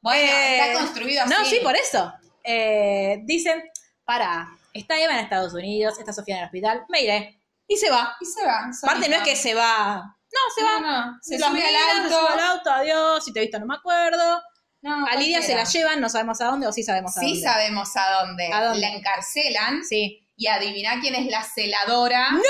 Bueno, 0.00 0.20
Eh, 0.32 0.58
está 0.58 0.80
construido 0.80 1.22
así. 1.22 1.30
no, 1.32 1.44
sí, 1.44 1.60
por 1.62 1.76
eso. 1.76 2.12
Eh, 2.42 3.18
dicen, 3.22 3.62
para, 4.04 4.48
está 4.74 4.98
Eva 4.98 5.12
en 5.12 5.20
Estados 5.20 5.54
Unidos, 5.54 5.96
está 5.98 6.12
Sofía 6.12 6.34
en 6.34 6.40
el 6.40 6.46
hospital, 6.46 6.84
me 6.88 7.02
iré. 7.02 7.38
Y 7.68 7.76
se 7.76 7.88
va. 7.88 8.16
Y 8.20 8.24
se 8.24 8.44
va. 8.44 8.68
Aparte 8.82 9.08
no 9.08 9.16
es 9.16 9.22
que 9.22 9.36
se 9.36 9.54
va. 9.54 9.96
No, 10.32 10.40
se 10.56 10.64
va. 10.64 10.80
No, 10.80 11.18
se 11.22 11.38
Los 11.38 11.48
sube 11.48 11.62
al 11.64 11.70
se 11.70 12.00
auto. 12.14 12.18
sube 12.26 12.32
al 12.32 12.40
auto, 12.50 12.70
adiós, 12.72 13.24
si 13.24 13.32
te 13.32 13.38
he 13.38 13.42
visto 13.42 13.60
no 13.60 13.66
me 13.66 13.76
acuerdo. 13.76 14.42
No, 14.82 15.06
A 15.06 15.14
Lidia 15.16 15.40
se 15.42 15.54
la 15.54 15.64
llevan, 15.64 16.00
no 16.00 16.08
sabemos 16.08 16.40
a 16.40 16.46
dónde, 16.46 16.66
o 16.66 16.72
sí 16.72 16.82
sabemos 16.82 17.16
a 17.16 17.20
Sí 17.20 17.34
dónde. 17.34 17.40
sabemos 17.48 17.96
a 17.96 18.10
dónde. 18.20 18.52
¿A 18.52 18.64
dónde? 18.64 18.80
La 18.80 18.88
encarcelan 18.92 19.84
Sí. 19.84 20.26
y 20.36 20.46
adivina 20.48 21.00
quién 21.00 21.14
es 21.14 21.26
la 21.26 21.42
celadora. 21.44 22.32
¡No! 22.32 22.40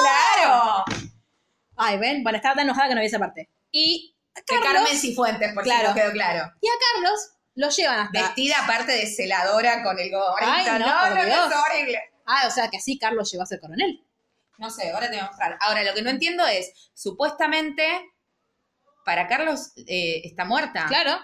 ¡Claro! 0.00 0.84
Ay, 1.76 1.96
ven, 1.98 2.22
bueno, 2.22 2.36
estaba 2.36 2.56
tan 2.56 2.64
enojada 2.64 2.88
que 2.88 2.94
no 2.96 3.00
vi 3.00 3.06
esa 3.06 3.18
parte. 3.20 3.48
Y 3.70 4.14
a 4.36 4.42
Carlos, 4.42 4.72
Carmen 4.72 4.98
Cifuentes, 4.98 5.52
por 5.54 5.62
Claro. 5.62 5.80
si 5.80 5.86
no 5.88 5.94
quedó 5.94 6.12
claro. 6.12 6.52
y 6.60 6.66
a 6.68 6.72
Carlos 6.94 7.30
lo 7.54 7.68
llevan 7.70 8.00
hasta... 8.00 8.20
Vestida 8.22 8.56
aparte 8.64 8.92
de 8.92 9.06
celadora 9.06 9.82
con 9.82 9.98
el 9.98 10.10
gorrito. 10.10 10.50
Ay, 10.52 10.66
no, 10.66 10.78
no, 10.78 10.86
no, 10.86 11.14
no, 11.14 11.20
es 11.22 11.56
horrible. 11.56 12.00
Ah, 12.26 12.44
o 12.46 12.50
sea 12.50 12.68
que 12.68 12.78
así 12.78 12.98
Carlos 12.98 13.30
llegó 13.30 13.42
a 13.44 13.46
ser 13.46 13.60
coronel. 13.60 14.04
No 14.58 14.70
sé, 14.70 14.90
ahora 14.90 15.06
te 15.08 15.16
voy 15.16 15.24
a 15.24 15.26
mostrar. 15.28 15.56
Ahora, 15.60 15.82
lo 15.84 15.94
que 15.94 16.02
no 16.02 16.10
entiendo 16.10 16.46
es, 16.46 16.90
supuestamente, 16.94 17.86
para 19.04 19.26
Carlos 19.26 19.72
eh, 19.86 20.20
está 20.24 20.44
muerta. 20.44 20.86
Claro. 20.86 21.18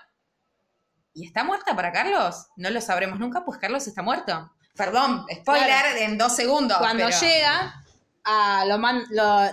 ¿Y 1.16 1.26
está 1.26 1.42
muerta 1.44 1.74
para 1.74 1.90
Carlos? 1.92 2.46
No 2.56 2.68
lo 2.70 2.80
sabremos 2.80 3.18
nunca, 3.18 3.44
pues 3.44 3.58
Carlos 3.58 3.86
está 3.86 4.02
muerto. 4.02 4.52
Perdón, 4.76 5.24
spoiler 5.34 5.66
Claro. 5.66 5.96
en 5.96 6.18
dos 6.18 6.36
segundos. 6.36 6.76
Cuando 6.78 7.06
pero- 7.06 7.18
llega, 7.20 7.82
a 8.24 8.64
lo 8.66 8.76
man- 8.78 9.04
lo- 9.10 9.50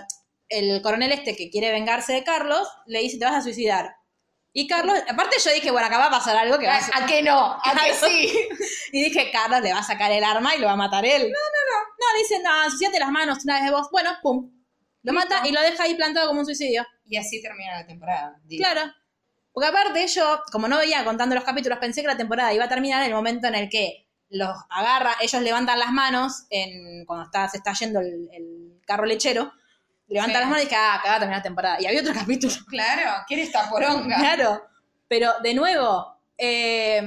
el 0.50 0.82
coronel 0.82 1.10
este 1.12 1.34
que 1.34 1.50
quiere 1.50 1.72
vengarse 1.72 2.12
de 2.12 2.22
Carlos, 2.22 2.68
le 2.86 3.00
dice, 3.00 3.18
te 3.18 3.24
vas 3.24 3.34
a 3.34 3.40
suicidar. 3.42 3.96
Y 4.52 4.68
Carlos, 4.68 4.96
aparte 5.08 5.36
yo 5.42 5.52
dije, 5.52 5.70
bueno, 5.70 5.86
acá 5.86 5.98
va 5.98 6.06
a 6.06 6.10
pasar 6.10 6.36
algo 6.36 6.58
que 6.58 6.66
va 6.66 6.74
a 6.74 6.78
¿A, 6.78 7.04
a 7.04 7.06
qué 7.06 7.22
no? 7.22 7.54
¿A 7.54 7.60
qué 7.64 7.70
Claro. 7.72 7.94
sí? 8.06 8.38
Y 8.92 9.02
dije, 9.02 9.30
Carlos 9.32 9.62
le 9.62 9.72
va 9.72 9.80
a 9.80 9.82
sacar 9.82 10.12
el 10.12 10.22
arma 10.22 10.54
y 10.54 10.58
lo 10.60 10.66
va 10.66 10.74
a 10.74 10.76
matar 10.76 11.04
él. 11.04 11.22
No, 11.22 11.28
no, 11.28 11.32
no. 11.32 11.84
No, 11.98 12.12
le 12.12 12.18
dice, 12.20 12.38
no, 12.40 12.64
ensuciate 12.64 13.00
las 13.00 13.10
manos 13.10 13.42
una 13.44 13.54
vez 13.54 13.64
de 13.64 13.70
vos. 13.72 13.88
Bueno, 13.90 14.10
pum. 14.22 14.52
Lo 15.02 15.12
mata 15.12 15.40
y 15.44 15.50
lo 15.50 15.60
deja 15.62 15.82
ahí 15.84 15.94
plantado 15.96 16.28
como 16.28 16.40
un 16.40 16.46
suicidio. 16.46 16.86
Y 17.06 17.16
así 17.16 17.42
termina 17.42 17.80
la 17.80 17.86
temporada. 17.86 18.36
digo. 18.44 18.62
Claro. 18.62 18.92
Porque 19.54 19.68
aparte 19.68 20.06
yo, 20.08 20.42
como 20.52 20.68
no 20.68 20.76
veía 20.78 21.04
contando 21.04 21.34
los 21.36 21.44
capítulos, 21.44 21.78
pensé 21.78 22.02
que 22.02 22.08
la 22.08 22.16
temporada 22.16 22.52
iba 22.52 22.64
a 22.64 22.68
terminar 22.68 23.00
en 23.02 23.08
el 23.08 23.14
momento 23.14 23.46
en 23.46 23.54
el 23.54 23.70
que 23.70 24.08
los 24.28 24.50
agarra, 24.68 25.14
ellos 25.22 25.40
levantan 25.42 25.78
las 25.78 25.92
manos 25.92 26.44
en, 26.50 27.06
cuando 27.06 27.24
está, 27.26 27.48
se 27.48 27.58
está 27.58 27.72
yendo 27.72 28.00
el, 28.00 28.28
el 28.32 28.80
carro 28.84 29.04
lechero, 29.06 29.52
levantan 30.08 30.34
Sí. 30.34 30.40
las 30.40 30.48
manos 30.50 30.62
y 30.62 30.64
dije, 30.68 30.76
ah, 30.76 30.94
acá 30.96 31.08
va 31.10 31.14
a 31.14 31.18
terminar 31.20 31.38
la 31.38 31.42
temporada. 31.44 31.76
Y 31.80 31.86
había 31.86 32.00
otro 32.00 32.12
capítulo. 32.20 32.52
Claro, 32.68 33.22
¿quiere 33.28 33.44
esta 33.44 33.70
poronga? 33.70 34.16
Claro. 34.18 34.60
Pero 35.06 35.32
de 35.40 35.54
nuevo, 35.54 36.18
eh, 36.36 37.00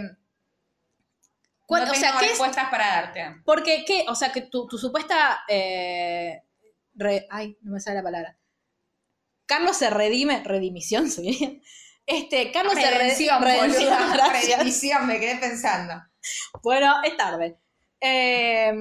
¿cuál- 1.66 1.86
no 1.86 1.92
o 1.92 1.96
sea, 1.96 2.12
tengo 2.12 2.22
respuestas 2.32 2.70
para 2.70 2.88
darte. 2.88 3.42
Porque, 3.44 3.84
¿qué? 3.86 4.06
O 4.08 4.16
sea, 4.16 4.32
que 4.32 4.42
tu, 4.44 4.68
tu 4.68 4.78
supuesta. 4.78 5.40
eh, 5.50 6.44
re- 6.96 7.28
ay, 7.30 7.58
no 7.62 7.74
me 7.74 7.80
sale 7.82 7.98
la 7.98 8.04
palabra. 8.04 8.38
Carlos 9.46 9.76
se 9.78 9.90
redime. 9.90 10.44
Redimisión, 10.44 11.10
diría. 11.18 11.52
Este, 12.08 12.52
Carlos 12.52 12.74
Redención, 13.42 13.92
redención, 14.58 15.08
me 15.08 15.20
quedé 15.20 15.36
pensando. 15.36 15.94
Bueno, 16.64 16.96
es 17.04 17.16
tarde. 17.18 17.60
Eh, 18.02 18.74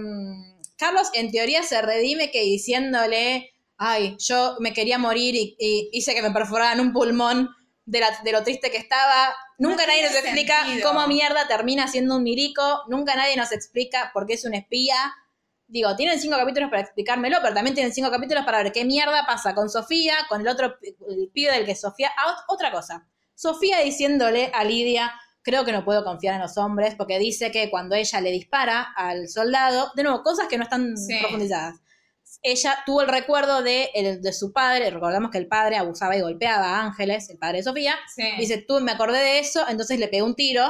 Carlos, 0.79 1.09
en 1.15 1.31
teoría, 1.31 1.63
se 1.63 1.83
redime 1.83 2.31
que 2.31 2.41
diciéndole. 2.43 3.53
Ay, 3.79 4.17
yo 4.19 4.57
me 4.61 4.73
quería 4.73 4.97
morir 4.97 5.35
y, 5.35 5.55
y 5.59 5.91
hice 5.93 6.15
que 6.15 6.23
me 6.23 6.31
perforaran 6.31 6.81
un 6.81 6.93
pulmón 6.95 7.51
de, 7.85 8.01
la- 8.01 8.19
de 8.25 8.33
lo 8.33 8.43
triste 8.43 8.71
que 8.71 8.79
estaba. 8.79 9.35
Nunca 9.59 9.83
No 9.83 9.89
nadie 9.89 10.03
nos 10.05 10.15
explica 10.15 10.65
cómo 10.83 11.07
mierda 11.09 11.47
termina 11.49 11.87
siendo 11.89 12.17
un 12.17 12.23
milico. 12.23 12.83
Nunca 12.89 13.17
nadie 13.17 13.37
nos 13.37 13.53
explica 13.53 14.11
por 14.15 14.27
qué 14.27 14.35
es 14.35 14.45
un 14.47 14.55
espía. 14.55 14.97
Digo, 15.67 15.95
tienen 15.97 16.21
cinco 16.21 16.37
capítulos 16.39 16.71
para 16.71 16.83
explicármelo, 16.83 17.39
pero 17.43 17.55
también 17.55 17.75
tienen 17.75 17.93
cinco 17.93 18.11
capítulos 18.11 18.45
para 18.47 18.63
ver 18.63 18.73
qué 18.73 18.85
mierda 18.85 19.27
pasa 19.27 19.55
con 19.55 19.69
Sofía, 19.69 20.15
con 20.29 20.41
el 20.41 20.49
otro 20.49 20.77
el 20.81 21.29
pibe 21.35 21.53
del 21.53 21.67
que 21.67 21.75
Sofía. 21.75 22.13
Ah, 22.17 22.31
ot- 22.35 22.45
otra 22.49 22.71
cosa. 22.71 23.07
Sofía 23.37 23.79
diciéndole 23.81 24.51
a 24.53 24.65
Lidia, 24.65 25.13
creo 25.43 25.65
que 25.65 25.71
no 25.71 25.85
puedo 25.85 26.03
confiar 26.03 26.35
en 26.35 26.41
los 26.41 26.57
hombres, 26.59 26.95
porque 26.97 27.19
dice 27.21 27.53
que 27.53 27.71
cuando 27.71 27.95
ella 27.95 28.21
le 28.21 28.33
dispara 28.33 28.83
al 28.97 29.29
soldado, 29.29 29.93
de 29.95 30.03
nuevo, 30.03 30.23
cosas 30.25 30.49
que 30.49 30.57
no 30.59 30.65
están 30.65 30.97
Sí. 30.97 31.17
profundizadas. 31.21 31.77
Ella 32.43 32.79
tuvo 32.85 33.03
el 33.03 33.09
recuerdo 33.09 33.63
de, 33.63 33.91
el- 33.95 34.21
de 34.23 34.33
su 34.33 34.53
padre, 34.53 34.91
recordamos 34.91 35.31
que 35.31 35.39
el 35.39 35.47
padre 35.47 35.77
abusaba 35.77 36.17
y 36.17 36.21
golpeaba 36.23 36.65
a 36.81 36.83
Ángeles, 36.87 37.31
el 37.31 37.39
padre 37.39 37.59
de 37.59 37.63
Sofía, 37.65 37.95
Sí. 38.13 38.25
Dice, 38.39 38.59
tú 38.59 38.81
me 38.81 38.93
acordé 38.93 39.19
de 39.21 39.39
eso, 39.39 39.65
entonces 39.69 39.99
le 40.01 40.09
pegué 40.09 40.23
un 40.23 40.35
tiro. 40.35 40.65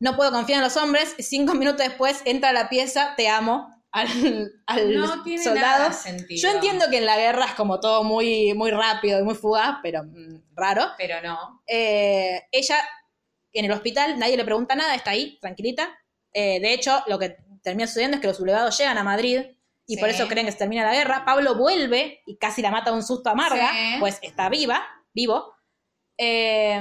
No 0.00 0.16
puedo 0.16 0.30
confiar 0.32 0.58
en 0.58 0.64
los 0.64 0.76
hombres. 0.76 1.14
Cinco 1.18 1.54
minutos 1.54 1.86
después 1.86 2.22
entra 2.24 2.50
a 2.50 2.52
la 2.52 2.68
pieza, 2.68 3.14
te 3.16 3.28
amo, 3.28 3.68
al, 3.92 4.52
al 4.66 4.94
no 4.94 5.22
tiene 5.22 5.42
soldado. 5.42 5.66
nada 5.84 5.92
sentido. 5.92 6.40
Yo 6.42 6.54
entiendo 6.54 6.86
que 6.90 6.98
en 6.98 7.06
la 7.06 7.16
guerra 7.16 7.46
es 7.46 7.52
como 7.52 7.80
todo 7.80 8.04
muy, 8.04 8.52
muy 8.54 8.70
rápido 8.70 9.18
y 9.20 9.22
muy 9.22 9.34
fugaz, 9.34 9.76
pero 9.82 10.02
mm, 10.04 10.42
raro. 10.54 10.86
Pero 10.98 11.20
no. 11.22 11.62
Eh, 11.66 12.42
ella 12.52 12.76
en 13.52 13.64
el 13.64 13.72
hospital, 13.72 14.18
nadie 14.18 14.36
le 14.36 14.44
pregunta 14.44 14.74
nada, 14.74 14.94
está 14.94 15.10
ahí, 15.12 15.38
tranquilita. 15.40 15.88
Eh, 16.32 16.60
de 16.60 16.72
hecho, 16.74 17.02
lo 17.06 17.18
que 17.18 17.36
termina 17.62 17.86
sucediendo 17.86 18.16
es 18.16 18.20
que 18.20 18.26
los 18.28 18.36
sublevados 18.36 18.76
llegan 18.78 18.98
a 18.98 19.02
Madrid 19.04 19.40
y 19.86 19.94
Sí. 19.94 20.00
por 20.00 20.10
eso 20.10 20.28
creen 20.28 20.44
que 20.46 20.52
se 20.52 20.58
termina 20.58 20.84
la 20.84 20.92
guerra. 20.94 21.24
Pablo 21.24 21.54
vuelve 21.56 22.20
y 22.26 22.36
casi 22.36 22.60
la 22.60 22.70
mata 22.70 22.90
de 22.90 22.96
un 22.98 23.02
susto 23.02 23.30
a 23.30 23.34
Marga, 23.34 23.70
Sí. 23.72 23.96
pues 24.00 24.18
está 24.22 24.48
viva, 24.50 24.86
vivo. 25.14 25.54
Eh, 26.18 26.78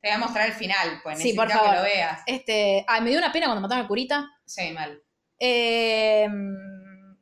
Te 0.00 0.08
voy 0.08 0.14
a 0.16 0.18
mostrar 0.18 0.46
el 0.48 0.54
final, 0.54 1.00
pues 1.02 1.18
Sí, 1.18 1.34
por 1.34 1.50
favor. 1.50 1.70
que 1.70 1.76
lo 1.76 1.82
veas. 1.82 2.22
este, 2.26 2.84
ay, 2.88 3.00
me 3.02 3.10
dio 3.10 3.18
una 3.18 3.32
pena 3.32 3.46
cuando 3.46 3.60
mataron 3.60 3.82
al 3.82 3.88
curita. 3.88 4.30
Sí, 4.46 4.70
mal. 4.72 5.02
Eh, 5.46 6.26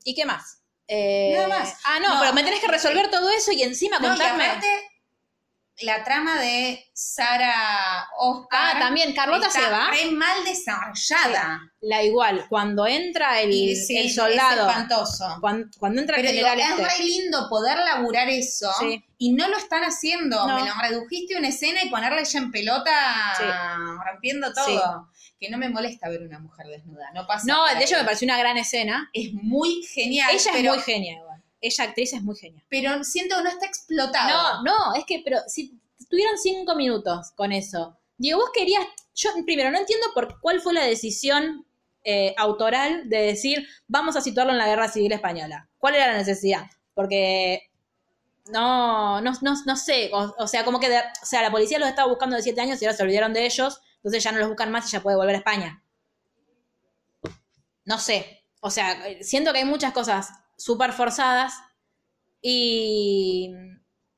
¿Y 0.05 0.15
qué 0.15 0.25
más? 0.25 0.63
Eh, 0.87 1.33
Nada 1.35 1.49
más. 1.49 1.77
Ah, 1.85 1.99
no, 2.01 2.15
No. 2.15 2.21
pero 2.21 2.33
me 2.35 2.45
tenés 2.45 2.61
que 2.61 2.69
resolver 2.69 3.11
todo 3.11 3.29
eso 3.31 3.51
y 3.53 3.63
encima 3.63 3.99
No, 3.99 4.07
y 4.07 4.11
contarme. 4.11 4.45
aparte, 4.45 4.67
la 5.81 6.05
trama 6.05 6.39
de 6.41 6.85
Sara 6.93 8.07
Oscar. 8.19 8.77
ah, 8.77 8.79
también 8.79 9.13
Carlota 9.15 9.47
está 9.49 9.61
se 9.61 9.71
va. 9.71 9.91
re 9.91 10.11
mal 10.13 10.45
desarrollada. 10.45 11.61
La 11.81 12.03
igual, 12.05 12.47
cuando 12.49 12.87
entra 12.87 13.41
el, 13.41 13.51
Y 13.53 13.75
sí, 13.75 13.97
el 13.97 14.07
es 14.07 14.15
soldado, 14.15 14.69
espantoso. 14.69 15.39
cuando, 15.41 15.67
cuando 15.79 16.01
entra 16.01 16.17
Pero 16.17 16.29
el 16.29 16.35
digo, 16.37 16.49
general 16.49 16.79
es 16.79 16.87
este. 16.87 16.99
re 16.99 17.05
lindo 17.05 17.49
poder 17.49 17.79
laburar 17.79 18.29
eso 18.29 18.71
Sí. 18.79 19.05
y 19.19 19.33
no 19.33 19.49
lo 19.49 19.57
están 19.57 19.83
haciendo. 19.83 20.47
No. 20.47 20.61
Me 20.61 20.69
lo 20.69 20.75
redujiste 20.81 21.37
una 21.37 21.49
escena 21.49 21.83
y 21.83 21.89
ponerle 21.91 22.21
ella 22.21 22.39
en 22.39 22.51
pelota 22.53 22.93
rompiendo 24.05 24.53
todo. 24.53 25.09
Que 25.41 25.51
no 25.51 25.59
me 25.59 25.69
molesta 25.69 26.09
ver 26.09 26.23
una 26.23 26.39
mujer 26.39 26.67
desnuda. 26.69 27.11
No 27.15 27.27
pasa 27.27 27.45
No, 27.49 27.65
de 27.75 27.83
hecho 27.83 27.97
me 27.97 28.05
pareció 28.05 28.27
una 28.27 28.39
gran 28.39 28.57
escena. 28.59 29.11
Es 29.13 29.33
muy 29.33 29.83
genial. 29.83 30.31
Ella 30.33 30.51
pero, 30.53 30.71
es 30.75 30.77
muy 30.77 30.85
genia 30.85 31.15
igual. 31.15 31.32
Ella 31.63 31.85
actriz 31.85 32.13
es 32.13 32.23
muy 32.23 32.37
genia. 32.37 32.63
pero 32.69 33.03
siento 33.05 33.37
que 33.37 33.43
no 33.45 33.49
está 33.49 33.65
explotado. 33.67 34.63
No, 34.63 34.65
no, 34.65 34.95
es 34.95 35.05
que, 35.07 35.23
pero 35.25 35.39
si 35.47 35.79
tuvieron 36.11 36.37
cinco 36.37 36.75
minutos 36.75 37.31
con 37.37 37.53
eso. 37.53 37.97
Digo, 38.19 38.39
vos 38.41 38.51
querías, 38.53 38.85
yo 39.15 39.31
primero 39.47 39.71
no 39.71 39.79
entiendo 39.79 40.07
por 40.15 40.39
cuál 40.41 40.61
fue 40.61 40.75
la 40.75 40.85
decisión 40.85 41.65
eh, 42.05 42.35
autoral 42.37 43.09
de 43.09 43.19
decir, 43.23 43.67
vamos 43.87 44.17
a 44.17 44.21
situarlo 44.21 44.53
en 44.53 44.59
la 44.59 44.67
guerra 44.67 44.89
civil 44.89 45.13
española. 45.13 45.69
¿Cuál 45.79 45.95
era 45.95 46.09
la 46.09 46.19
necesidad? 46.19 46.67
Porque 46.95 47.71
no, 48.47 49.21
no, 49.21 49.33
no, 49.41 49.55
no 49.65 49.77
sé, 49.77 50.11
o, 50.13 50.35
o 50.37 50.47
sea, 50.49 50.65
como 50.65 50.81
que, 50.81 50.89
de- 50.89 50.99
o 50.99 51.27
sea, 51.27 51.43
la 51.43 51.51
policía 51.53 51.79
los 51.79 51.89
estaba 51.89 52.09
buscando 52.09 52.35
de 52.37 52.43
siete 52.43 52.61
años 52.61 52.83
y 52.83 52.85
ahora 52.85 52.97
se 52.97 53.03
olvidaron 53.05 53.33
de 53.33 53.47
ellos, 53.47 53.81
entonces 53.97 54.23
ya 54.23 54.33
no 54.33 54.39
los 54.41 54.49
buscan 54.49 54.71
más 54.73 54.89
y 54.89 54.91
ya 54.93 55.01
puede 55.01 55.17
volver 55.17 55.37
a 55.37 55.39
España. 55.39 55.83
No 57.85 57.99
sé, 57.99 58.45
o 58.61 58.71
sea, 58.71 58.97
siento 59.23 59.53
que 59.53 59.59
hay 59.61 59.65
muchas 59.65 59.93
cosas 59.93 60.29
súper 60.63 60.93
forzadas 60.93 61.55
y 62.41 63.51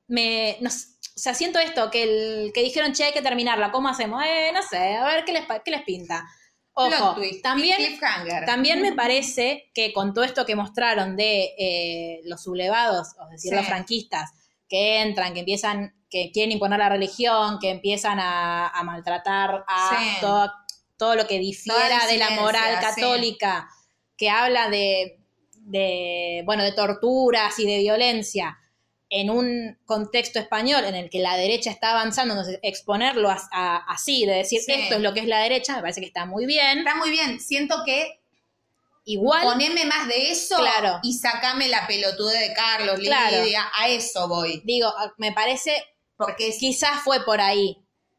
me, 0.08 0.58
no 0.60 0.68
o 0.68 1.18
sea, 1.20 1.32
siento 1.32 1.58
esto, 1.58 1.90
que, 1.90 2.02
el, 2.02 2.52
que 2.52 2.62
dijeron, 2.62 2.92
che, 2.92 3.04
hay 3.04 3.12
que 3.12 3.22
terminarla, 3.22 3.70
¿cómo 3.70 3.88
hacemos? 3.88 4.22
Eh, 4.26 4.50
no 4.52 4.62
sé, 4.62 4.96
a 4.96 5.04
ver 5.06 5.24
qué 5.24 5.32
les, 5.32 5.44
qué 5.64 5.70
les 5.70 5.82
pinta. 5.82 6.24
Ojo, 6.72 7.14
twist, 7.14 7.40
también, 7.40 7.78
también 8.46 8.82
me 8.82 8.92
parece 8.96 9.70
que 9.72 9.92
con 9.92 10.12
todo 10.12 10.24
esto 10.24 10.44
que 10.44 10.56
mostraron 10.56 11.16
de 11.16 11.54
eh, 11.56 12.20
los 12.24 12.42
sublevados, 12.42 13.08
es 13.26 13.30
decir, 13.30 13.50
Sí. 13.50 13.56
los 13.56 13.66
franquistas, 13.66 14.32
que 14.68 15.00
entran, 15.02 15.32
que 15.34 15.40
empiezan, 15.40 15.94
que 16.10 16.30
quieren 16.32 16.52
imponer 16.52 16.80
la 16.80 16.88
religión, 16.88 17.58
que 17.60 17.70
empiezan 17.70 18.18
a, 18.18 18.68
a 18.68 18.82
maltratar 18.82 19.64
a 19.68 19.90
Sí. 19.90 20.20
todo, 20.20 20.52
todo 20.98 21.14
lo 21.14 21.26
que 21.28 21.38
difiera 21.38 22.06
de 22.08 22.18
la 22.18 22.30
moral 22.30 22.76
sí. 22.76 22.84
católica, 22.84 23.68
que 24.16 24.30
habla 24.30 24.68
de, 24.68 25.23
de, 25.64 26.42
bueno, 26.44 26.62
de 26.62 26.72
torturas 26.72 27.58
y 27.58 27.66
de 27.66 27.78
violencia 27.78 28.58
en 29.10 29.30
un 29.30 29.78
contexto 29.84 30.38
español 30.38 30.84
en 30.84 30.94
el 30.94 31.08
que 31.10 31.20
la 31.20 31.36
derecha 31.36 31.70
está 31.70 31.90
avanzando, 31.92 32.34
entonces 32.34 32.58
exponerlo 32.62 33.30
a- 33.30 33.48
a- 33.52 33.76
así, 33.88 34.26
de 34.26 34.32
decir 34.34 34.60
Sí. 34.60 34.72
esto 34.72 34.96
es 34.96 35.00
lo 35.00 35.14
que 35.14 35.20
es 35.20 35.26
la 35.26 35.40
derecha, 35.40 35.76
me 35.76 35.82
parece 35.82 36.00
que 36.00 36.06
está 36.06 36.24
muy 36.26 36.46
bien. 36.46 36.78
Está 36.78 36.96
muy 36.96 37.10
bien. 37.10 37.38
Siento 37.40 37.82
que 37.84 38.20
Igual, 39.06 39.42
poneme 39.44 39.84
más 39.84 40.08
de 40.08 40.30
eso 40.30 40.56
Claro. 40.56 40.98
y 41.02 41.12
sacame 41.12 41.68
la 41.68 41.86
pelotuda 41.86 42.32
de 42.32 42.54
Carlos, 42.54 42.98
Claro. 43.00 43.44
Lidia. 43.44 43.70
A 43.78 43.88
eso 43.88 44.26
voy. 44.28 44.62
digo, 44.64 44.92
me 45.18 45.32
parece, 45.32 45.76
Porque 46.16 46.56
quizás 46.58 47.00
fue 47.04 47.22
por 47.24 47.40
ahí, 47.40 47.76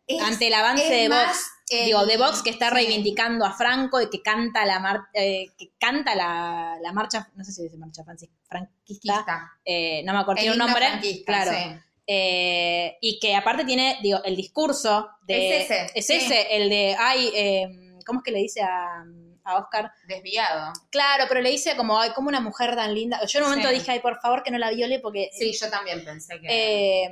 es- 0.07 0.21
ante 0.21 0.47
el 0.47 0.53
avance 0.53 0.83
es 0.83 0.89
de 0.89 1.09
más 1.09 1.27
Vox. 1.27 1.51
Digo, 1.67 2.05
de 2.05 2.17
Vox 2.17 2.43
que 2.43 2.51
está 2.51 2.69
reivindicando 2.69 3.43
a 3.43 3.51
Franco 3.53 3.99
y 3.99 4.09
que 4.09 4.21
canta 4.21 4.65
la 4.65 4.79
mar- 4.79 5.07
eh, 5.13 5.47
que 5.57 5.71
canta 5.79 6.13
la, 6.13 6.77
la 6.81 6.93
marcha, 6.93 7.27
no 7.35 7.43
sé 7.43 7.51
si 7.51 7.63
dice 7.63 7.77
marcha 7.77 8.03
francis- 8.03 8.29
franquista, 8.47 9.51
eh, 9.65 10.03
no 10.03 10.13
me 10.13 10.19
acuerdo, 10.19 10.41
tiene 10.41 10.53
un 10.53 10.59
nombre, 10.59 10.85
claro, 11.25 11.51
sí. 11.51 11.79
Eh, 12.07 12.97
y 13.01 13.19
que 13.19 13.35
aparte 13.35 13.65
tiene, 13.65 13.97
digo, 14.03 14.23
el 14.23 14.35
discurso 14.35 15.09
de... 15.27 15.61
Es 15.61 15.71
ese, 15.71 15.91
Es 15.95 16.05
sí. 16.05 16.13
ese, 16.13 16.55
el 16.55 16.69
de, 16.69 16.95
ay, 16.99 17.31
eh, 17.35 17.97
¿cómo 18.05 18.19
es 18.19 18.23
que 18.23 18.31
le 18.31 18.39
dice 18.41 18.61
a, 18.61 19.03
a 19.43 19.57
Oscar? 19.57 19.91
Desviado. 20.07 20.71
Claro, 20.91 21.25
pero 21.27 21.41
le 21.41 21.49
dice 21.49 21.75
como, 21.75 21.99
ay, 21.99 22.11
como 22.11 22.29
una 22.29 22.41
mujer 22.41 22.75
tan 22.75 22.93
linda. 22.93 23.19
Yo 23.25 23.39
en 23.39 23.45
un 23.45 23.49
momento 23.49 23.69
Sí. 23.69 23.75
dije, 23.79 23.91
ay, 23.91 23.99
por 24.01 24.19
favor, 24.21 24.43
que 24.43 24.51
no 24.51 24.59
la 24.59 24.69
viole 24.69 24.99
porque... 24.99 25.31
Sí, 25.33 25.51
yo 25.59 25.67
también 25.71 26.05
pensé 26.05 26.39
que. 26.39 27.09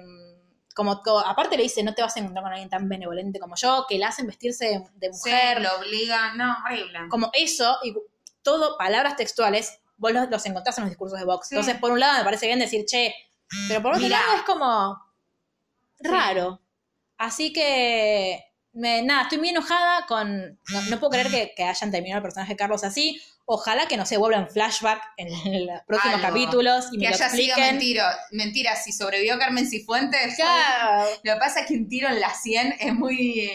Como, 0.74 1.02
co- 1.02 1.20
aparte 1.20 1.56
le 1.58 1.64
dice, 1.64 1.84
no 1.84 1.94
te 1.94 2.02
vas 2.02 2.16
a 2.16 2.20
encontrar 2.20 2.44
con 2.44 2.52
alguien 2.52 2.70
tan 2.70 2.88
benevolente 2.90 3.40
como 3.40 3.56
yo, 3.56 3.86
que 3.88 3.98
la 3.98 4.08
hacen 4.10 4.28
vestirse 4.28 4.66
de, 4.66 4.80
de 4.96 5.14
Sí, 5.14 5.30
mujer, 5.30 5.62
lo 5.62 5.78
obliga. 5.78 6.34
No, 6.36 6.56
horrible. 6.66 7.00
como 7.10 7.30
eso, 7.34 7.78
y 7.84 7.94
todo, 8.42 8.78
palabras 8.78 9.16
textuales, 9.16 9.80
vos 9.98 10.12
los, 10.12 10.30
los 10.30 10.46
encontrás 10.46 10.78
en 10.78 10.84
los 10.86 10.92
discursos 10.92 11.18
de 11.20 11.26
Vox. 11.26 11.48
Sí. 11.48 11.56
Entonces, 11.56 11.80
por 11.80 11.92
un 11.92 12.00
lado 12.00 12.18
me 12.18 12.24
parece 12.24 12.48
bien 12.48 12.60
decir, 12.60 12.86
che, 12.86 13.14
pero 13.68 13.82
por 13.82 13.92
otro 13.94 14.04
Mirá. 14.04 14.20
lado 14.20 14.34
es 14.38 14.42
como 14.44 14.98
raro. 16.00 16.60
Así 17.18 17.54
que, 17.54 18.44
me- 18.74 19.02
nada, 19.04 19.24
estoy 19.24 19.38
muy 19.38 19.50
enojada 19.50 20.06
con, 20.08 20.60
no, 20.70 20.82
no 20.90 21.00
puedo 21.00 21.12
creer 21.12 21.30
que, 21.30 21.54
que 21.56 21.64
hayan 21.64 21.92
terminado 21.92 22.18
el 22.18 22.24
personaje 22.24 22.54
de 22.54 22.58
Carlos 22.58 22.84
así. 22.84 23.22
Ojalá 23.46 23.88
que 23.88 23.98
no 23.98 24.06
se 24.06 24.18
vuelva 24.18 24.38
en 24.40 24.50
flashback 24.50 25.02
en, 25.18 25.28
en 25.54 25.68
los 25.68 25.82
próximos 25.82 26.16
Algo. 26.16 26.28
capítulos 26.30 26.86
y 26.94 26.98
me 26.98 27.04
que 27.06 27.10
lo 27.10 27.16
haya 27.16 27.30
sido 27.30 27.44
expliquen. 27.44 27.76
mentira. 27.76 28.20
Mentira, 28.32 28.76
si 28.76 28.92
sobrevivió 28.94 29.38
Carmen 29.38 29.68
Cifuentes. 29.70 30.36
Claro. 30.36 31.10
Lo 31.24 31.34
que 31.34 31.40
pasa 31.40 31.60
es 31.62 31.68
que 31.68 31.74
un 31.76 31.90
tiro 31.90 32.08
en 32.10 32.20
la 32.22 32.34
100 32.34 32.76
es 32.80 32.94
muy. 32.94 33.52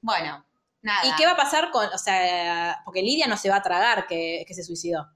Bueno, 0.00 0.44
nada. 0.82 1.06
¿Y 1.06 1.14
qué 1.16 1.26
va 1.26 1.32
a 1.32 1.36
pasar 1.36 1.70
con, 1.70 1.86
o 1.92 1.98
sea, 1.98 2.80
porque 2.84 3.02
Lidia 3.02 3.26
no 3.28 3.36
se 3.36 3.48
va 3.50 3.56
a 3.56 3.62
tragar 3.62 4.06
que, 4.06 4.44
que 4.48 4.54
se 4.54 4.64
suicidó? 4.64 5.08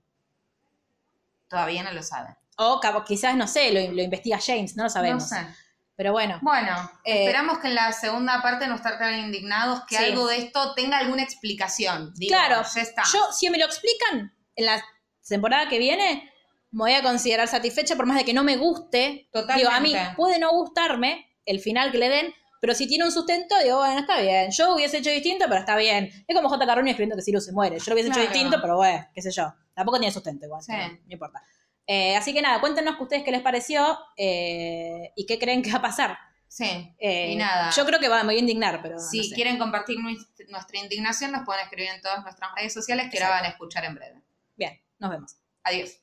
Todavía 1.49 1.83
no 1.83 1.93
lo 1.93 2.03
sabe. 2.03 2.37
O 2.57 2.79
cabo- 2.81 3.05
quizás, 3.05 3.35
no 3.37 3.47
sé, 3.49 3.73
lo, 3.73 3.93
lo 3.93 4.03
investiga 4.03 4.39
James, 4.45 4.77
no 4.77 4.85
lo 4.85 4.91
sabemos. 4.91 5.31
No 5.31 5.39
sé. 5.39 5.47
Pero 5.97 6.13
bueno, 6.13 6.39
Bueno, 6.43 6.91
Eh, 7.05 7.21
esperamos 7.25 7.59
que 7.59 7.69
en 7.69 7.77
la 7.77 7.93
segunda 7.93 8.43
parte 8.43 8.67
no 8.67 8.75
estar 8.75 8.99
tan 8.99 9.17
indignados, 9.19 9.83
que 9.89 9.97
Sí. 9.97 10.05
algo 10.05 10.27
de 10.27 10.39
esto 10.39 10.75
tenga 10.75 10.99
alguna 10.99 11.23
explicación. 11.23 12.13
Digo, 12.17 12.35
claro, 12.37 12.63
ya 12.75 12.83
está. 12.83 13.03
yo, 13.13 13.21
si 13.33 13.49
me 13.51 13.59
lo 13.59 13.65
explican 13.67 14.35
en 14.57 14.67
la 14.67 14.83
temporada 15.29 15.69
que 15.69 15.79
viene, 15.79 16.31
me 16.73 16.79
voy 16.81 16.93
a 16.95 17.03
considerar 17.03 17.47
satisfecha 17.47 17.95
por 17.95 18.07
más 18.07 18.17
de 18.17 18.25
que 18.25 18.35
no 18.35 18.43
me 18.43 18.57
guste. 18.57 19.29
Totalmente. 19.33 19.61
Digo, 19.61 19.71
a 19.71 19.81
mí 19.81 19.95
puede 20.17 20.39
no 20.41 20.51
gustarme 20.51 21.27
el 21.47 21.61
final 21.61 21.93
que 21.93 21.99
le 21.99 22.09
den, 22.09 22.35
pero 22.61 22.75
si 22.75 22.89
tiene 22.89 23.05
un 23.05 23.13
sustento, 23.13 23.55
digo, 23.63 23.77
bueno, 23.79 24.01
está 24.01 24.21
bien. 24.21 24.51
Yo 24.51 24.75
hubiese 24.75 24.99
hecho 24.99 25.11
distinto, 25.11 25.45
pero 25.49 25.61
está 25.61 25.77
bien. 25.77 26.11
Es 26.27 26.35
como 26.35 26.49
J. 26.49 26.67
Carroni 26.67 26.91
escribiendo 26.91 27.15
que 27.15 27.23
Cyrus 27.23 27.45
se 27.45 27.53
muere. 27.53 27.79
Yo 27.79 27.85
lo 27.89 27.93
hubiese 27.95 28.09
Claro. 28.11 28.23
hecho 28.25 28.33
distinto, 28.33 28.59
pero 28.61 28.77
bueno, 28.79 29.07
qué 29.15 29.23
sé 29.23 29.31
yo. 29.31 29.55
Tampoco 29.75 29.99
tiene 30.01 30.13
sustento 30.13 30.47
igual, 30.47 30.63
Sí. 30.63 30.73
no 30.73 31.13
importa. 31.13 31.41
Eh, 31.87 32.17
así 32.17 32.33
que 32.33 32.41
nada, 32.43 32.61
cuéntenos 32.61 32.97
que 32.97 33.03
ustedes 33.03 33.23
qué 33.25 33.31
les 33.31 33.43
pareció 33.43 33.99
eh, 34.17 35.13
y 35.17 35.27
qué 35.27 35.39
creen 35.39 35.63
que 35.63 35.71
va 35.71 35.79
a 35.79 35.83
pasar. 35.83 36.19
Sí. 36.49 36.95
Eh, 36.99 37.33
y 37.33 37.37
nada. 37.37 37.71
Yo 37.71 37.85
creo 37.85 37.99
que 37.99 38.09
va, 38.09 38.19
me 38.23 38.27
voy 38.29 38.37
a 38.37 38.39
indignar, 38.39 38.81
pero. 38.81 38.99
si 39.01 39.19
no 39.19 39.25
sé. 39.25 39.35
quieren 39.35 39.59
compartir 39.59 39.99
nues- 39.99 40.29
nuestra 40.49 40.79
indignación, 40.79 41.33
nos 41.33 41.45
pueden 41.45 41.65
escribir 41.65 41.91
en 41.91 42.01
todas 42.01 42.23
nuestras 42.23 42.55
redes 42.55 42.73
sociales 42.73 43.07
que 43.11 43.19
la 43.19 43.27
Exacto. 43.27 43.43
van 43.43 43.45
a 43.45 43.49
escuchar 43.55 43.85
en 43.85 43.95
breve. 43.97 44.23
Bien, 44.57 44.81
nos 44.99 45.11
vemos. 45.11 45.37
Adiós. 45.65 45.99